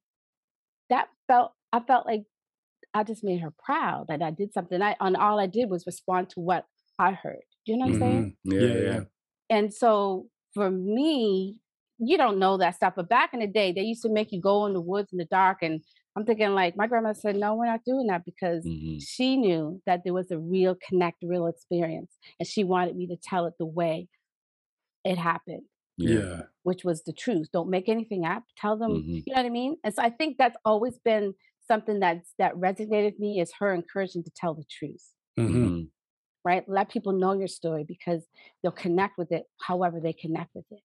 that 0.89 1.08
felt 1.27 1.51
I 1.73 1.79
felt 1.81 2.05
like 2.08 2.23
I 2.93 3.03
just 3.03 3.23
made 3.23 3.41
her 3.41 3.53
proud 3.63 4.08
that 4.08 4.21
I 4.21 4.31
did 4.31 4.53
something. 4.53 4.81
I 4.81 4.95
and 4.99 5.17
all 5.17 5.39
I 5.39 5.47
did 5.47 5.69
was 5.69 5.86
respond 5.86 6.29
to 6.31 6.39
what 6.39 6.65
I 6.97 7.12
heard. 7.12 7.43
Do 7.65 7.73
you 7.73 7.77
know 7.77 7.86
what 7.88 7.95
I'm 7.95 8.01
saying? 8.01 8.38
Yeah, 8.45 8.60
Yeah, 8.62 8.67
yeah. 8.73 8.89
yeah. 8.91 8.99
And 9.49 9.73
so 9.73 10.27
for 10.53 10.71
me, 10.71 11.60
you 11.99 12.17
don't 12.17 12.39
know 12.39 12.58
that 12.58 12.75
stuff. 12.75 12.93
But 12.95 13.10
back 13.10 13.34
in 13.34 13.41
the 13.41 13.47
day, 13.47 13.71
they 13.73 13.81
used 13.81 14.01
to 14.03 14.10
make 14.10 14.31
you 14.31 14.41
go 14.41 14.65
in 14.65 14.73
the 14.73 14.81
woods 14.81 15.12
in 15.12 15.17
the 15.17 15.25
dark. 15.25 15.60
And 15.62 15.81
I'm 16.15 16.25
thinking, 16.25 16.51
like, 16.55 16.77
my 16.77 16.88
grandma 16.88 17.13
said, 17.13 17.36
no, 17.36 17.55
we're 17.55 17.65
not 17.65 17.84
doing 17.86 18.08
that 18.08 18.23
because 18.25 18.65
Mhm. 18.65 19.01
she 19.05 19.38
knew 19.38 19.81
that 19.86 20.03
there 20.03 20.13
was 20.13 20.31
a 20.31 20.39
real 20.39 20.75
connect, 20.88 21.23
real 21.23 21.47
experience. 21.47 22.12
And 22.39 22.47
she 22.47 22.63
wanted 22.63 22.95
me 22.95 23.08
to 23.08 23.17
tell 23.17 23.45
it 23.45 23.53
the 23.60 23.65
way 23.65 24.08
it 25.06 25.18
happened, 25.18 25.63
Yeah. 25.98 26.44
which 26.63 26.84
was 26.84 27.04
the 27.04 27.13
truth. 27.13 27.48
Don't 27.54 27.70
make 27.70 27.88
anything 27.88 28.26
up. 28.26 28.44
Tell 28.58 28.76
them, 28.78 28.91
Mhm. 28.91 29.24
you 29.26 29.34
know 29.34 29.41
what 29.41 29.46
I 29.46 29.50
mean? 29.50 29.78
And 29.84 29.94
so 29.94 30.02
I 30.02 30.10
think 30.10 30.38
that's 30.38 30.58
always 30.65 30.98
been 31.00 31.36
something 31.68 32.00
that's 32.00 32.34
that 32.38 32.54
resonated 32.56 33.06
with 33.06 33.20
me 33.20 33.39
is 33.39 33.54
her 33.60 33.74
encouraging 33.74 34.24
to 34.24 34.32
tell 34.32 34.54
the 34.54 34.65
truth. 34.65 35.13
Mm-hmm. 35.39 35.65
Mhm. 35.65 35.89
Right? 36.44 36.68
Let 36.70 36.89
people 36.89 37.13
know 37.13 37.34
your 37.34 37.48
story 37.48 37.84
because 37.84 38.28
they'll 38.62 38.72
connect 38.72 39.18
with 39.18 39.32
it 39.32 39.46
however 39.62 40.00
they 40.00 40.13
connect 40.13 40.54
with 40.54 40.65
it. 40.72 40.82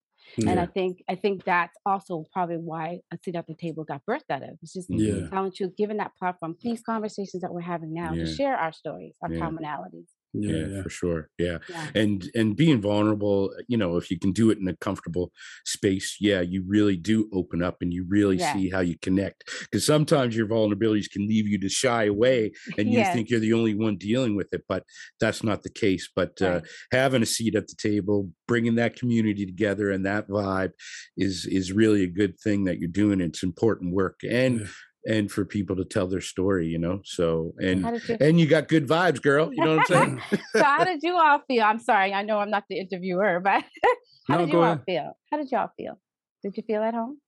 And 0.47 0.61
I 0.61 0.67
think 0.67 1.03
I 1.09 1.15
think 1.17 1.45
that's 1.45 1.77
also 1.85 2.25
probably 2.33 2.59
why 2.59 3.01
a 3.11 3.19
seat 3.23 3.37
at 3.37 3.47
the 3.47 3.55
table 3.55 3.85
got 3.85 4.05
birthed 4.07 4.31
out 4.31 4.43
of. 4.43 4.59
It's 4.63 4.75
just 4.75 4.89
Yeah. 4.91 5.29
telling 5.29 5.51
truth, 5.51 5.75
giving 5.77 5.97
that 5.97 6.15
platform. 6.17 6.57
These 6.61 6.83
conversations 6.83 7.41
that 7.43 7.53
we're 7.53 7.63
having 7.63 7.93
now 7.93 8.13
Yeah. 8.13 8.25
to 8.25 8.31
share 8.35 8.55
our 8.57 8.71
stories, 8.73 9.15
our 9.23 9.33
Yeah. 9.33 9.41
commonalities. 9.41 10.09
Yeah. 10.33 10.53
yeah, 10.57 10.67
Yeah. 10.67 10.83
for 10.83 10.91
sure 10.91 11.29
yeah 11.39 11.59
Yeah. 11.69 11.91
and 11.95 12.31
and 12.35 12.57
being 12.57 12.81
vulnerable 12.81 13.53
you 13.69 13.77
know 13.77 13.97
if 13.97 14.11
you 14.11 14.19
can 14.19 14.33
do 14.33 14.51
it 14.51 14.59
in 14.59 14.69
a 14.69 14.77
comfortable 14.77 15.33
space 15.65 16.17
yeah 16.21 16.41
you 16.41 16.63
really 16.67 16.97
do 16.97 17.29
open 17.33 17.63
up 17.63 17.79
and 17.83 17.93
you 17.93 18.05
really 18.09 18.39
see 18.53 18.71
how 18.71 18.81
you 18.81 18.97
connect 19.03 19.45
because 19.63 19.85
sometimes 19.85 20.37
your 20.37 20.47
vulnerabilities 20.47 21.11
can 21.11 21.27
leave 21.27 21.49
you 21.49 21.59
to 21.59 21.69
shy 21.69 22.05
away 22.05 22.53
and 22.79 22.89
you 22.93 23.05
think 23.13 23.29
you're 23.29 23.41
the 23.41 23.53
only 23.53 23.75
one 23.75 23.97
dealing 23.97 24.37
with 24.37 24.49
it 24.53 24.63
but 24.69 24.85
that's 25.19 25.43
not 25.43 25.63
the 25.63 25.71
case 25.71 26.09
but 26.15 26.41
uh, 26.43 26.61
having 26.93 27.23
a 27.23 27.27
seat 27.27 27.55
at 27.57 27.67
the 27.69 27.75
table 27.77 28.31
bringing 28.47 28.77
that 28.77 28.95
community 28.97 29.45
together 29.47 29.91
and 29.91 30.07
that 30.07 30.29
vibe 30.29 30.71
is 31.17 31.45
is 31.47 31.73
really 31.73 32.05
a 32.05 32.07
good 32.21 32.39
thing 32.39 32.65
that 32.65 32.79
you're 32.79 32.89
doing 32.89 33.21
it's 33.21 33.43
important 33.43 33.93
work 33.95 34.21
and. 34.29 34.69
And 35.07 35.31
for 35.33 35.45
people 35.45 35.77
to 35.77 35.85
tell 35.85 36.07
their 36.07 36.21
story 36.21 36.67
you 36.67 36.79
know 36.79 37.01
so 37.05 37.53
and 37.61 37.93
you 38.07 38.17
and 38.21 38.39
you 38.41 38.47
got 38.47 38.69
good 38.69 38.87
vibes 38.87 39.21
girl 39.23 39.53
you 39.55 39.63
know 39.63 39.71
what 39.71 39.77
i'm 39.79 39.85
saying 39.85 40.23
so 40.55 40.65
how 40.65 40.85
did 40.85 41.01
you 41.03 41.17
all 41.17 41.41
feel? 41.49 41.63
I'm 41.65 41.79
sorry, 41.79 42.13
I 42.13 42.23
know 42.23 42.39
I'm 42.39 42.51
not 42.51 42.65
the 42.69 42.79
interviewer, 42.79 43.41
but 43.41 43.65
how 44.29 44.37
No, 44.37 44.39
did 44.39 44.53
you 44.53 44.63
all 44.63 44.79
ahead. 44.79 44.85
feel? 44.87 45.13
How 45.31 45.39
did 45.39 45.51
y'all 45.51 45.71
feel? 45.77 46.01
Did 46.43 46.57
you 46.57 46.63
feel 46.67 46.83
at 46.83 46.95
home? 46.95 47.21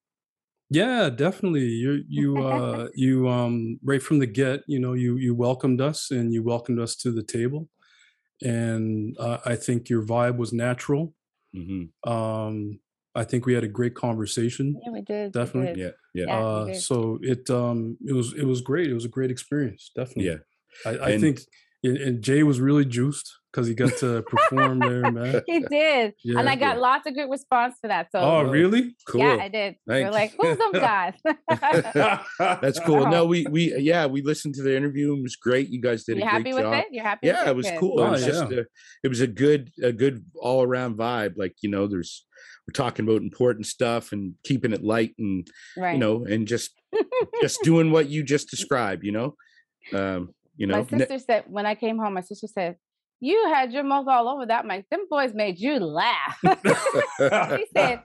Yeah, 0.70 1.11
definitely. 1.11 1.66
You 1.66 2.02
you 2.08 2.40
uh 2.40 2.88
you 2.94 3.28
um 3.28 3.78
right 3.82 4.02
from 4.02 4.20
the 4.20 4.26
get, 4.26 4.62
you 4.66 4.78
know, 4.78 4.94
you 4.94 5.16
you 5.16 5.35
welcomed 5.35 5.80
us 5.80 6.11
and 6.11 6.32
you 6.32 6.42
welcomed 6.42 6.78
us 6.80 6.96
to 6.96 7.12
the 7.12 7.22
table. 7.22 7.68
And 8.42 9.16
uh, 9.18 9.38
I 9.46 9.56
think 9.56 9.90
your 9.90 10.02
vibe 10.04 10.38
was 10.38 10.52
natural. 10.52 11.14
Mhm. 11.56 11.90
Um 12.06 12.80
I 13.14 13.25
think 13.25 13.44
we 13.46 13.53
had 13.55 13.64
a 13.64 13.68
great 13.68 13.94
conversation. 13.94 14.81
Yeah, 14.85 14.90
we 14.92 15.03
did. 15.03 15.35
we 15.35 15.40
Definitely. 15.40 15.75
did. 15.75 15.79
yeah 15.79 15.90
yeah 16.14 16.25
Yeah, 16.27 16.46
Uh 16.46 16.64
did. 16.66 16.77
so 16.83 17.18
it 17.22 17.48
um 17.51 17.96
it 18.07 18.12
was 18.14 18.33
it 18.35 18.44
was 18.44 18.61
great. 18.61 18.88
It 18.90 18.94
was 18.94 19.05
a 19.05 19.09
great 19.16 19.31
experience, 19.31 19.90
definitely. 19.94 20.27
yeah 20.27 20.37
I, 20.87 20.90
I 20.90 21.11
And- 21.11 21.20
think 21.20 21.40
and, 21.85 21.96
and 21.98 22.22
Jay 22.22 22.42
was 22.42 22.61
really 22.61 22.85
juiced 22.85 23.29
because 23.52 23.68
he 23.68 23.74
got 23.74 23.92
to 23.98 24.22
perform 24.22 24.78
there, 24.78 25.12
man. 25.12 25.42
He 25.46 25.60
did. 25.60 26.14
Yeah. 26.24 26.38
and 26.40 26.48
I 26.48 26.56
got 26.56 26.78
lots 26.78 27.06
of 27.06 27.14
good 27.14 27.28
response 27.30 27.74
for 27.80 27.88
that. 27.88 28.08
So 28.10 28.18
Oh, 28.20 28.42
really? 28.44 28.96
cool 29.06 29.20
yeah, 29.20 29.36
I 29.40 29.48
did. 29.48 29.76
They're 29.86 30.10
like, 30.10 30.32
who's 30.40 30.56
them 30.56 30.72
guys? 30.72 31.14
that's 32.38 32.80
cool 32.80 33.06
no 33.10 33.22
Oh. 33.22 33.26
we 33.26 33.46
we 33.50 33.76
yeah 33.78 34.06
we 34.06 34.22
listened 34.22 34.54
to 34.54 34.62
the 34.62 34.76
interview 34.76 35.14
it 35.16 35.22
was 35.22 35.36
great 35.36 35.68
you 35.68 35.80
guys 35.80 36.04
did 36.04 36.16
you 36.16 36.22
a 36.22 36.24
great 36.24 36.30
happy 36.32 36.52
with 36.54 36.62
job 36.64 36.74
it? 36.74 36.86
You're 36.90 37.04
happy 37.04 37.26
yeah 37.28 37.40
with 37.42 37.48
it 37.48 37.56
was 37.56 37.70
Good. 37.70 37.78
cool 37.80 38.00
it 38.00 38.06
Oh, 38.06 38.10
was 38.10 38.24
just 38.24 38.50
a, 38.52 38.66
it 39.04 39.08
was 39.08 39.20
a 39.20 39.26
good 39.26 39.70
a 39.82 39.92
good 39.92 40.24
all 40.40 40.62
around 40.62 40.96
vibe 40.96 41.34
like 41.36 41.54
you 41.62 41.70
know 41.70 41.86
there's 41.86 42.26
we're 42.66 42.72
talking 42.72 43.04
about 43.06 43.22
important 43.22 43.66
stuff 43.66 44.12
and 44.12 44.34
keeping 44.44 44.72
it 44.72 44.82
light 44.82 45.14
and 45.18 45.46
Right. 45.76 45.92
you 45.94 45.98
know 45.98 46.24
and 46.24 46.46
just 46.48 46.70
just 47.40 47.62
doing 47.62 47.90
what 47.92 48.08
you 48.08 48.22
just 48.22 48.50
described 48.50 49.04
you 49.04 49.12
know 49.12 49.34
um 49.92 50.30
you 50.56 50.66
know 50.66 50.86
my 50.90 50.98
sister 50.98 51.18
said 51.18 51.44
when 51.48 51.66
I 51.66 51.74
came 51.74 51.98
home, 51.98 52.14
my 52.14 52.20
sister 52.20 52.46
said, 52.46 52.76
"You 53.22 53.48
had 53.54 53.72
your 53.72 53.85
mouth 53.85 54.06
all 54.08 54.28
over 54.28 54.44
that 54.46 54.66
mic. 54.66 54.85
Them 54.90 55.06
boys 55.08 55.32
made 55.32 55.58
you 55.58 55.78
laugh." 55.78 56.38
she 57.56 57.66
said, 57.72 58.02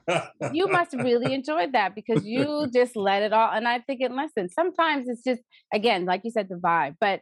"You 0.53 0.71
must 0.71 0.93
really 0.93 1.33
enjoyed 1.33 1.73
that 1.73 1.95
because 1.95 2.23
you 2.23 2.69
just 2.73 2.95
let 2.95 3.23
it 3.23 3.33
all." 3.33 3.51
And 3.51 3.67
I 3.67 3.79
think 3.79 3.99
thinking, 3.99 4.15
listen, 4.15 4.47
sometimes 4.49 5.09
it's 5.09 5.23
just 5.23 5.41
again, 5.73 6.05
like 6.05 6.21
you 6.23 6.31
said, 6.31 6.47
the 6.49 6.55
vibe. 6.55 6.95
But 7.01 7.21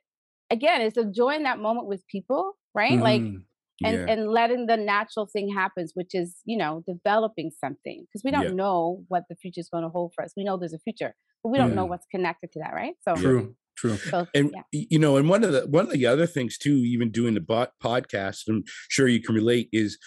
again, 0.51 0.81
it's 0.81 0.97
enjoying 0.97 1.43
that 1.43 1.59
moment 1.59 1.87
with 1.87 2.03
people, 2.07 2.53
right? 2.73 2.99
Like 2.99 3.21
Mhm. 3.21 3.43
and 3.83 3.97
yeah. 3.97 4.13
and 4.13 4.29
letting 4.29 4.65
the 4.67 4.77
natural 4.77 5.27
thing 5.31 5.49
happens, 5.53 5.91
which 5.95 6.13
is 6.13 6.41
you 6.45 6.57
know 6.57 6.83
developing 6.87 7.51
something 7.51 8.05
because 8.05 8.23
we 8.23 8.31
don't 8.31 8.49
Yeah. 8.49 8.63
know 8.63 9.03
what 9.07 9.23
the 9.29 9.35
future 9.35 9.61
is 9.61 9.69
going 9.69 9.83
to 9.83 9.89
hold 9.89 10.13
for 10.13 10.23
us. 10.23 10.33
We 10.37 10.43
know 10.43 10.57
there's 10.57 10.73
a 10.73 10.79
future, 10.79 11.15
but 11.43 11.49
we 11.49 11.57
don't 11.57 11.75
know 11.75 11.85
what's 11.85 12.05
connected 12.07 12.51
to 12.53 12.59
that, 12.59 12.73
right? 12.73 12.95
So, 13.07 13.15
True, 13.15 13.55
true. 13.75 13.97
so 13.97 14.27
and 14.33 14.51
yeah. 14.53 14.85
you 14.89 14.99
know 14.99 15.17
and 15.17 15.29
one 15.29 15.43
of 15.43 15.51
the 15.51 15.61
one 15.67 15.85
of 15.85 15.91
the 15.91 16.05
other 16.05 16.25
things 16.25 16.57
too 16.57 16.75
even 16.75 17.11
doing 17.11 17.33
the 17.33 17.41
bot 17.41 17.71
podcast 17.83 18.47
i'm 18.47 18.63
sure 18.89 19.07
you 19.07 19.21
can 19.21 19.35
relate 19.35 19.69
is 19.71 19.97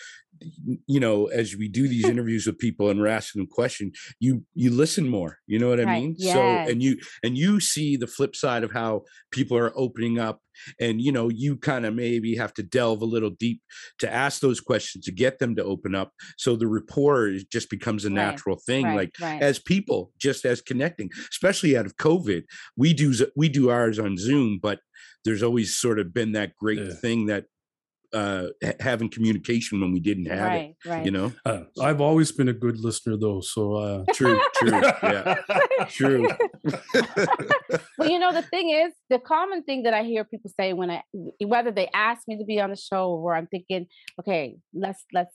you 0.86 1.00
know 1.00 1.26
as 1.26 1.56
we 1.56 1.68
do 1.68 1.88
these 1.88 2.04
interviews 2.08 2.46
with 2.46 2.58
people 2.58 2.90
and 2.90 3.00
we're 3.00 3.06
asking 3.06 3.40
them 3.42 3.48
questions 3.50 3.98
you 4.20 4.44
you 4.54 4.70
listen 4.70 5.08
more 5.08 5.38
you 5.46 5.58
know 5.58 5.68
what 5.68 5.80
i 5.80 5.84
Right, 5.84 6.02
mean 6.02 6.16
so 6.18 6.62
and 6.68 6.82
you 6.82 6.98
and 7.22 7.36
you 7.36 7.60
see 7.60 7.96
the 7.96 8.06
flip 8.06 8.36
side 8.36 8.64
of 8.64 8.72
how 8.72 9.02
people 9.30 9.56
are 9.56 9.72
opening 9.76 10.18
up 10.18 10.40
and 10.80 11.00
you 11.00 11.12
know 11.12 11.28
you 11.28 11.56
kind 11.56 11.86
of 11.86 11.94
maybe 11.94 12.34
have 12.36 12.52
to 12.54 12.62
delve 12.62 13.00
a 13.00 13.04
little 13.06 13.30
deep 13.30 13.62
to 13.98 14.12
ask 14.12 14.40
those 14.40 14.60
questions 14.60 15.04
to 15.04 15.12
get 15.12 15.38
them 15.38 15.54
to 15.56 15.64
open 15.64 15.94
up 15.94 16.12
so 16.36 16.56
the 16.56 16.66
rapport 16.66 17.32
just 17.50 17.70
becomes 17.70 18.04
a 18.04 18.10
Right, 18.10 18.14
natural 18.32 18.56
thing 18.66 18.84
right, 18.84 18.96
like 18.96 19.14
right. 19.20 19.42
as 19.42 19.58
people 19.58 20.12
just 20.18 20.44
as 20.44 20.60
connecting 20.60 21.10
especially 21.30 21.76
out 21.76 21.86
of 21.86 21.96
covid 21.96 22.42
we 22.76 22.92
do 22.92 23.12
we 23.36 23.48
do 23.48 23.70
ours 23.70 23.98
on 23.98 24.16
zoom 24.16 24.58
but 24.60 24.80
there's 25.24 25.42
always 25.42 25.76
sort 25.76 25.98
of 25.98 26.12
been 26.12 26.32
that 26.32 26.54
great 26.56 26.78
Yeah. 26.78 26.92
thing 27.00 27.26
that 27.26 27.46
uh 28.12 28.46
having 28.80 29.08
communication 29.10 29.80
when 29.80 29.92
we 29.92 30.00
didn't 30.00 30.26
have 30.26 30.46
right, 30.46 30.76
it 30.84 30.88
right. 30.88 31.04
you 31.04 31.10
know 31.10 31.32
Uh, 31.44 31.62
I've 31.80 32.00
always 32.00 32.32
been 32.32 32.48
a 32.48 32.52
good 32.54 32.78
listener, 32.80 33.16
though. 33.16 33.40
So 33.40 33.74
uh, 33.74 34.04
true 34.14 34.40
true 34.56 34.80
yeah 35.02 35.36
true 35.88 36.28
well, 37.98 38.08
you 38.08 38.18
know, 38.18 38.32
the 38.32 38.42
thing 38.42 38.70
is, 38.70 38.92
the 39.10 39.18
common 39.18 39.62
thing 39.62 39.84
that 39.84 39.94
I 39.94 40.02
hear 40.02 40.24
people 40.24 40.50
say 40.58 40.72
when 40.72 40.90
I, 40.90 41.02
whether 41.44 41.70
they 41.70 41.88
ask 41.94 42.26
me 42.26 42.38
to 42.38 42.44
be 42.44 42.60
on 42.60 42.70
the 42.70 42.76
show 42.76 43.10
or 43.10 43.34
I'm 43.34 43.46
thinking, 43.46 43.86
okay, 44.20 44.56
let's 44.72 45.04
let's, 45.12 45.34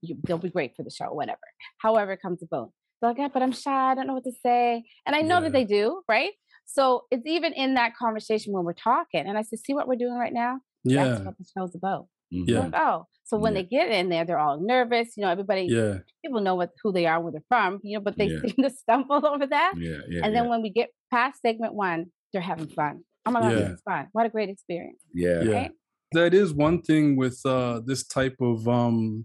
you, 0.00 0.16
they'll 0.26 0.38
be 0.38 0.50
great 0.50 0.74
for 0.76 0.82
the 0.82 0.90
show, 0.90 1.12
whatever. 1.12 1.38
However, 1.78 2.12
it 2.12 2.22
comes 2.22 2.42
about. 2.42 2.72
They're 3.00 3.10
like, 3.10 3.18
yeah, 3.18 3.28
but 3.32 3.42
I'm 3.42 3.52
shy. 3.52 3.92
I 3.92 3.94
don't 3.94 4.06
know 4.06 4.14
what 4.14 4.24
to 4.24 4.32
say, 4.42 4.84
and 5.06 5.14
I 5.14 5.20
know 5.20 5.40
that 5.40 5.52
they 5.52 5.64
do, 5.64 6.02
right? 6.08 6.32
So 6.66 7.04
it's 7.10 7.26
even 7.26 7.52
in 7.52 7.74
that 7.74 7.94
conversation 7.96 8.52
when 8.52 8.64
we're 8.64 8.72
talking, 8.72 9.26
and 9.26 9.36
I 9.36 9.42
said, 9.42 9.58
see 9.58 9.74
what 9.74 9.86
we're 9.86 9.96
doing 9.96 10.16
right 10.16 10.32
now. 10.32 10.60
Yeah, 10.84 11.04
That's 11.08 11.24
what 11.24 11.38
the 11.38 11.44
show's 11.56 11.74
about. 11.74 12.06
Mhm. 12.32 12.44
Yeah. 12.48 12.60
Like, 12.60 12.74
oh, 12.74 13.06
so 13.24 13.36
when 13.38 13.54
Yeah. 13.54 13.62
they 13.62 13.68
get 13.68 13.90
in 13.90 14.08
there, 14.08 14.24
they're 14.24 14.38
all 14.38 14.60
nervous. 14.60 15.16
You 15.16 15.22
know, 15.24 15.30
everybody, 15.30 15.66
yeah, 15.70 15.98
people 16.24 16.40
know 16.40 16.54
what 16.54 16.70
who 16.82 16.92
they 16.92 17.06
are, 17.06 17.20
where 17.20 17.32
they're 17.32 17.44
from. 17.48 17.80
You 17.82 17.98
know, 17.98 18.02
but 18.04 18.16
they 18.18 18.26
Yeah. 18.26 18.40
seem 18.40 18.56
to 18.64 18.70
stumble 18.70 19.26
over 19.26 19.46
that. 19.46 19.74
yeah 19.76 19.98
yeah 20.08 20.20
And 20.24 20.34
then 20.34 20.44
yeah, 20.44 20.50
when 20.50 20.62
we 20.62 20.70
get 20.70 20.90
past 21.12 21.40
segment 21.42 21.74
one, 21.74 22.06
they're 22.32 22.42
having 22.42 22.68
fun. 22.68 23.04
Oh 23.26 23.30
my 23.30 23.40
God, 23.40 23.52
Yeah. 23.52 23.68
this 23.68 23.80
fun. 23.82 24.08
What 24.12 24.26
a 24.26 24.28
great 24.28 24.48
experience. 24.50 25.00
yeah 25.14 25.42
yeah. 25.42 25.52
Right? 25.54 25.70
That 26.12 26.34
is 26.34 26.52
one 26.52 26.80
thing 26.82 27.16
with 27.16 27.40
uh, 27.44 27.80
this 27.84 28.06
type 28.06 28.36
of 28.40 28.68
um, 28.68 29.24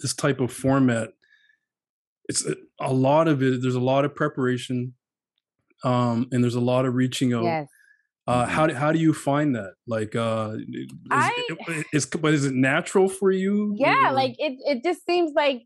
this 0.00 0.14
type 0.14 0.40
of 0.40 0.50
format. 0.52 1.10
It's 2.28 2.44
a, 2.46 2.54
a 2.80 2.92
lot 2.92 3.28
of 3.28 3.42
it. 3.42 3.60
There's 3.62 3.74
a 3.74 3.80
lot 3.80 4.04
of 4.04 4.14
preparation, 4.14 4.94
um, 5.84 6.26
and 6.32 6.42
there's 6.42 6.54
a 6.54 6.60
lot 6.60 6.84
of 6.86 6.94
reaching 6.94 7.32
out. 7.32 7.44
Yes. 7.44 7.68
Uh, 8.30 8.44
Mhm. 8.46 8.48
how 8.54 8.64
do, 8.68 8.74
how 8.82 8.90
do 8.92 8.98
you 9.06 9.12
find 9.28 9.48
that? 9.58 9.72
Like, 9.96 10.12
uh, 10.14 10.56
is, 10.56 10.86
I- 11.10 11.46
it- 11.48 11.86
is 11.92 12.06
but 12.06 12.32
is 12.38 12.44
it 12.50 12.54
natural 12.54 13.08
for 13.20 13.30
you? 13.42 13.54
Yeah, 13.86 14.10
or- 14.10 14.12
like 14.20 14.34
it 14.46 14.54
it 14.72 14.78
just 14.88 15.00
seems 15.10 15.30
like 15.42 15.58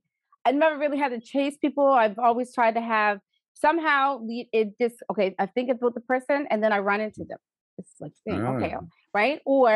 I've 0.46 0.54
never 0.64 0.76
really 0.78 0.98
had 1.04 1.10
to 1.16 1.20
chase 1.32 1.56
people. 1.64 1.86
I've 2.02 2.18
always 2.18 2.48
tried 2.58 2.74
to 2.80 2.84
have 2.96 3.18
somehow 3.54 4.00
we, 4.26 4.48
it 4.52 4.68
just 4.82 4.96
okay. 5.10 5.34
I 5.38 5.46
think 5.54 5.66
about 5.70 5.94
the 5.98 6.00
person, 6.12 6.38
and 6.50 6.58
then 6.62 6.72
I 6.72 6.78
run 6.90 7.00
into 7.06 7.24
them. 7.30 7.38
It's 7.78 7.94
like 8.02 8.12
thing, 8.24 8.40
okay, 8.54 8.74
Ah. 8.78 8.84
right? 9.20 9.40
Or 9.54 9.72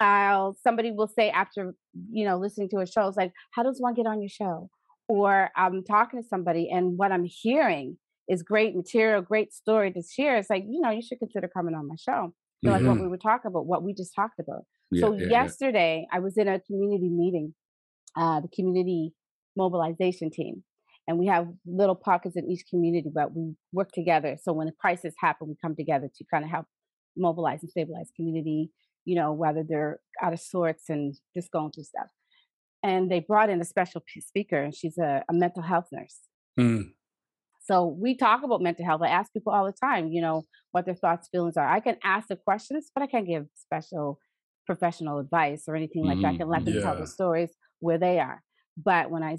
I'll 0.00 0.54
somebody 0.66 0.90
will 0.92 1.08
say 1.18 1.26
after 1.30 1.74
you 2.18 2.24
know 2.26 2.36
listening 2.44 2.68
to 2.70 2.78
a 2.80 2.86
show, 2.86 3.04
it's 3.08 3.16
like, 3.16 3.32
how 3.54 3.62
does 3.62 3.80
one 3.86 3.94
get 3.94 4.06
on 4.06 4.18
your 4.24 4.28
show? 4.42 4.56
Or 5.08 5.50
I'm 5.56 5.82
talking 5.84 6.20
to 6.22 6.26
somebody, 6.28 6.64
and 6.74 6.84
what 6.98 7.10
I'm 7.12 7.24
hearing 7.24 7.96
is 8.28 8.42
great 8.42 8.76
material, 8.76 9.22
great 9.22 9.52
story 9.52 9.92
to 9.92 10.02
share. 10.02 10.36
It's 10.36 10.50
like 10.50 10.64
you 10.68 10.80
know 10.80 10.90
you 10.90 11.02
should 11.02 11.18
consider 11.18 11.48
coming 11.48 11.74
on 11.74 11.88
my 11.88 11.96
show. 11.96 12.34
So 12.64 12.70
like 12.72 12.82
what 12.82 12.96
Mhm. 12.96 13.02
we 13.02 13.08
were 13.08 13.18
talking 13.18 13.48
about, 13.50 13.66
what 13.66 13.82
we 13.84 13.94
just 13.94 14.14
talked 14.14 14.38
about. 14.40 14.64
Yeah, 14.90 15.00
so 15.06 15.12
yeah, 15.12 15.20
yeah. 15.20 15.28
yesterday 15.42 16.06
I 16.12 16.18
was 16.18 16.36
in 16.36 16.48
a 16.48 16.58
community 16.60 17.08
meeting, 17.08 17.54
uh, 18.16 18.40
the 18.40 18.48
community 18.48 19.14
mobilization 19.56 20.30
team, 20.30 20.64
and 21.06 21.18
we 21.18 21.26
have 21.26 21.48
little 21.66 21.94
pockets 21.94 22.36
in 22.36 22.50
each 22.50 22.64
community, 22.70 23.10
but 23.12 23.34
we 23.34 23.54
work 23.72 23.90
together. 23.92 24.36
So 24.42 24.52
when 24.52 24.68
a 24.68 24.72
crisis 24.72 25.14
happen, 25.18 25.48
we 25.48 25.56
come 25.62 25.74
together 25.76 26.08
to 26.16 26.24
kind 26.32 26.44
of 26.44 26.50
help 26.50 26.66
mobilize 27.16 27.62
and 27.62 27.70
stabilize 27.70 28.10
community. 28.16 28.70
You 29.04 29.14
know, 29.14 29.32
whether 29.32 29.62
they're 29.66 30.00
out 30.20 30.32
of 30.34 30.40
sorts 30.40 30.90
and 30.90 31.14
just 31.34 31.50
going 31.50 31.70
through 31.72 31.84
stuff. 31.84 32.10
And 32.82 33.10
they 33.10 33.20
brought 33.20 33.48
in 33.50 33.60
a 33.60 33.64
special 33.64 34.02
speaker, 34.20 34.60
and 34.62 34.74
she's 34.74 34.98
a, 34.98 35.24
a 35.28 35.32
mental 35.32 35.62
health 35.62 35.86
nurse. 35.92 36.18
Mm, 36.60 36.92
So 37.68 37.86
we 37.86 38.16
talk 38.16 38.42
about 38.42 38.62
mental 38.62 38.84
health. 38.84 39.02
I 39.02 39.08
ask 39.08 39.32
people 39.32 39.52
all 39.52 39.66
the 39.66 39.72
time, 39.72 40.08
you 40.08 40.22
know, 40.22 40.46
what 40.72 40.86
their 40.86 40.94
thoughts, 40.94 41.28
feelings 41.30 41.56
are. 41.56 41.68
I 41.68 41.80
can 41.80 41.98
ask 42.02 42.28
the 42.28 42.36
questions, 42.36 42.90
but 42.94 43.02
I 43.02 43.06
can't 43.06 43.26
give 43.26 43.46
special 43.54 44.18
professional 44.66 45.18
advice 45.18 45.64
or 45.68 45.76
anything 45.76 46.04
like 46.04 46.20
that. 46.22 46.30
I 46.30 46.32
Mhm, 46.32 46.38
can 46.38 46.48
let 46.48 46.64
them 46.64 46.78
tell 46.82 46.94
yeah. 46.94 47.00
the 47.00 47.06
stories 47.06 47.50
where 47.80 47.98
they 47.98 48.18
are. 48.20 48.42
But 48.76 49.10
when 49.10 49.22
I 49.22 49.36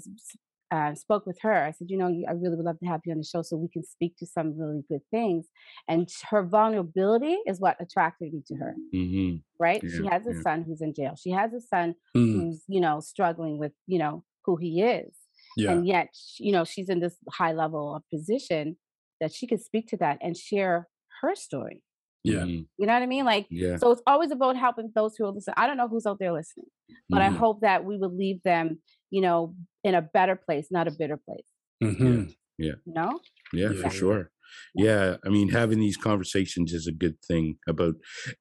uh, 0.70 0.94
spoke 0.94 1.26
with 1.26 1.38
her, 1.42 1.64
I 1.64 1.72
said, 1.72 1.88
you 1.90 1.96
know, 1.98 2.06
I 2.28 2.32
really 2.32 2.56
would 2.56 2.64
love 2.64 2.78
to 2.80 2.86
have 2.86 3.00
you 3.04 3.12
on 3.12 3.18
the 3.18 3.24
show 3.24 3.42
so 3.42 3.56
we 3.56 3.68
can 3.68 3.82
speak 3.84 4.16
to 4.18 4.26
some 4.26 4.56
really 4.58 4.82
good 4.88 5.02
things. 5.10 5.48
And 5.88 6.08
her 6.30 6.44
vulnerability 6.44 7.38
is 7.46 7.60
what 7.60 7.76
attracted 7.80 8.32
me 8.32 8.42
to 8.46 8.56
her, 8.56 8.78
Mhm. 8.92 9.42
right? 9.58 9.84
she 9.88 10.06
has 10.06 10.26
a 10.26 10.34
yeah. 10.34 10.42
son 10.42 10.62
who's 10.64 10.80
in 10.82 10.94
jail. 10.94 11.14
She 11.16 11.30
has 11.30 11.52
a 11.54 11.60
son 11.60 11.96
mm, 12.14 12.40
who's, 12.40 12.64
you 12.68 12.80
know, 12.80 13.00
struggling 13.00 13.58
with, 13.58 13.72
you 13.86 13.98
know, 13.98 14.24
who 14.44 14.56
he 14.56 14.82
is 14.82 15.14
yeah. 15.56 15.72
and 15.72 15.86
yet 15.86 16.08
you 16.38 16.52
know 16.52 16.64
she's 16.64 16.88
in 16.88 17.00
this 17.00 17.16
high 17.32 17.52
level 17.52 17.94
of 17.96 18.02
position 18.12 18.76
that 19.20 19.32
she 19.32 19.46
could 19.46 19.60
speak 19.62 19.86
to 19.88 19.96
that 19.96 20.18
and 20.22 20.36
share 20.36 20.88
her 21.20 21.34
story 21.34 21.82
Yeah. 22.24 22.40
Mhm. 22.44 22.66
you 22.78 22.86
know 22.86 22.92
what 22.94 23.02
i 23.02 23.06
mean 23.06 23.24
like 23.24 23.46
Yeah. 23.50 23.76
so 23.76 23.90
it's 23.92 24.02
always 24.06 24.30
about 24.30 24.56
helping 24.56 24.90
those 24.94 25.16
who 25.16 25.24
are 25.26 25.32
listening 25.32 25.54
i 25.56 25.66
don't 25.66 25.76
know 25.76 25.88
who's 25.88 26.06
out 26.06 26.18
there 26.18 26.32
listening 26.32 26.66
but 27.08 27.20
i 27.22 27.28
Mhm. 27.28 27.36
hope 27.36 27.60
that 27.62 27.84
we 27.84 27.96
would 27.98 28.12
leave 28.12 28.42
them 28.42 28.80
you 29.10 29.20
know 29.22 29.54
in 29.84 29.94
a 29.94 30.02
better 30.02 30.36
place 30.36 30.68
not 30.70 30.86
a 30.88 30.90
bitter 30.90 31.16
place 31.26 31.46
mhm. 31.82 32.34
you 32.58 32.74
know 32.86 33.18
Yeah, 33.52 33.70
Yeah. 33.72 33.82
for 33.82 33.90
sure. 33.90 34.30
Yeah. 34.74 34.84
Yeah, 34.84 35.16
I 35.24 35.28
mean, 35.30 35.48
having 35.50 35.78
these 35.80 35.96
conversations 35.96 36.72
is 36.72 36.86
a 36.88 36.92
good 37.04 37.16
thing 37.28 37.44
about 37.68 37.94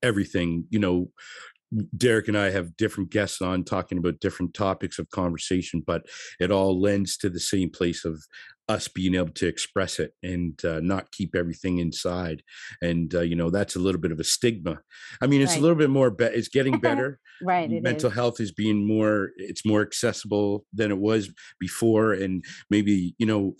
everything. 0.04 0.66
You 0.70 0.80
know, 0.80 1.12
Derek 1.96 2.28
and 2.28 2.38
I 2.38 2.50
have 2.50 2.76
different 2.78 3.12
guests 3.12 3.42
on 3.42 3.64
talking 3.64 3.98
about 3.98 4.20
different 4.20 4.54
topics 4.54 4.98
of 5.00 5.10
conversation, 5.12 5.84
but 5.86 6.06
it 6.40 6.52
all 6.52 6.80
lends 6.80 7.18
to 7.18 7.30
the 7.30 7.40
same 7.40 7.70
place 7.70 8.06
of 8.06 8.22
us 8.68 8.88
being 8.88 9.16
able 9.16 9.30
to 9.32 9.48
express 9.48 9.98
it 10.00 10.14
and 10.22 10.64
uh, 10.64 10.80
not 10.80 11.12
keep 11.12 11.36
everything 11.36 11.80
inside. 11.80 12.44
And 12.82 13.14
uh, 13.16 13.22
you 13.22 13.36
know, 13.36 13.50
that's 13.50 13.76
a 13.76 13.80
little 13.80 14.02
bit 14.02 14.12
of 14.12 14.20
a 14.20 14.24
stigma. 14.24 14.80
I 15.22 15.28
mean, 15.28 15.42
it's 15.42 15.56
a 15.56 15.60
little 15.60 15.76
bit 15.78 15.90
more. 15.90 16.12
Be- 16.12 16.26
it's 16.26 16.50
getting 16.50 16.80
better. 16.80 17.20
right 17.42 17.70
mental 17.70 18.10
is. 18.10 18.16
health 18.16 18.40
is 18.42 18.52
being 18.52 18.86
more 18.86 19.30
it's 19.38 19.66
more 19.66 19.82
accessible 19.82 20.66
than 20.74 20.92
it 20.92 20.98
was 20.98 21.32
before 21.60 22.12
and 22.12 22.44
maybe 22.70 23.16
you 23.18 23.26
know 23.26 23.56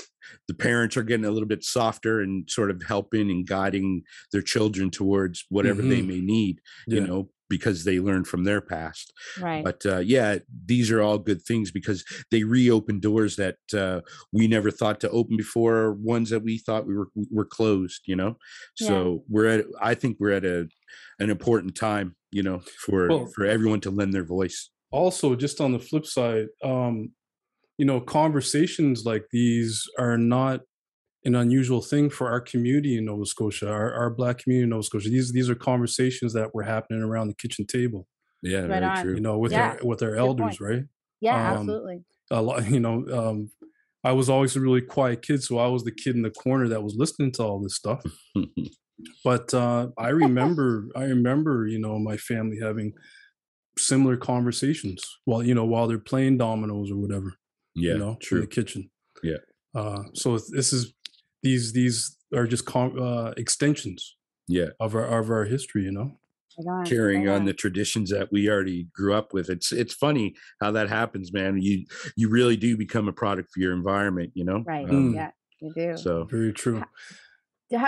the 0.50 0.54
parents 0.54 0.98
are 0.98 1.04
getting 1.04 1.24
a 1.26 1.32
little 1.32 1.48
bit 1.48 1.64
softer 1.64 2.20
and 2.20 2.50
sort 2.50 2.72
of 2.72 2.84
helping 2.86 3.32
and 3.32 3.48
guiding 3.48 4.02
their 4.34 4.42
children 4.42 4.90
towards 4.92 5.46
whatever 5.48 5.82
they 5.82 6.02
Mhm. 6.02 6.08
may 6.08 6.20
need 6.20 6.60
you 6.88 7.00
know 7.00 7.30
because 7.50 7.84
they 7.84 8.00
learned 8.00 8.28
from 8.28 8.44
their 8.44 8.62
past 8.62 9.12
right. 9.40 9.64
but 9.64 9.86
uh, 9.86 9.98
yeah 9.98 10.38
these 10.66 10.92
are 10.92 11.02
all 11.02 11.18
good 11.18 11.42
things 11.42 11.72
because 11.72 12.04
they 12.32 12.44
reopen 12.44 13.00
doors 13.00 13.36
that 13.36 13.58
uh, 13.74 14.02
we 14.32 14.48
never 14.48 14.72
thought 14.72 15.00
to 15.00 15.10
open 15.10 15.36
before 15.38 15.94
ones 15.94 16.30
that 16.30 16.44
we 16.44 16.58
thought 16.58 16.88
we 16.88 16.96
were 16.96 17.10
were 17.32 17.46
closed 17.46 18.02
you 18.06 18.16
know? 18.16 18.38
Yeah. 18.80 18.88
so 18.88 19.24
we're 19.28 19.48
at 19.48 19.66
i 19.82 19.94
think 19.94 20.18
we're 20.20 20.32
at 20.34 20.46
a 20.46 20.68
an 21.20 21.30
important 21.30 21.76
time 21.76 22.16
you 22.32 22.44
know 22.44 22.62
for 22.86 23.08
Well- 23.08 23.32
for 23.36 23.46
everyone 23.46 23.82
to 23.82 23.92
lend 23.92 24.14
their 24.14 24.24
voice. 24.24 24.70
Also 24.92 25.36
just 25.36 25.62
on 25.62 25.72
the 25.72 25.80
flip 25.80 26.06
side 26.06 26.48
um 26.64 27.12
you 27.78 27.86
know 27.86 28.00
conversations 28.02 29.06
like 29.06 29.26
these 29.32 29.84
are 29.98 30.18
not 30.18 30.62
an 31.26 31.36
unusual 31.36 31.82
thing 31.82 32.10
for 32.10 32.30
our 32.30 32.40
community 32.42 32.98
in 32.98 33.06
nova 33.06 33.26
scotia 33.26 33.70
our, 33.70 33.94
our 33.94 34.10
black 34.10 34.38
community 34.40 34.64
in 34.64 34.70
nova 34.70 34.84
scotia. 34.84 35.10
These 35.10 35.32
these 35.34 35.50
are 35.50 35.56
conversations 35.56 36.34
that 36.34 36.54
were 36.56 36.64
happening 36.64 37.02
around 37.04 37.28
the 37.28 37.36
kitchen 37.36 37.66
table. 37.66 38.08
Yeah 38.42 38.60
Right 38.62 38.68
very 38.68 38.86
on. 38.86 39.02
true. 39.04 39.16
You 39.16 39.22
know 39.22 39.38
with 39.38 39.52
Yeah, 39.52 39.78
our 39.82 39.88
with 39.88 40.02
our 40.04 40.12
good 40.12 40.20
elders 40.20 40.58
point. 40.58 40.62
right? 40.62 40.84
Yeah 41.22 41.52
um, 41.52 41.58
absolutely. 41.58 42.04
a 42.32 42.42
lot 42.42 42.70
you 42.76 42.80
know 42.80 43.06
um 43.12 43.52
i 44.06 44.12
was 44.14 44.30
always 44.30 44.56
a 44.56 44.62
really 44.62 44.82
quiet 44.82 45.22
kid 45.22 45.44
so 45.44 45.58
i 45.60 45.68
was 45.68 45.84
the 45.84 45.92
kid 45.92 46.16
in 46.16 46.22
the 46.22 46.30
corner 46.32 46.68
that 46.70 46.84
was 46.84 46.96
listening 46.98 47.32
to 47.34 47.44
all 47.44 47.60
this 47.62 47.76
stuff. 47.76 48.02
But 49.24 49.54
uh 49.54 49.88
i 49.98 50.10
remember 50.10 50.88
i 50.96 51.04
remember 51.04 51.68
you 51.68 51.80
know 51.80 51.98
my 52.00 52.18
family 52.18 52.60
having 52.62 52.94
similar 53.78 54.18
conversations 54.18 55.02
while 55.26 55.42
you 55.44 55.56
know 55.56 55.66
while 55.66 55.88
they're 55.88 55.98
playing 56.00 56.38
dominoes 56.38 56.92
or 56.92 56.98
whatever 56.98 57.34
yeah 57.76 57.94
you 57.94 57.98
know 58.00 58.12
in 58.12 58.18
true. 58.20 58.42
the 58.42 58.48
kitchen. 58.48 58.90
Yeah. 59.24 59.38
uh 59.76 60.04
so 60.14 60.38
this 60.52 60.74
is 60.74 60.94
these 61.44 61.74
these 61.74 62.18
are 62.36 62.48
just 62.48 62.66
com- 62.66 63.00
uh 63.00 63.32
extensions 63.38 64.16
yeah. 64.48 64.68
of 64.80 64.96
our 64.96 65.06
of 65.06 65.30
our 65.30 65.46
history 65.46 65.84
you 65.84 65.92
know? 65.92 66.18
On, 66.68 66.86
carrying 66.86 67.26
right 67.26 67.36
on 67.36 67.46
the 67.46 67.54
traditions 67.54 68.10
that 68.10 68.34
we 68.34 68.50
already 68.50 68.90
grew 68.94 69.14
up 69.14 69.34
with. 69.34 69.50
It's 69.50 69.72
it's 69.72 69.94
funny 69.94 70.36
how 70.60 70.72
that 70.72 70.90
happens 70.90 71.32
man. 71.32 71.62
You 71.62 71.86
you 72.18 72.30
really 72.30 72.58
do 72.58 72.76
become 72.76 73.08
a 73.08 73.14
product 73.14 73.50
for 73.54 73.62
your 73.62 73.74
environment 73.74 74.32
you 74.34 74.44
know? 74.44 74.64
Right. 74.66 74.86
Mm. 74.86 75.16
yeah 75.16 75.32
you 75.62 75.72
do. 75.74 75.98
So 75.98 76.26
very 76.26 76.54
true. 76.54 76.84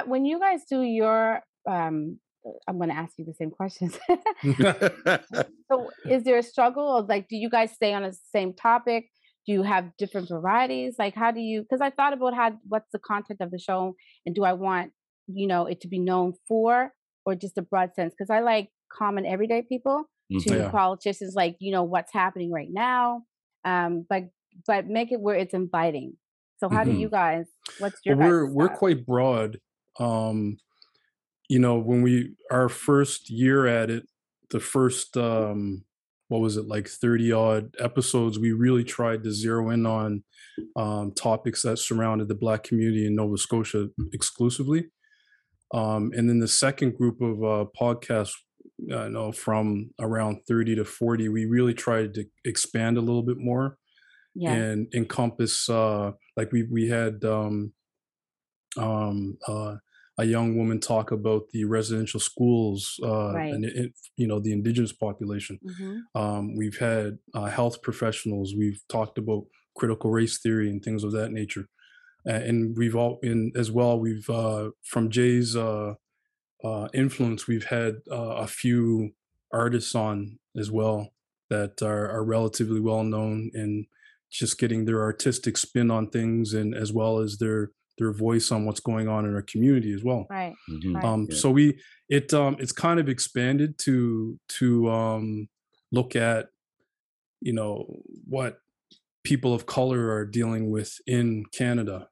When 0.05 0.25
you 0.25 0.39
guys 0.39 0.61
do 0.69 0.81
your 0.81 1.41
um 1.69 2.19
i'm 2.67 2.77
going 2.77 2.89
to 2.89 2.95
ask 2.95 3.13
you 3.17 3.25
the 3.25 3.33
same 3.33 3.51
questions. 3.51 3.99
So 5.71 5.89
is 6.05 6.23
there 6.23 6.37
a 6.37 6.43
struggle 6.43 7.05
like 7.07 7.29
do 7.29 7.37
you 7.37 7.49
guys 7.49 7.71
stay 7.71 7.93
on 7.93 8.03
the 8.03 8.17
same 8.33 8.53
topic? 8.53 9.09
Do 9.47 9.53
you 9.53 9.63
have 9.63 9.95
different 9.97 10.29
varieties? 10.29 10.95
Like 10.99 11.15
how 11.15 11.31
do 11.31 11.39
you 11.39 11.61
because 11.63 11.81
I 11.81 11.89
thought 11.89 12.13
about 12.13 12.35
how 12.35 12.59
what's 12.67 12.91
the 12.91 12.99
content 12.99 13.41
of 13.41 13.51
the 13.51 13.59
show 13.59 13.95
and 14.25 14.35
do 14.35 14.43
I 14.43 14.53
want, 14.53 14.91
you 15.27 15.47
know, 15.47 15.65
it 15.65 15.81
to 15.81 15.87
be 15.87 15.99
known 15.99 16.33
for 16.47 16.93
or 17.25 17.35
just 17.35 17.57
a 17.57 17.61
broad 17.61 17.93
sense? 17.95 18.13
Because 18.17 18.29
I 18.29 18.39
like 18.41 18.69
common 18.91 19.25
everyday 19.25 19.63
people 19.63 20.05
to 20.41 20.53
Mhm. 20.53 20.57
Yeah. 20.57 20.71
politicians 20.71 21.33
like, 21.35 21.55
you 21.59 21.71
know, 21.71 21.83
what's 21.83 22.13
happening 22.13 22.51
right 22.51 22.69
now. 22.71 23.23
Um, 23.65 24.05
but 24.09 24.23
but 24.67 24.87
make 24.87 25.11
it 25.11 25.21
where 25.21 25.35
it's 25.35 25.53
inviting. 25.53 26.17
So 26.57 26.69
how 26.69 26.83
do 26.83 26.91
Mhm. 26.91 26.91
you 26.91 27.09
guys 27.09 27.45
what's 27.77 28.01
your 28.05 28.17
well, 28.17 28.17
we're 28.17 28.45
we're 28.47 28.69
quite 28.69 29.05
broad 29.05 29.59
um 29.99 30.57
you 31.49 31.59
know 31.59 31.77
when 31.79 32.01
we 32.01 32.35
our 32.51 32.69
first 32.69 33.29
year 33.29 33.67
at 33.67 33.89
it 33.89 34.05
the 34.51 34.59
first 34.59 35.17
um 35.17 35.85
what 36.31 36.39
was 36.39 36.55
it 36.55 36.65
like 36.65 36.87
30 36.87 37.33
odd 37.33 37.75
episodes 37.77 38.39
we 38.39 38.53
really 38.53 38.85
tried 38.85 39.21
to 39.21 39.33
zero 39.33 39.69
in 39.69 39.85
on 39.85 40.23
um 40.77 41.11
topics 41.11 41.61
that 41.63 41.77
surrounded 41.77 42.29
the 42.29 42.35
black 42.35 42.63
community 42.63 43.05
in 43.05 43.15
nova 43.15 43.37
scotia 43.37 43.89
exclusively 44.13 44.85
um 45.73 46.11
and 46.15 46.29
then 46.29 46.39
the 46.39 46.47
second 46.47 46.95
group 46.95 47.19
of 47.19 47.43
uh 47.43 47.65
podcasts 47.79 48.31
I 48.91 49.09
know 49.09 49.31
from 49.31 49.91
around 49.99 50.39
30 50.47 50.75
to 50.75 50.85
40 50.85 51.27
we 51.29 51.45
really 51.45 51.73
tried 51.73 52.13
to 52.15 52.25
expand 52.45 52.97
a 52.97 53.01
little 53.01 53.23
bit 53.23 53.37
more 53.37 53.77
yeah. 54.33 54.53
and 54.53 54.87
encompass 54.95 55.69
uh 55.69 56.11
like 56.37 56.51
we 56.53 56.63
we 56.63 56.87
had 56.87 57.23
um 57.25 57.73
um 58.77 59.37
uh 59.47 59.75
a 60.23 60.25
young 60.35 60.49
woman 60.59 60.79
talk 60.79 61.07
about 61.19 61.43
the 61.53 61.63
residential 61.77 62.19
schools 62.29 62.79
uh 63.11 63.31
Right. 63.39 63.53
and 63.53 63.61
it, 63.81 63.91
you 64.21 64.27
know 64.29 64.39
the 64.45 64.53
indigenous 64.57 64.93
population. 65.05 65.55
Hmm 65.77 65.97
um 66.21 66.43
we've 66.59 66.79
had 66.89 67.09
uh, 67.37 67.49
health 67.59 67.75
professionals 67.87 68.47
we've 68.63 68.81
talked 68.95 69.17
about 69.23 69.43
critical 69.79 70.09
race 70.19 70.35
theory 70.43 70.67
and 70.71 70.79
things 70.83 71.03
of 71.03 71.11
that 71.17 71.31
nature. 71.41 71.65
And 72.25 72.57
we've 72.79 72.97
all 73.01 73.15
in 73.29 73.39
as 73.63 73.69
well 73.77 73.93
we've 74.05 74.29
uh 74.29 74.65
from 74.91 75.05
jay's 75.17 75.49
uh 75.67 75.91
uh 76.69 76.87
influence 77.03 77.41
we've 77.51 77.69
had 77.77 77.93
uh, 78.19 78.35
a 78.45 78.47
few 78.61 79.11
artists 79.63 79.93
on 79.95 80.15
as 80.61 80.69
well 80.77 80.97
that 81.49 81.81
are, 81.91 82.05
are 82.15 82.23
relatively 82.37 82.79
well 82.89 83.03
known 83.03 83.35
and 83.61 83.73
just 84.39 84.57
getting 84.61 84.85
their 84.85 85.01
artistic 85.01 85.55
spin 85.57 85.89
on 85.97 86.03
things 86.17 86.53
and 86.59 86.69
as 86.83 86.89
well 86.99 87.19
as 87.25 87.31
their 87.37 87.71
their 88.01 88.11
voice 88.11 88.51
on 88.51 88.65
what's 88.65 88.79
going 88.91 89.07
on 89.07 89.25
in 89.27 89.33
our 89.37 89.41
community 89.53 89.91
as 89.97 90.03
well 90.03 90.25
Right. 90.29 90.53
Mhm. 90.69 90.95
Right. 90.95 91.03
um 91.05 91.27
Yeah. 91.29 91.37
so 91.41 91.47
we 91.51 91.65
it 92.17 92.33
um 92.33 92.53
it's 92.59 92.71
kind 92.85 92.99
of 92.99 93.07
expanded 93.15 93.77
to 93.85 93.95
to 94.59 94.67
um 94.89 95.25
look 95.91 96.15
at 96.15 96.41
you 97.47 97.53
know 97.53 97.71
what 98.35 98.51
people 99.23 99.51
of 99.53 99.65
color 99.77 100.01
are 100.15 100.25
dealing 100.39 100.63
with 100.75 100.91
in 101.05 101.25
canada 101.59 102.07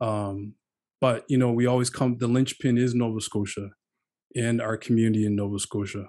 um 0.00 0.54
but 1.02 1.24
you 1.32 1.38
know, 1.38 1.50
we 1.50 1.64
always 1.64 1.88
come. 1.88 2.18
The 2.18 2.28
linchpin 2.28 2.76
is 2.76 2.94
Nova 2.94 3.22
Scotia, 3.22 3.70
and 4.36 4.60
our 4.60 4.76
community 4.76 5.24
in 5.24 5.34
Nova 5.34 5.58
Scotia. 5.58 6.04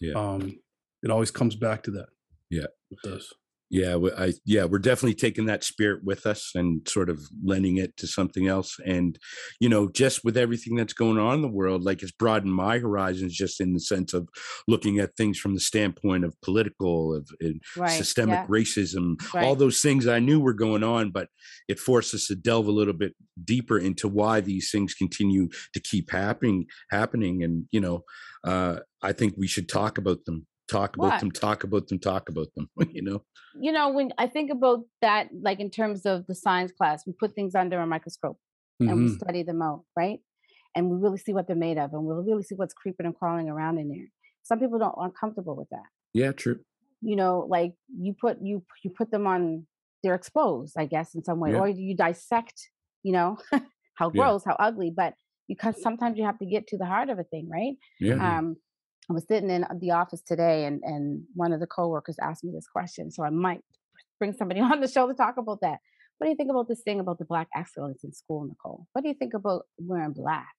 Yeah. 0.00 0.14
Um, 0.14 0.60
it 1.02 1.10
always 1.10 1.32
comes 1.32 1.56
back 1.56 1.82
to 1.86 1.90
that. 1.96 2.06
Yeah. 2.48 2.68
it 2.92 2.98
does. 3.02 3.32
Yeah 3.70 3.98
i 4.16 4.32
yeah 4.44 4.64
we're 4.64 4.78
definitely 4.78 5.14
taking 5.14 5.46
that 5.46 5.62
spirit 5.64 6.02
with 6.04 6.26
us 6.26 6.52
and 6.54 6.88
sort 6.88 7.10
of 7.10 7.20
lending 7.44 7.76
it 7.76 7.96
to 7.96 8.06
something 8.06 8.46
else. 8.46 8.76
And 8.86 9.18
you 9.60 9.68
know 9.68 9.88
just 9.88 10.24
with 10.24 10.36
everything 10.36 10.76
that's 10.76 10.92
going 10.92 11.18
on 11.18 11.34
in 11.36 11.42
the 11.42 11.48
world 11.48 11.82
like 11.82 12.02
it's 12.02 12.12
broadened 12.12 12.54
my 12.54 12.78
horizons 12.78 13.34
just 13.34 13.60
in 13.60 13.72
the 13.74 13.80
sense 13.80 14.14
of 14.14 14.28
looking 14.66 14.98
at 14.98 15.16
things 15.16 15.38
from 15.38 15.54
the 15.54 15.60
standpoint 15.60 16.24
of 16.24 16.40
political 16.42 17.14
of 17.14 17.28
Right. 17.76 17.90
systemic 17.90 18.40
yeah, 18.40 18.46
racism 18.46 19.16
all 19.34 19.54
those 19.56 19.80
things 19.80 20.06
i 20.06 20.18
knew 20.18 20.40
were 20.40 20.52
going 20.54 20.82
on 20.82 21.10
but 21.10 21.28
it 21.68 21.78
forced 21.78 22.14
us 22.14 22.26
to 22.28 22.34
delve 22.36 22.66
a 22.66 22.72
little 22.72 22.92
bit 22.94 23.14
deeper 23.44 23.78
into 23.78 24.08
why 24.08 24.40
these 24.40 24.70
things 24.70 24.94
continue 24.94 25.48
to 25.74 25.80
keep 25.80 26.10
happening 26.10 26.66
happening. 26.90 27.42
And 27.42 27.66
you 27.70 27.80
know 27.80 28.04
uh 28.44 28.80
i 29.02 29.12
think 29.12 29.34
we 29.36 29.46
should 29.46 29.68
talk 29.68 29.98
about 29.98 30.24
them 30.24 30.46
talk 30.68 30.96
about 30.96 31.06
What? 31.12 31.20
them 31.20 31.30
talk 31.30 31.64
about 31.64 31.88
them 31.88 31.98
talk 31.98 32.28
about 32.28 32.48
them 32.54 32.68
you 32.92 33.02
know 33.02 33.22
you 33.60 33.72
know, 33.72 33.88
when 33.88 34.12
I 34.18 34.26
think 34.28 34.50
about 34.52 34.80
that, 35.00 35.30
like 35.42 35.58
in 35.58 35.70
terms 35.70 36.06
of 36.06 36.26
the 36.28 36.34
science 36.34 36.70
class, 36.70 37.04
we 37.06 37.12
put 37.12 37.34
things 37.34 37.54
under 37.56 37.80
a 37.80 37.86
microscope 37.86 38.38
and 38.78 38.90
we 39.00 39.06
Mhm. 39.06 39.16
study 39.20 39.42
them 39.42 39.62
out, 39.62 39.84
right? 39.96 40.20
And 40.76 40.90
we 40.90 40.96
really 40.98 41.18
see 41.18 41.32
what 41.32 41.46
they're 41.48 41.56
made 41.56 41.78
of, 41.78 41.92
and 41.92 42.04
we'll 42.04 42.22
really 42.22 42.44
see 42.44 42.54
what's 42.54 42.74
creeping 42.74 43.06
and 43.06 43.16
crawling 43.18 43.48
around 43.48 43.78
in 43.78 43.88
there. 43.88 44.06
Some 44.44 44.60
people 44.60 44.78
don't 44.78 44.94
aren't 44.96 45.16
comfortable 45.18 45.56
with 45.56 45.68
that. 45.70 45.88
yeah 46.14 46.30
true 46.32 46.60
You 47.00 47.16
know, 47.16 47.46
like 47.48 47.74
you 48.06 48.14
put 48.20 48.38
you 48.42 48.64
you 48.84 48.90
put 48.90 49.10
them 49.10 49.26
on, 49.26 49.66
they're 50.02 50.14
exposed, 50.14 50.74
I 50.78 50.86
guess, 50.86 51.14
in 51.14 51.24
some 51.24 51.40
way, 51.40 51.52
Yeah. 51.52 51.60
or 51.60 51.68
you 51.68 51.96
dissect, 51.96 52.58
you 53.02 53.12
know, 53.12 53.38
how 53.94 54.10
Yeah. 54.10 54.20
gross, 54.20 54.44
how 54.44 54.56
ugly. 54.68 54.90
But 54.94 55.14
because 55.48 55.80
sometimes 55.82 56.18
you 56.18 56.24
have 56.24 56.38
to 56.40 56.46
get 56.46 56.66
to 56.68 56.78
the 56.78 56.86
heart 56.86 57.08
of 57.08 57.18
a 57.18 57.24
thing, 57.24 57.48
right? 57.48 57.74
yeah 58.00 58.38
um, 58.38 58.56
I 59.10 59.14
was 59.14 59.26
sitting 59.26 59.50
in 59.50 59.64
the 59.80 59.92
office 59.92 60.20
today, 60.22 60.64
and 60.66 60.82
and 60.84 61.24
one 61.34 61.52
of 61.52 61.60
the 61.60 61.66
coworkers 61.66 62.18
asked 62.20 62.44
me 62.44 62.52
this 62.52 62.68
question, 62.68 63.10
so 63.10 63.24
I 63.24 63.30
might 63.30 63.60
bring 64.18 64.32
somebody 64.32 64.60
on 64.70 64.80
the 64.80 64.88
show 64.88 65.06
to 65.08 65.14
talk 65.14 65.36
about 65.38 65.60
that. 65.62 65.78
What 66.18 66.26
do 66.26 66.30
you 66.30 66.36
think 66.36 66.50
about 66.50 66.68
this 66.68 66.82
thing 66.82 67.00
about 67.00 67.18
the 67.18 67.24
black 67.24 67.48
excellence 67.54 68.02
in 68.04 68.12
school, 68.12 68.44
Nicole? 68.44 68.86
What 68.92 69.02
do 69.02 69.08
you 69.08 69.14
think 69.14 69.34
about 69.34 69.62
wearing 69.78 70.12
black? 70.12 70.54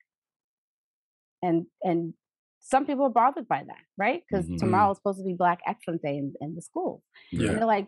And 1.41 1.65
and 1.83 2.13
some 2.61 2.85
people 2.85 3.05
are 3.05 3.09
bothered 3.09 3.47
by 3.47 3.63
that, 3.65 3.83
right? 3.97 4.23
Because 4.29 4.47
Mhm. 4.49 4.57
tomorrow 4.59 4.91
is 4.91 4.97
supposed 4.97 5.19
to 5.19 5.23
be 5.25 5.33
Black 5.33 5.61
Excellence 5.65 6.01
Day 6.01 6.17
in, 6.17 6.33
in 6.41 6.55
the 6.55 6.61
school. 6.61 7.01
Yeah. 7.31 7.49
And 7.51 7.57
they're 7.59 7.65
like, 7.65 7.87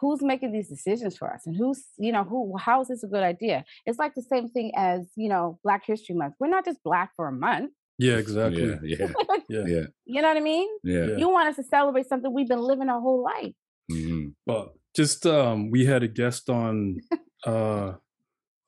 who's 0.00 0.22
making 0.22 0.50
these 0.52 0.68
decisions 0.68 1.16
for 1.16 1.32
us? 1.32 1.46
And 1.46 1.54
who's, 1.56 1.86
you 1.98 2.10
know, 2.10 2.24
who 2.24 2.56
how 2.56 2.80
is 2.80 2.88
this 2.88 3.04
a 3.04 3.06
good 3.06 3.22
idea? 3.22 3.64
It's 3.86 3.98
like 3.98 4.14
the 4.16 4.22
same 4.22 4.48
thing 4.48 4.72
as, 4.76 5.10
you 5.16 5.28
know, 5.28 5.60
Black 5.62 5.84
History 5.86 6.16
Month. 6.16 6.34
We're 6.40 6.48
not 6.48 6.64
just 6.64 6.82
black 6.82 7.12
for 7.14 7.28
a 7.28 7.32
month. 7.32 7.72
Yeah, 8.08 8.16
exactly. 8.16 8.62
yeah 8.68 8.78
yeah 8.82 9.12
Yeah. 9.48 9.64
yeah 9.66 9.86
You 10.06 10.22
know 10.22 10.28
what 10.28 10.36
I 10.36 10.40
mean? 10.40 10.68
yeah 10.84 11.06
Yeah. 11.06 11.16
You 11.16 11.28
want 11.30 11.48
us 11.48 11.56
to 11.56 11.64
celebrate 11.64 12.06
something 12.06 12.32
we've 12.32 12.48
been 12.48 12.60
living 12.62 12.88
our 12.88 13.00
whole 13.00 13.22
life. 13.24 13.54
Mhm. 13.90 14.34
Well, 14.46 14.74
just 14.94 15.26
um, 15.26 15.70
we 15.70 15.84
had 15.86 16.02
a 16.02 16.08
guest 16.08 16.48
on 16.50 16.98
uh, 17.46 17.92
a 17.94 17.98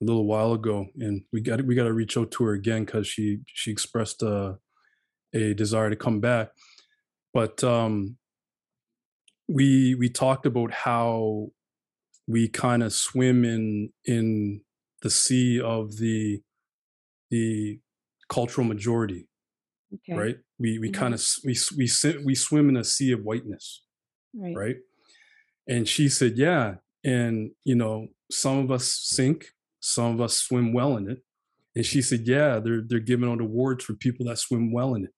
little 0.01 0.25
while 0.25 0.53
ago, 0.53 0.87
and 0.99 1.23
we 1.31 1.41
got 1.41 1.61
we 1.65 1.75
got 1.75 1.83
to 1.85 1.93
reach 1.93 2.17
out 2.17 2.31
to 2.31 2.43
her 2.45 2.53
again 2.53 2.85
because 2.85 3.07
she 3.07 3.39
she 3.45 3.71
expressed 3.71 4.23
uh, 4.23 4.53
a 5.33 5.53
desire 5.53 5.89
to 5.89 5.95
come 5.95 6.19
back. 6.19 6.49
But 7.33 7.63
um, 7.63 8.17
we 9.47 9.95
we 9.95 10.09
talked 10.09 10.45
about 10.45 10.71
how 10.71 11.47
we 12.27 12.47
kind 12.47 12.83
of 12.83 12.93
swim 12.93 13.43
in 13.45 13.91
in 14.05 14.61
the 15.01 15.09
sea 15.09 15.59
of 15.61 15.97
the 15.97 16.41
the 17.29 17.79
cultural 18.37 18.65
majority, 18.75 19.21
Okay. 19.95 20.13
right? 20.21 20.37
We 20.63 20.79
we 20.79 20.89
Mhm. 20.89 20.93
kind 21.01 21.13
of 21.13 21.21
we 21.47 21.53
we 21.79 21.87
sit 21.87 22.15
we 22.29 22.35
swim 22.35 22.69
in 22.69 22.77
a 22.77 22.83
sea 22.83 23.11
of 23.13 23.21
whiteness 23.29 23.65
Right. 24.33 24.55
right? 24.61 24.77
And 25.67 25.87
she 25.87 26.09
said, 26.09 26.33
Yeah. 26.37 26.65
And, 27.03 27.51
you 27.69 27.75
know, 27.81 27.95
some 28.31 28.57
of 28.63 28.71
us 28.71 28.85
sink, 29.15 29.39
some 29.79 30.13
of 30.15 30.21
us 30.21 30.37
swim 30.37 30.67
well 30.73 30.97
in 30.99 31.09
it. 31.13 31.19
And 31.75 31.85
she 31.85 32.01
said, 32.01 32.21
Yeah, 32.27 32.59
they're 32.63 32.83
they're 32.87 33.07
giving 33.11 33.29
out 33.29 33.41
awards 33.41 33.83
for 33.85 33.93
people 34.05 34.25
that 34.27 34.37
swim 34.39 34.71
well 34.77 34.95
in 34.95 35.03
it. 35.05 35.13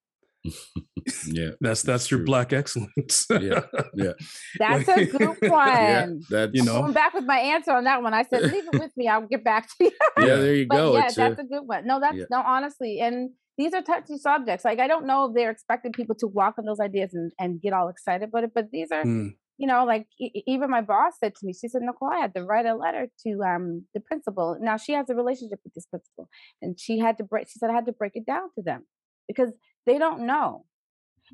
Yeah 1.28 1.50
That's 1.62 1.82
that's 1.84 2.10
your 2.12 2.20
true. 2.20 2.26
black 2.26 2.54
excellence. 2.54 3.26
Yeah, 3.30 3.62
That's 4.60 4.88
a 4.88 5.06
good 5.06 5.38
yeah 5.42 6.06
one. 6.06 6.22
that's 6.30 6.52
You 6.54 6.64
know? 6.64 6.84
I'm 6.84 6.94
back 6.94 7.14
with 7.14 7.26
my 7.26 7.40
answer 7.40 7.72
on 7.72 7.84
that 7.86 8.02
one, 8.02 8.14
I 8.14 8.24
said, 8.24 8.44
leave 8.52 8.68
it 8.68 8.76
with 8.78 8.92
me. 8.96 9.08
I'll 9.08 9.28
get 9.28 9.44
back 9.44 9.68
to 9.78 9.86
you. 9.86 9.92
yeah 10.20 10.36
there 10.38 10.56
you 10.56 10.68
But 10.68 10.78
go 10.78 10.94
yeah, 10.96 11.08
it's 11.08 11.16
that's 11.16 11.40
a, 11.40 11.44
a 11.44 11.46
good 11.46 11.64
one. 11.66 11.86
No, 11.88 12.00
that's 12.00 12.18
yeah. 12.18 12.26
no, 12.30 12.42
honestly. 12.42 13.00
And 13.00 13.32
these 13.58 13.74
are 13.74 13.82
touchy 13.82 14.18
subjects. 14.18 14.66
Like, 14.66 14.80
I 14.80 14.88
don't 14.88 15.06
know 15.06 15.26
if 15.26 15.36
they're 15.36 15.52
expecting 15.52 15.92
people 15.94 16.16
to 16.20 16.28
walk 16.28 16.56
on 16.58 16.66
those 16.66 16.80
ideas 16.80 17.14
and, 17.14 17.32
and 17.40 17.62
get 17.62 17.74
all 17.74 17.88
excited 17.90 18.30
about 18.30 18.44
it, 18.46 18.52
but 18.54 18.72
these 18.72 18.92
are, 18.92 19.04
Mm, 19.06 19.36
you 19.58 19.68
know, 19.68 19.86
like 19.86 20.08
e- 20.20 20.44
even 20.48 20.72
my 20.72 20.82
boss 20.82 21.14
said 21.20 21.36
to 21.36 21.46
me, 21.46 21.54
she 21.54 21.68
said, 21.68 21.84
Nicole, 21.84 22.10
I 22.12 22.20
had 22.20 22.34
to 22.34 22.44
write 22.44 22.66
a 22.66 22.76
letter 22.76 23.08
to 23.28 23.42
um 23.44 23.86
the 23.94 24.00
principal. 24.00 24.58
Now 24.60 24.78
she 24.78 24.94
has 24.94 25.10
a 25.10 25.16
relationship 25.16 25.60
with 25.64 25.74
this 25.76 25.86
principal, 25.86 26.28
and 26.62 26.80
she 26.80 26.98
had 27.00 27.18
to 27.20 27.24
break. 27.24 27.48
She 27.48 27.60
said 27.60 27.70
I 27.70 27.74
had 27.74 27.86
to 27.86 27.92
break 27.94 28.14
it 28.16 28.26
down 28.26 28.50
to 28.56 28.64
them 28.64 28.86
because 29.28 29.52
they 29.86 29.98
don't 29.98 30.26
know, 30.26 30.66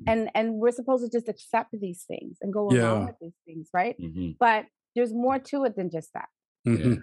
and 0.06 0.30
and 0.34 0.54
we're 0.54 0.70
supposed 0.72 1.04
to 1.04 1.10
just 1.10 1.28
accept 1.28 1.70
these 1.72 2.04
things 2.06 2.38
and 2.40 2.52
go 2.52 2.70
Yeah. 2.72 2.92
along 2.92 3.06
with 3.06 3.16
these 3.20 3.36
things, 3.46 3.68
right? 3.72 3.96
Mhm. 3.98 4.36
But 4.38 4.66
there's 4.94 5.12
more 5.12 5.38
to 5.38 5.64
it 5.64 5.76
than 5.76 5.90
just 5.90 6.12
that, 6.14 6.28
mhm. 6.66 7.02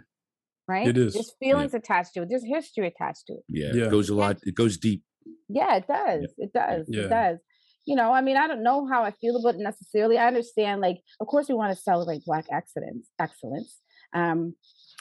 right? 0.68 0.88
It 0.88 0.98
is, 0.98 1.14
There's 1.14 1.34
feelings 1.40 1.74
attached 1.74 2.14
to 2.16 2.24
it. 2.24 2.30
There's 2.30 2.44
history 2.46 2.88
attached 2.88 3.28
to 3.28 3.34
it. 3.34 3.44
yeah, 3.48 3.72
Yeah. 3.74 3.86
it 3.86 3.92
goes 3.92 4.10
a 4.10 4.16
lot 4.16 4.38
it 4.44 4.56
goes 4.56 4.78
deep 4.78 5.04
Yeah, 5.50 5.76
it 5.76 5.88
does. 5.88 6.34
It 6.38 6.52
does. 6.54 6.86
Yeah. 6.90 7.04
It 7.04 7.10
does. 7.10 7.38
You 7.86 7.96
know, 7.96 8.12
I 8.14 8.22
mean, 8.22 8.36
I 8.38 8.48
don't 8.48 8.64
know 8.64 8.86
how 8.86 9.04
I 9.04 9.12
feel 9.12 9.36
about 9.38 9.56
it 9.56 9.60
necessarily. 9.62 10.18
I 10.18 10.28
understand, 10.28 10.82
like, 10.82 10.98
of 11.22 11.28
course, 11.28 11.48
we 11.50 11.56
want 11.56 11.74
to 11.76 11.82
celebrate 11.82 12.24
Black 12.26 12.46
excellence, 12.52 13.10
excellence. 13.20 13.82
Um, 14.14 14.56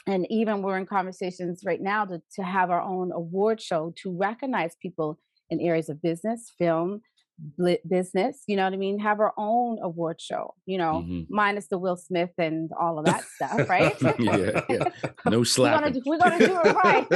and 0.05 0.25
even 0.29 0.61
we're 0.61 0.77
in 0.77 0.85
conversations 0.85 1.63
right 1.65 1.81
now 1.81 2.05
to, 2.05 2.21
to 2.35 2.43
have 2.43 2.69
our 2.71 2.81
own 2.81 3.11
award 3.13 3.61
show 3.61 3.93
to 4.01 4.17
recognize 4.17 4.75
people 4.81 5.19
in 5.49 5.59
areas 5.61 5.89
of 5.89 6.01
business, 6.01 6.51
film, 6.57 7.01
bli- 7.57 7.79
business. 7.87 8.43
You 8.47 8.55
know 8.57 8.63
what 8.63 8.73
I 8.73 8.77
mean? 8.77 8.99
Have 8.99 9.19
our 9.19 9.33
own 9.37 9.77
award 9.81 10.19
show. 10.19 10.55
You 10.65 10.77
know, 10.79 11.03
Mhm. 11.07 11.27
minus 11.29 11.67
the 11.67 11.77
Will 11.77 11.95
Smith 11.97 12.31
and 12.37 12.69
all 12.79 12.97
of 12.99 13.05
that 13.05 13.23
stuff, 13.23 13.69
right? 13.69 13.95
yeah 14.19 14.61
yeah 14.69 14.83
no 15.25 15.39
we're 15.57 15.71
gonna 15.79 15.91
do, 15.91 16.01
we're 16.05 16.17
gonna 16.17 16.39
do 16.39 16.59
it 16.63 16.75
right. 16.83 17.07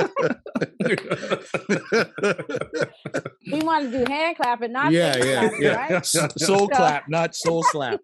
we 3.52 3.60
want 3.62 3.92
to 3.92 4.06
do 4.06 4.12
hand 4.12 4.36
clapping, 4.38 4.72
not 4.72 4.92
yeah 4.92 5.14
face 5.14 5.26
yeah 5.26 5.40
clapping, 5.40 5.62
yeah 5.64 5.94
right? 5.94 6.06
Soul 6.06 6.30
So- 6.38 6.68
clap 6.68 7.10
not 7.10 7.36
soul 7.36 7.64
slap 7.64 8.00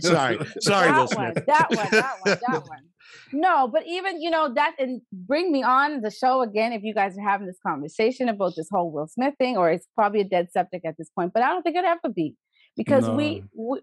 sorry 0.00 0.38
sorry 0.60 0.88
that 0.88 0.96
will 0.96 1.06
one, 1.06 1.08
smith 1.08 1.44
that 1.46 1.70
one, 1.70 1.88
that 1.90 2.16
one, 2.22 2.38
that 2.48 2.62
one. 2.68 2.78
No, 3.34 3.66
but 3.66 3.84
even 3.86 4.22
you 4.22 4.30
know 4.30 4.54
that 4.54 4.76
and 4.78 5.02
bring 5.12 5.50
me 5.50 5.64
on 5.64 6.02
the 6.02 6.10
show 6.10 6.40
again 6.40 6.72
if 6.72 6.84
you 6.84 6.94
guys 6.94 7.18
are 7.18 7.28
having 7.28 7.48
this 7.48 7.58
conversation 7.66 8.28
about 8.28 8.52
this 8.56 8.68
whole 8.70 8.92
Will 8.92 9.08
Smith 9.08 9.34
thing, 9.38 9.56
or 9.56 9.70
it's 9.70 9.88
probably 9.96 10.20
a 10.20 10.24
dead 10.24 10.52
subject 10.52 10.86
at 10.86 10.96
this 10.96 11.10
point. 11.10 11.32
But 11.34 11.42
I 11.42 11.48
don't 11.48 11.62
think 11.62 11.74
it'd 11.74 11.88
ever 11.88 12.12
be 12.14 12.36
because 12.76 13.08
we, 13.08 13.42
we, 13.56 13.80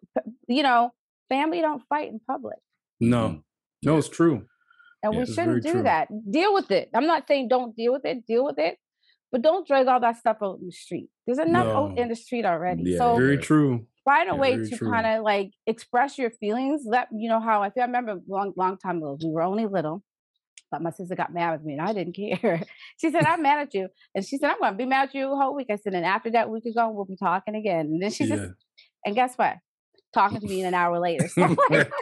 you 0.48 0.64
know, 0.64 0.92
family 1.28 1.60
don't 1.60 1.84
fight 1.90 2.10
in 2.10 2.22
public, 2.26 2.58
no, 3.02 3.44
no, 3.84 3.98
it's 3.98 4.08
true. 4.08 4.46
and 5.04 5.14
Yeah, 5.14 5.20
we 5.20 5.26
shouldn't 5.26 5.64
do 5.64 5.72
true. 5.74 5.84
that. 5.84 6.08
Deal 6.32 6.54
with 6.54 6.72
it. 6.72 6.90
I'm 6.94 7.08
not 7.08 7.28
saying 7.28 7.50
don't 7.50 7.76
deal 7.76 7.92
with 7.92 8.06
it. 8.06 8.26
Deal 8.26 8.46
with 8.46 8.58
it, 8.58 8.78
but 9.34 9.42
don't 9.42 9.68
drag 9.68 9.88
all 9.88 10.00
that 10.00 10.18
stuff 10.18 10.38
out 10.42 10.60
in 10.60 10.68
the 10.68 10.72
street. 10.72 11.10
There's 11.26 11.40
enough 11.40 11.68
out 11.68 11.98
in 11.98 12.08
the 12.08 12.16
street 12.16 12.46
already. 12.46 12.84
Yeah, 12.86 13.00
so 13.00 13.18
Very 13.18 13.38
true. 13.38 13.86
Find 14.06 14.30
a 14.30 14.36
Yeah, 14.36 14.40
way 14.40 14.58
to 14.58 14.80
kind 14.80 15.06
of 15.08 15.24
like 15.24 15.52
express 15.68 16.18
your 16.18 16.32
feelings. 16.32 16.84
Let 16.86 17.08
you 17.14 17.30
know 17.30 17.40
how 17.40 17.62
I 17.64 17.70
feel. 17.70 17.84
I 17.84 17.86
remember 17.88 18.14
a 18.14 18.20
long, 18.28 18.54
long 18.58 18.78
time 18.78 18.98
ago, 18.98 19.18
we 19.22 19.30
were 19.32 19.42
only 19.44 19.66
little, 19.68 20.04
but 20.72 20.82
my 20.82 20.92
sister 20.92 21.16
got 21.16 21.34
mad 21.34 21.54
with 21.54 21.64
me 21.66 21.74
and 21.74 21.82
I 21.82 21.94
didn't 21.94 22.16
care. 22.42 22.64
she 23.00 23.12
said, 23.12 23.26
I'm 23.26 23.42
mad 23.42 23.60
at 23.60 23.74
you. 23.74 23.90
And 24.16 24.26
she 24.26 24.38
said, 24.38 24.52
I'm 24.52 24.60
going 24.60 24.74
to 24.74 24.78
be 24.78 24.86
mad 24.86 25.10
at 25.10 25.16
you 25.16 25.30
the 25.30 25.36
whole 25.36 25.56
week. 25.56 25.68
I 25.72 25.76
said, 25.78 25.94
and 25.94 26.06
after 26.06 26.32
that 26.32 26.50
week 26.50 26.64
is 26.66 26.76
gone, 26.76 26.96
we'll 26.96 27.06
be 27.06 27.18
talking 27.18 27.56
again. 27.56 27.88
And 27.88 28.02
then 28.02 28.12
she 28.12 28.26
Yeah. 28.26 28.38
said, 28.38 28.42
and 29.06 29.16
guess 29.16 29.36
what? 29.36 29.56
Talking 30.14 30.41
to 30.41 30.47
me 30.47 30.62
an 30.62 30.74
hour 30.74 30.99
later. 30.99 31.28
So, 31.28 31.41
like, 31.70 31.86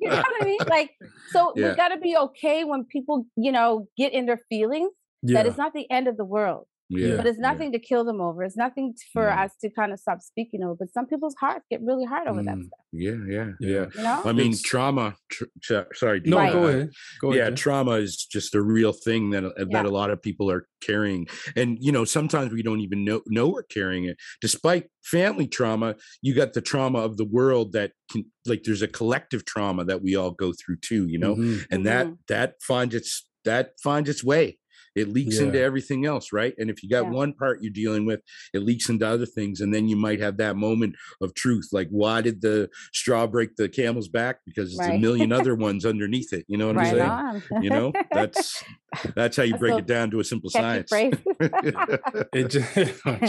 you 0.00 0.08
know 0.10 0.16
what 0.16 0.42
I 0.42 0.44
mean? 0.44 0.62
Like, 0.68 0.90
so 1.26 1.56
Yeah. 1.56 1.68
we 1.68 1.74
got 1.74 1.88
to 1.88 1.98
be 1.98 2.16
okay 2.16 2.64
when 2.64 2.84
people, 2.84 3.26
you 3.36 3.52
know, 3.52 3.86
get 3.96 4.12
in 4.12 4.26
their 4.26 4.40
feelings. 4.48 4.90
Yeah. 5.22 5.42
That 5.42 5.46
it's 5.46 5.56
not 5.58 5.72
the 5.72 5.90
end 5.90 6.08
of 6.08 6.16
the 6.16 6.24
world 6.24 6.66
yeah 7.00 7.16
but 7.16 7.26
it's 7.26 7.38
yeah. 7.38 7.50
nothing 7.50 7.72
to 7.72 7.78
kill 7.78 8.04
them 8.04 8.20
over. 8.20 8.42
It's 8.44 8.56
nothing 8.56 8.94
for 9.12 9.24
No. 9.24 9.30
us 9.42 9.52
to 9.62 9.70
kind 9.70 9.92
of 9.92 9.98
stop 10.00 10.20
speaking 10.22 10.62
over. 10.62 10.74
But 10.78 10.92
some 10.92 11.06
people's 11.06 11.34
hearts 11.40 11.64
get 11.70 11.80
really 11.82 12.04
hard 12.04 12.28
over 12.28 12.42
that 12.42 12.56
Mm. 12.56 12.66
stuff. 12.66 12.80
yeah 12.92 13.12
yeah 13.28 13.48
Yeah. 13.60 13.68
yeah 13.70 13.86
You 13.96 14.02
know? 14.02 14.22
I 14.24 14.32
mean, 14.32 14.48
It's- 14.52 14.62
trauma. 14.62 15.16
Tr- 15.30 15.44
tr- 15.62 15.92
sorry. 15.94 16.20
no, 16.24 16.36
Right. 16.36 16.52
go 16.52 16.66
ahead. 16.66 16.90
Go 17.20 17.28
ahead. 17.32 17.38
yeah, 17.38 17.50
Jay. 17.50 17.56
trauma 17.56 17.92
is 17.92 18.16
just 18.36 18.54
a 18.54 18.62
real 18.62 18.92
thing 18.92 19.30
that 19.30 19.44
uh, 19.44 19.64
that 19.70 19.84
a 19.86 19.90
lot 19.90 20.10
of 20.10 20.20
people 20.22 20.50
are 20.50 20.66
carrying, 20.80 21.26
and 21.56 21.78
you 21.80 21.92
know 21.92 22.04
sometimes 22.04 22.52
we 22.52 22.62
don't 22.62 22.80
even 22.80 23.04
know 23.04 23.22
know 23.28 23.48
we're 23.48 23.62
carrying 23.62 24.04
it. 24.04 24.16
Despite 24.40 24.84
family 25.02 25.46
trauma, 25.46 25.96
you 26.20 26.34
got 26.34 26.52
the 26.52 26.60
trauma 26.60 26.98
of 27.00 27.16
the 27.16 27.24
world 27.24 27.72
that 27.72 27.92
can 28.10 28.24
like 28.46 28.62
there's 28.64 28.82
a 28.82 28.88
collective 28.88 29.44
trauma 29.44 29.84
that 29.84 30.02
we 30.02 30.16
all 30.16 30.32
go 30.32 30.52
through 30.52 30.76
too. 30.82 31.06
You 31.08 31.18
know, 31.18 31.34
Mhm. 31.36 31.66
and 31.70 31.86
that 31.86 32.06
Mhm. 32.06 32.18
that 32.28 32.54
finds 32.62 32.94
its 32.94 33.26
that 33.44 33.72
finds 33.82 34.08
its 34.08 34.22
way. 34.22 34.58
It 34.94 35.08
leaks 35.08 35.38
into 35.38 35.58
everything 35.60 36.04
else 36.06 36.32
right 36.32 36.54
and 36.58 36.68
if 36.70 36.82
you 36.82 36.88
got 36.88 37.04
Yeah. 37.04 37.10
one 37.10 37.32
part 37.32 37.62
you're 37.62 37.72
dealing 37.72 38.04
with 38.06 38.20
it 38.52 38.62
leaks 38.62 38.88
into 38.88 39.06
other 39.06 39.26
things 39.26 39.60
and 39.60 39.74
then 39.74 39.88
you 39.88 39.96
might 39.96 40.20
have 40.20 40.36
that 40.38 40.56
moment 40.56 40.94
of 41.20 41.34
truth 41.34 41.68
like 41.72 41.88
why 41.90 42.20
did 42.20 42.40
the 42.42 42.68
straw 42.92 43.26
break 43.26 43.56
the 43.56 43.68
camel's 43.68 44.08
back 44.08 44.38
because 44.46 44.76
there's 44.76 44.90
a 44.90 44.98
million 44.98 45.32
other 45.38 45.54
ones 45.54 45.84
underneath 45.86 46.32
it 46.32 46.44
you 46.48 46.56
know 46.58 46.66
what 46.68 46.76
right 46.76 47.00
i'm 47.00 47.40
saying 47.40 47.42
on. 47.52 47.62
you 47.62 47.70
know 47.70 47.92
that's 48.12 48.62
that's 49.16 49.36
how 49.36 49.42
you 49.42 49.52
That's 49.52 49.60
break 49.60 49.78
it 49.78 49.86
down 49.86 50.10
to 50.10 50.20
a 50.20 50.24
simple 50.24 50.50
science 50.50 50.88
phrase. 50.90 51.14
It 52.34 52.48
just, 52.48 52.74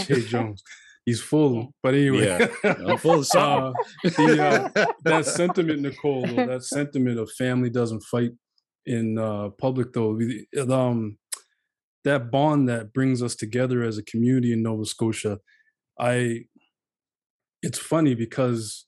Jay 0.08 0.20
Jones, 0.22 0.62
he's 1.06 1.20
full. 1.20 1.72
But 1.82 1.94
anyway, 1.94 2.26
Yeah, 2.26 2.46
i'm 2.86 2.98
full 2.98 3.20
of 3.20 3.26
song 3.26 3.74
uh, 4.04 4.08
the, 4.10 4.70
uh, 4.76 4.86
that 5.04 5.26
sentiment, 5.26 5.80
Nicole, 5.82 6.26
though, 6.26 6.46
that 6.46 6.64
sentiment 6.64 7.18
of 7.18 7.30
family 7.32 7.70
doesn't 7.70 8.02
fight 8.02 8.32
in 8.86 9.18
uh, 9.18 9.48
public, 9.58 9.92
though, 9.92 10.18
um, 10.70 11.16
that 12.04 12.30
bond 12.30 12.68
that 12.68 12.92
brings 12.92 13.22
us 13.22 13.34
together 13.34 13.82
as 13.82 13.98
a 13.98 14.02
community 14.04 14.52
in 14.52 14.62
Nova 14.62 14.84
Scotia, 14.86 15.38
I, 15.98 16.46
it's 17.62 17.78
funny 17.78 18.14
because, 18.14 18.86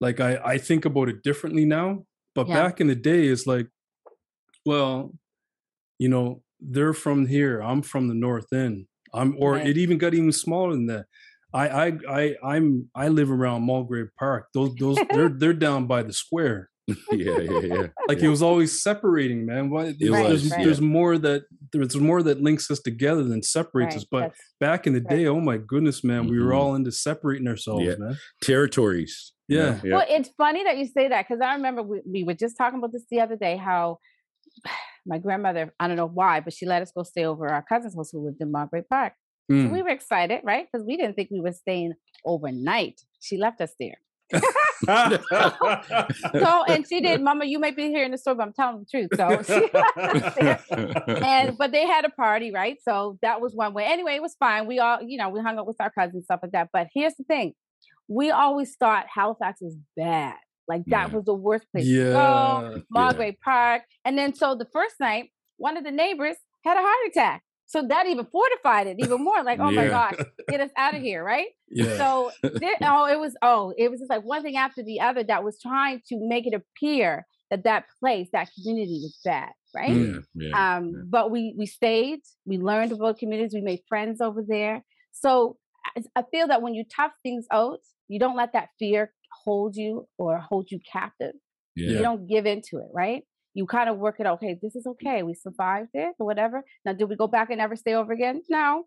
like, 0.00 0.20
I 0.20 0.36
I 0.44 0.58
think 0.58 0.84
about 0.84 1.08
it 1.10 1.22
differently 1.22 1.64
now, 1.64 2.06
but 2.34 2.46
Yeah. 2.46 2.54
back 2.54 2.80
in 2.80 2.88
the 2.88 2.96
day, 2.96 3.28
it's 3.28 3.46
like, 3.46 3.68
well, 4.66 5.14
you 5.98 6.08
know, 6.08 6.42
they're 6.60 6.94
from 6.94 7.26
here, 7.26 7.60
I'm 7.62 7.82
from 7.82 8.08
the 8.08 8.14
North 8.14 8.52
End, 8.52 8.86
I'm, 9.14 9.36
or 9.38 9.56
Right. 9.56 9.66
it 9.66 9.78
even 9.78 9.98
got 9.98 10.14
even 10.14 10.32
smaller 10.32 10.72
than 10.74 10.86
that. 10.88 11.06
I 11.54 11.68
I 11.88 11.98
I 12.08 12.36
I'm 12.44 12.90
I 12.94 13.08
live 13.08 13.30
around 13.30 13.64
Mulgrave 13.64 14.08
Park. 14.18 14.48
Those 14.54 14.76
those 14.78 15.04
they're 15.10 15.30
they're 15.38 15.54
down 15.54 15.86
by 15.86 16.02
the 16.04 16.12
square. 16.12 16.70
yeah 17.12 17.38
yeah 17.38 17.60
yeah 17.60 17.86
Like 18.08 18.18
it 18.18 18.28
was 18.28 18.42
always 18.42 18.82
separating, 18.82 19.46
man. 19.46 19.70
Why 19.70 19.86
It 19.86 19.96
there's, 19.98 20.10
was, 20.10 20.28
there's, 20.28 20.46
yeah. 20.50 20.64
there's 20.64 20.80
more 20.80 21.16
that 21.18 21.44
there's 21.72 21.96
more 21.96 22.22
that 22.22 22.42
links 22.42 22.70
us 22.70 22.80
together 22.80 23.22
than 23.24 23.42
separates 23.42 23.94
Right, 23.94 24.02
us. 24.02 24.04
But 24.10 24.20
that's- 24.20 24.40
back 24.60 24.86
in 24.86 24.92
the 24.92 25.00
right. 25.00 25.08
day, 25.16 25.26
oh 25.26 25.40
my 25.40 25.56
goodness, 25.56 26.04
man, 26.04 26.28
we 26.28 26.38
were 26.38 26.52
Mhm. 26.52 26.58
all 26.58 26.74
into 26.74 26.92
separating 26.92 27.48
ourselves, 27.48 27.84
Yeah. 27.84 27.94
man. 27.98 28.16
territories? 28.42 29.32
Yeah. 29.48 29.80
yeah 29.84 29.94
Well, 29.94 30.06
it's 30.08 30.28
funny 30.36 30.62
that 30.64 30.76
you 30.78 30.86
say 30.86 31.08
that 31.08 31.26
because 31.28 31.40
I 31.40 31.54
remember 31.54 31.82
we, 31.82 32.02
we 32.06 32.24
were 32.24 32.34
just 32.34 32.56
talking 32.56 32.78
about 32.78 32.92
this 32.92 33.04
the 33.10 33.20
other 33.20 33.36
day. 33.36 33.56
How 33.56 33.98
my 35.06 35.18
grandmother, 35.18 35.72
I 35.80 35.88
don't 35.88 35.96
know 35.96 36.06
why, 36.06 36.40
but 36.40 36.52
she 36.52 36.66
let 36.66 36.82
us 36.82 36.92
go 36.96 37.02
stay 37.02 37.24
over 37.24 37.48
our 37.48 37.62
cousin's 37.62 37.94
house 37.96 38.10
who 38.12 38.24
lived 38.24 38.40
in 38.40 38.50
Margaret 38.52 38.88
Park. 38.90 39.14
So 39.50 39.56
Mm. 39.56 39.72
we 39.72 39.82
were 39.82 39.90
excited, 39.90 40.40
right? 40.44 40.66
Because 40.70 40.86
we 40.86 40.96
didn't 40.96 41.14
think 41.16 41.28
we 41.30 41.40
were 41.40 41.52
staying 41.52 41.92
overnight. 42.24 43.00
She 43.20 43.36
left 43.36 43.60
us 43.60 43.74
there. 43.78 43.98
So, 46.40 46.64
and 46.68 46.86
she 46.88 47.00
did, 47.00 47.20
Mama. 47.20 47.44
You 47.44 47.58
might 47.58 47.76
be 47.76 47.88
hearing 47.88 48.10
the 48.10 48.18
story, 48.18 48.36
but 48.36 48.44
I'm 48.44 48.52
telling 48.52 48.80
the 48.80 48.86
truth. 48.86 49.10
So, 49.16 49.42
she 49.42 49.70
left 49.72 49.96
us 49.98 50.34
there. 50.66 51.24
and 51.24 51.56
but 51.58 51.72
they 51.72 51.86
had 51.86 52.04
a 52.04 52.10
party, 52.10 52.50
right? 52.52 52.76
So 52.82 53.18
that 53.22 53.40
was 53.40 53.54
one 53.54 53.72
way. 53.74 53.84
Anyway, 53.84 54.14
it 54.14 54.22
was 54.22 54.34
fine. 54.38 54.66
We 54.66 54.78
all, 54.80 55.00
you 55.02 55.18
know, 55.18 55.28
we 55.28 55.40
hung 55.40 55.58
out 55.58 55.66
with 55.66 55.76
our 55.80 55.90
cousins, 55.90 56.24
stuff 56.24 56.40
like 56.42 56.52
that. 56.52 56.68
But 56.72 56.88
here's 56.94 57.14
the 57.16 57.24
thing: 57.24 57.54
we 58.08 58.30
always 58.30 58.74
thought 58.76 59.06
Halifax 59.12 59.60
was 59.60 59.76
bad. 59.96 60.34
Like 60.66 60.82
that 60.86 61.08
Yeah. 61.10 61.14
was 61.16 61.24
the 61.24 61.34
worst 61.34 61.66
place 61.72 61.84
to 61.86 61.94
go. 62.12 62.82
yeah. 62.94 63.30
Park, 63.44 63.82
and 64.04 64.16
then 64.18 64.34
so 64.34 64.54
the 64.54 64.66
first 64.72 64.94
night, 65.00 65.30
one 65.56 65.76
of 65.76 65.84
the 65.84 65.90
neighbors 65.90 66.36
had 66.64 66.76
a 66.76 66.80
heart 66.80 66.96
attack. 67.08 67.42
So 67.66 67.86
that 67.88 68.06
even 68.06 68.26
fortified 68.26 68.86
it 68.86 68.96
even 68.98 69.24
more. 69.24 69.42
Like, 69.42 69.58
oh 69.58 69.70
my 69.70 69.88
gosh, 69.88 70.14
get 70.48 70.60
us 70.60 70.70
out 70.76 70.94
of 70.94 71.02
here, 71.02 71.24
right? 71.24 71.48
Yeah. 71.68 71.96
So 71.96 72.30
there, 72.42 72.76
oh, 72.82 73.06
it 73.06 73.18
was 73.18 73.34
oh, 73.42 73.72
it 73.76 73.90
was 73.90 74.00
just 74.00 74.10
like 74.10 74.22
one 74.22 74.42
thing 74.42 74.56
after 74.56 74.82
the 74.82 75.00
other 75.00 75.24
that 75.24 75.44
was 75.44 75.58
trying 75.60 76.00
to 76.08 76.16
make 76.20 76.46
it 76.46 76.54
appear 76.54 77.26
that 77.50 77.64
that 77.64 77.84
place, 78.00 78.28
that 78.32 78.48
community 78.54 79.00
was 79.02 79.18
bad, 79.24 79.50
right? 79.74 79.90
Yeah, 79.90 80.18
yeah. 80.34 80.76
um 80.76 80.92
yeah. 80.94 81.02
but 81.08 81.30
we 81.30 81.54
we 81.58 81.66
stayed 81.66 82.20
we 82.46 82.58
learned 82.58 82.92
about 82.92 83.18
communities 83.18 83.52
we 83.54 83.60
made 83.60 83.80
friends 83.88 84.20
over 84.20 84.42
there 84.46 84.82
so 85.12 85.56
I- 85.96 86.02
i 86.16 86.22
feel 86.30 86.48
that 86.48 86.62
when 86.62 86.74
you 86.74 86.84
tough 86.84 87.12
things 87.22 87.46
out 87.50 87.80
you 88.08 88.18
don't 88.18 88.36
let 88.36 88.52
that 88.52 88.68
fear 88.78 89.12
hold 89.44 89.76
you 89.76 90.06
or 90.18 90.38
hold 90.38 90.70
you 90.70 90.78
captive 90.90 91.34
yeah. 91.76 91.90
you 91.90 91.98
don't 91.98 92.26
give 92.26 92.46
into 92.46 92.78
it 92.78 92.88
right 92.92 93.24
you 93.54 93.66
kind 93.66 93.88
of 93.88 93.96
work 93.98 94.16
it 94.18 94.26
out 94.26 94.34
okay 94.38 94.58
this 94.60 94.74
is 94.74 94.84
okay 94.86 95.22
we 95.22 95.32
survived 95.34 95.90
it 95.94 96.12
or 96.18 96.26
whatever. 96.26 96.64
Now 96.84 96.92
did 96.92 97.08
we 97.08 97.16
go 97.16 97.26
back 97.28 97.50
and 97.50 97.58
never 97.58 97.76
stay 97.76 97.94
over 97.94 98.12
again? 98.12 98.42
No. 98.48 98.84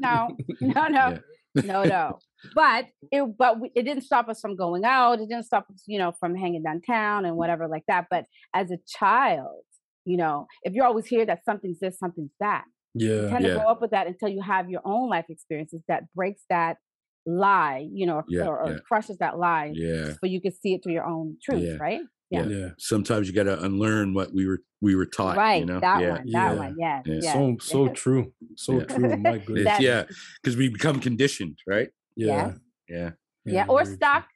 No. 0.00 0.36
No 0.60 0.86
no. 0.88 1.18
No 1.54 1.84
no. 1.84 2.18
But 2.54 2.86
it 3.12 3.22
but 3.36 3.60
we, 3.60 3.70
it 3.74 3.82
didn't 3.82 4.04
stop 4.04 4.28
us 4.28 4.40
from 4.40 4.56
going 4.56 4.84
out 4.84 5.20
it 5.20 5.28
didn't 5.28 5.44
stop 5.44 5.66
us 5.70 5.82
you 5.86 5.98
know 5.98 6.12
from 6.18 6.34
hanging 6.34 6.62
downtown 6.62 7.24
and 7.26 7.36
whatever 7.36 7.68
like 7.68 7.84
that. 7.88 8.06
But 8.10 8.24
as 8.54 8.70
a 8.70 8.78
child 8.98 9.62
you 10.06 10.16
know 10.16 10.46
if 10.62 10.72
you're 10.72 10.86
always 10.86 11.06
here 11.06 11.26
that 11.26 11.44
something's 11.44 11.78
this 11.80 11.98
something's 11.98 12.30
that 12.40 12.64
you 12.94 13.14
yeah. 13.24 13.28
tend 13.28 13.44
Yeah. 13.44 13.54
to 13.54 13.58
grow 13.60 13.68
up 13.68 13.80
with 13.82 13.90
that 13.90 14.06
until 14.06 14.28
you 14.30 14.40
have 14.42 14.70
your 14.70 14.80
own 14.84 15.10
life 15.10 15.26
experiences 15.28 15.82
that 15.88 16.04
breaks 16.14 16.42
that 16.48 16.78
lie 17.26 17.86
you 17.92 18.06
know 18.06 18.16
or, 18.16 18.24
Yeah, 18.28 18.46
or, 18.46 18.58
or 18.62 18.70
yeah. 18.72 18.78
crushes 18.88 19.18
that 19.18 19.38
lie 19.38 19.70
yeah. 19.74 20.14
but 20.22 20.30
you 20.30 20.40
can 20.40 20.52
see 20.52 20.72
it 20.74 20.82
through 20.82 20.94
your 20.94 21.04
own 21.04 21.36
truth 21.44 21.62
Yeah. 21.62 21.76
right 21.78 22.00
Yeah. 22.30 22.46
Yeah. 22.46 22.68
sometimes 22.78 23.26
you 23.28 23.34
got 23.34 23.44
to 23.44 23.60
unlearn 23.64 24.14
what 24.14 24.32
we 24.32 24.46
were 24.46 24.60
we 24.80 24.94
were 24.94 25.06
taught 25.06 25.36
right 25.36 25.60
you 25.60 25.66
know 25.66 25.80
that 25.80 26.00
yeah 26.00 26.10
one 26.10 26.18
that 26.26 26.52
Yeah. 26.52 26.54
one 26.54 26.76
yes 26.78 27.02
Yeah. 27.06 27.32
So 27.32 27.56
so 27.60 27.86
yes. 27.86 27.98
true. 27.98 28.32
So 28.56 28.78
Yeah. 28.78 28.84
true. 28.84 29.16
My 29.16 29.38
goodness. 29.46 29.64
That- 29.64 29.80
yeah 29.80 30.04
because 30.42 30.56
we 30.56 30.68
become 30.68 31.00
conditioned 31.00 31.58
right 31.66 31.90
Yeah. 32.16 32.54
yeah 32.88 33.10
yeah 33.44 33.66
or 33.68 33.78
very 33.82 33.86
true. 33.86 33.94
stuck 33.96 34.26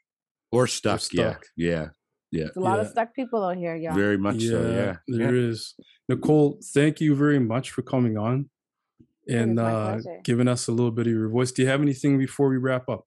or 0.50 0.66
stuck, 0.66 1.00
stuck. 1.00 1.46
yeah 1.56 1.88
yeah 2.32 2.44
there's 2.44 2.56
a 2.56 2.60
lot 2.60 2.80
of 2.80 2.86
Yeah. 2.86 2.90
stuck 2.92 3.14
people 3.14 3.44
out 3.44 3.56
here 3.56 3.76
yeah 3.76 3.90
yeah 3.90 3.94
very 3.94 4.18
much 4.18 4.40
so 4.42 4.60
yeah 4.70 4.96
There 5.06 5.34
yeah. 5.34 5.50
is. 5.50 5.74
Nicole, 6.08 6.58
thank 6.74 7.00
you 7.00 7.14
very 7.14 7.38
much 7.38 7.70
for 7.70 7.82
coming 7.82 8.18
on 8.18 8.50
and 9.26 9.58
uh, 9.58 9.92
pleasure. 9.94 10.20
giving 10.22 10.48
us 10.48 10.68
a 10.68 10.72
little 10.72 10.90
bit 10.90 11.06
of 11.06 11.12
your 11.14 11.30
voice. 11.30 11.50
Do 11.50 11.62
you 11.62 11.68
have 11.68 11.80
anything 11.80 12.18
before 12.18 12.48
we 12.50 12.58
wrap 12.58 12.88
up? 12.90 13.06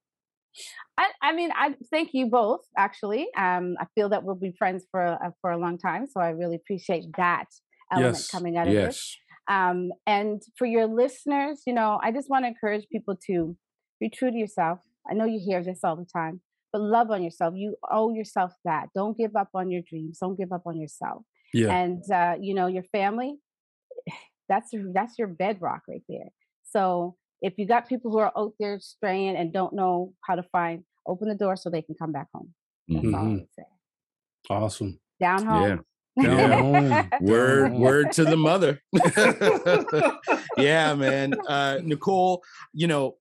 I, 0.97 1.07
I 1.21 1.33
mean, 1.33 1.51
I 1.55 1.75
thank 1.91 2.09
you 2.13 2.27
both. 2.27 2.61
Actually, 2.77 3.27
um, 3.37 3.75
I 3.79 3.85
feel 3.95 4.09
that 4.09 4.23
we'll 4.23 4.35
be 4.35 4.53
friends 4.57 4.85
for 4.91 5.01
a, 5.01 5.33
for 5.41 5.51
a 5.51 5.57
long 5.57 5.77
time, 5.77 6.07
so 6.07 6.19
I 6.19 6.29
really 6.29 6.55
appreciate 6.55 7.05
that 7.17 7.45
element 7.91 8.15
Yes. 8.15 8.31
coming 8.31 8.57
out 8.57 8.67
of 8.67 8.73
this. 8.73 8.95
yes 8.95 9.17
Um, 9.47 9.91
and 10.05 10.41
for 10.57 10.65
your 10.65 10.87
listeners, 10.87 11.61
you 11.65 11.73
know, 11.73 11.99
I 12.03 12.11
just 12.11 12.29
want 12.29 12.43
to 12.43 12.49
encourage 12.49 12.85
people 12.91 13.15
to 13.27 13.55
be 13.99 14.09
true 14.09 14.31
to 14.31 14.37
yourself. 14.37 14.79
I 15.09 15.13
know 15.13 15.25
you 15.25 15.39
hear 15.43 15.63
this 15.63 15.79
all 15.83 15.95
the 15.95 16.05
time, 16.05 16.41
but 16.73 16.81
love 16.81 17.11
on 17.11 17.23
yourself. 17.23 17.53
You 17.55 17.75
owe 17.89 18.13
yourself 18.13 18.51
that. 18.65 18.87
Don't 18.93 19.17
give 19.17 19.35
up 19.35 19.49
on 19.53 19.71
your 19.71 19.81
dreams. 19.89 20.17
Don't 20.19 20.37
give 20.37 20.51
up 20.51 20.63
on 20.65 20.77
yourself. 20.79 21.21
Yeah. 21.53 21.71
And 21.71 22.03
uh, 22.11 22.35
you 22.41 22.53
know, 22.53 22.67
your 22.67 22.83
family. 22.91 23.35
That's 24.49 24.69
that's 24.93 25.19
your 25.19 25.27
bedrock 25.27 25.81
right 25.89 26.03
there. 26.07 26.29
So 26.63 27.15
if 27.41 27.53
you 27.57 27.67
got 27.67 27.87
people 27.87 28.11
who 28.11 28.17
are 28.19 28.31
out 28.37 28.53
there 28.59 28.79
straying 28.79 29.35
and 29.35 29.53
don't 29.53 29.73
know 29.73 30.13
how 30.21 30.35
to 30.35 30.43
find, 30.43 30.83
open 31.05 31.27
the 31.29 31.35
door 31.35 31.55
so 31.55 31.69
they 31.69 31.81
can 31.81 31.95
come 31.95 32.11
back 32.11 32.27
home. 32.33 32.53
That's 32.87 33.05
all 33.07 33.15
I 33.15 33.17
Mhm. 33.23 33.33
would 33.39 33.47
say. 33.55 33.63
Awesome. 34.49 34.99
Down 35.19 35.45
home. 35.45 35.83
Yeah. 36.15 36.23
Down 36.23 36.51
home. 36.63 37.09
word 37.21 37.73
word 37.73 38.11
to 38.13 38.25
the 38.25 38.37
mother 38.37 38.81
yeah 40.57 40.95
man 40.95 41.35
uh 41.47 41.77
nicole 41.83 42.41
you 42.73 42.87
know 42.87 43.15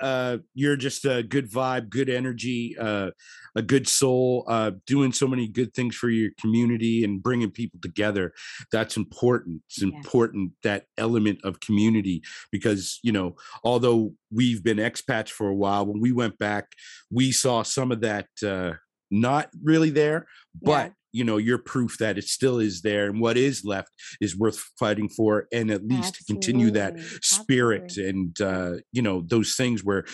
uh 0.00 0.38
you're 0.54 0.76
just 0.76 1.04
a 1.04 1.22
good 1.22 1.50
vibe 1.50 1.88
good 1.88 2.08
energy 2.08 2.76
uh 2.78 3.10
a 3.56 3.62
good 3.62 3.88
soul 3.88 4.44
uh 4.48 4.70
doing 4.86 5.12
so 5.12 5.26
many 5.26 5.48
good 5.48 5.72
things 5.74 5.96
for 5.96 6.08
your 6.08 6.30
community 6.40 7.04
and 7.04 7.22
bringing 7.22 7.50
people 7.50 7.80
together. 7.80 8.32
That's 8.72 8.96
important. 8.96 9.62
It's 9.68 9.82
important 9.82 10.52
that 10.62 10.84
element 10.96 11.40
of 11.44 11.60
community 11.60 12.22
because 12.52 12.98
you 13.02 13.12
know 13.12 13.36
although 13.64 14.12
we've 14.30 14.62
been 14.62 14.78
expats 14.78 15.30
for 15.30 15.48
a 15.48 15.54
while 15.54 15.86
when 15.86 16.00
we 16.00 16.12
went 16.12 16.38
back 16.38 16.72
we 17.10 17.32
saw 17.32 17.62
some 17.62 17.92
of 17.92 18.00
that 18.00 18.26
uh 18.44 18.72
not 19.10 19.48
really 19.62 19.90
there 19.90 20.26
but 20.60 20.92
you 21.12 21.24
know 21.24 21.36
you're 21.36 21.58
proof 21.58 21.98
that 21.98 22.18
it 22.18 22.24
still 22.24 22.58
is 22.58 22.82
there 22.82 23.08
and 23.08 23.20
what 23.20 23.36
is 23.36 23.64
left 23.64 23.90
is 24.20 24.36
worth 24.36 24.58
fighting 24.78 25.08
for 25.08 25.46
and 25.52 25.70
at 25.70 25.86
least 25.86 26.14
to 26.14 26.24
continue 26.24 26.70
that 26.70 26.98
spirit 27.22 27.84
absolutely. 27.84 28.10
and 28.10 28.40
uh 28.40 28.72
you 28.92 29.02
know 29.02 29.22
those 29.26 29.54
things 29.54 29.84
where 29.84 30.04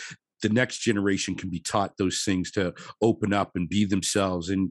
the 0.45 0.49
next 0.51 0.81
generation 0.81 1.35
can 1.35 1.49
be 1.49 1.59
taught 1.59 1.97
those 1.97 2.23
things 2.23 2.51
to 2.51 2.75
open 3.01 3.33
up 3.33 3.53
and 3.55 3.67
be 3.67 3.87
themselves 3.87 4.51
and 4.51 4.71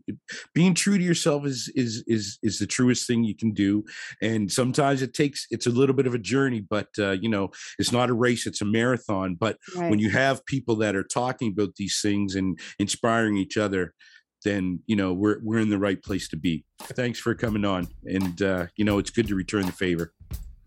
being 0.54 0.76
true 0.76 1.00
to 1.00 1.04
yourself 1.04 1.48
is 1.48 1.72
is 1.76 2.04
is 2.06 2.38
is 2.44 2.60
the 2.60 2.68
truest 2.68 3.08
thing 3.08 3.24
you 3.24 3.36
can 3.36 3.52
do 3.52 3.84
and 4.22 4.52
sometimes 4.52 5.02
it 5.02 5.16
takes 5.16 5.48
it's 5.50 5.66
a 5.66 5.72
little 5.72 5.96
bit 5.96 6.06
of 6.06 6.14
a 6.14 6.20
journey 6.20 6.62
but 6.62 6.90
uh 7.00 7.12
you 7.12 7.28
know 7.28 7.50
it's 7.80 7.92
not 7.92 8.12
a 8.12 8.14
race 8.14 8.46
it's 8.46 8.62
a 8.62 8.66
marathon 8.66 9.36
but 9.36 9.58
when 9.90 9.98
you 9.98 10.12
have 10.12 10.46
people 10.46 10.76
that 10.76 10.96
are 10.96 11.04
talking 11.04 11.52
about 11.52 11.76
these 11.76 12.00
things 12.02 12.36
and 12.36 12.60
inspiring 12.78 13.36
each 13.36 13.58
other 13.58 13.96
then 14.44 14.80
you 14.86 14.96
know 14.96 15.14
we're 15.14 15.40
we're 15.44 15.60
in 15.60 15.70
the 15.70 15.78
right 15.78 16.02
place 16.04 16.28
to 16.28 16.36
be 16.38 16.64
thanks 16.82 17.20
for 17.20 17.34
coming 17.36 17.66
on 17.66 17.88
and 18.06 18.42
uh 18.42 18.66
you 18.76 18.86
know 18.86 18.98
it's 18.98 19.10
good 19.10 19.28
to 19.28 19.36
return 19.36 19.66
the 19.66 19.72
favor 19.72 20.14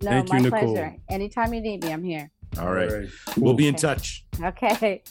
no, 0.02 0.10
Thank 0.10 0.28
my 0.28 0.36
you, 0.36 0.42
Nicole. 0.42 0.74
pleasure. 0.74 0.94
Anytime 1.08 1.54
you 1.54 1.60
need 1.62 1.82
me, 1.82 1.90
I'm 1.90 2.04
here. 2.04 2.30
all 2.60 2.70
right, 2.70 3.08
Cool. 3.28 3.44
we'll 3.44 3.54
be 3.54 3.66
in 3.66 3.74
Okay. 3.76 3.80
touch 3.80 4.26
Okay. 4.42 5.02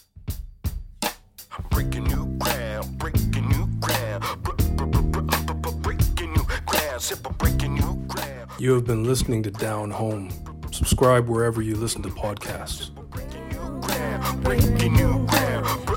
breaking 1.72 2.04
new 2.04 2.38
ground, 2.38 2.98
breaking 3.00 3.50
new 3.50 3.66
ground, 3.80 4.24
Br- 4.44 4.52
br- 4.76 4.86
br- 4.86 5.22
br- 5.22 5.54
br- 5.54 5.72
breaking 5.82 6.34
new 6.34 6.44
ground, 6.68 7.38
breaking 7.40 7.74
new 7.74 7.96
ground. 8.08 8.52
You 8.60 8.74
have 8.74 8.86
been 8.86 9.04
listening 9.04 9.42
to 9.44 9.50
Down 9.52 9.90
Home. 9.90 10.30
Subscribe 10.72 11.28
wherever 11.28 11.62
you 11.64 11.76
listen 11.76 12.04
to 12.04 12.10
podcasts. 12.10 12.92
Breaking 13.10 14.94
new 14.94 15.26
ground, 15.26 15.86
breaking 15.86 15.95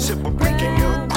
new 0.00 0.14
ground, 0.14 0.38
breaking 0.38 0.74
new 0.76 1.09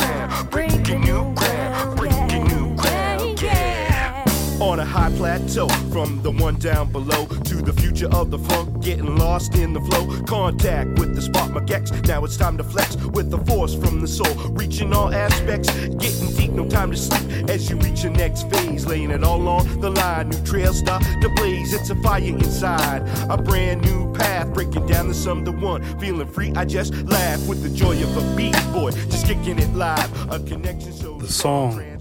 a 4.83 4.85
high 4.85 5.11
plateau, 5.11 5.67
from 5.93 6.21
the 6.23 6.31
one 6.31 6.55
down 6.55 6.91
below 6.91 7.25
to 7.25 7.55
the 7.61 7.71
future 7.71 8.09
of 8.09 8.29
the 8.31 8.37
funk, 8.37 8.83
getting 8.83 9.15
lost 9.15 9.55
in 9.55 9.71
the 9.71 9.79
flow. 9.79 10.03
Contact 10.23 10.99
with 10.99 11.15
the 11.15 11.21
spot 11.21 11.49
magex. 11.51 12.05
Now 12.05 12.25
it's 12.25 12.35
time 12.35 12.57
to 12.57 12.65
flex 12.65 12.97
with 13.15 13.31
the 13.31 13.37
force 13.45 13.73
from 13.73 14.01
the 14.01 14.07
soul, 14.07 14.33
reaching 14.51 14.91
all 14.93 15.13
aspects, 15.13 15.69
getting 16.03 16.29
deep, 16.35 16.51
no 16.51 16.67
time 16.67 16.91
to 16.91 16.97
sleep 16.97 17.49
as 17.49 17.69
you 17.69 17.77
reach 17.77 18.03
your 18.03 18.11
next 18.11 18.49
phase, 18.49 18.85
laying 18.85 19.11
it 19.11 19.23
all 19.23 19.47
on 19.47 19.63
the 19.79 19.89
line. 19.89 20.29
New 20.29 20.43
trails 20.43 20.79
start 20.79 21.01
to 21.21 21.29
blaze, 21.29 21.73
it's 21.73 21.89
a 21.89 21.95
fire 22.01 22.21
inside, 22.21 23.03
a 23.29 23.37
brand 23.37 23.81
new 23.83 24.11
path, 24.13 24.53
breaking 24.53 24.85
down 24.85 25.07
the 25.07 25.13
sum 25.13 25.45
to 25.45 25.51
one. 25.51 25.81
Feeling 25.97 26.27
free, 26.27 26.51
I 26.57 26.65
just 26.65 26.93
laugh 27.05 27.47
with 27.47 27.63
the 27.63 27.69
joy 27.69 27.95
of 28.03 28.17
a 28.17 28.35
beat 28.35 28.57
boy, 28.73 28.91
just 28.91 29.27
kicking 29.27 29.59
it 29.59 29.73
live. 29.73 30.11
A 30.29 30.39
connection 30.39 30.91
so 30.91 31.17
the 31.17 31.27
song 31.27 31.92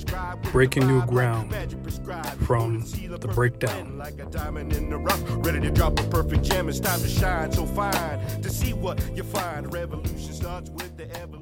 Breaking 0.53 0.87
New 0.87 1.05
Ground 1.07 1.55
from 2.47 2.81
The 2.81 3.31
Breakdown. 3.35 3.99
Like 3.99 4.19
a 4.19 4.27
diamond 4.27 4.73
in 4.73 4.91
the 4.91 4.99
rough, 4.99 5.23
ready 5.45 5.61
to 5.61 5.71
drop 5.71 5.99
a 5.99 6.03
perfect 6.05 6.45
gem. 6.45 6.69
It's 6.69 6.81
time 6.81 7.01
to 7.01 7.09
shine 7.09 7.53
so 7.53 7.67
fine 7.67 8.21
to 8.43 8.51
see 8.51 8.73
what 8.73 9.01
you 9.17 9.23
find. 9.23 9.73
Revolution 9.73 10.33
starts 10.33 10.71
with 10.71 10.97
the 10.97 11.05
evolution. 11.17 11.41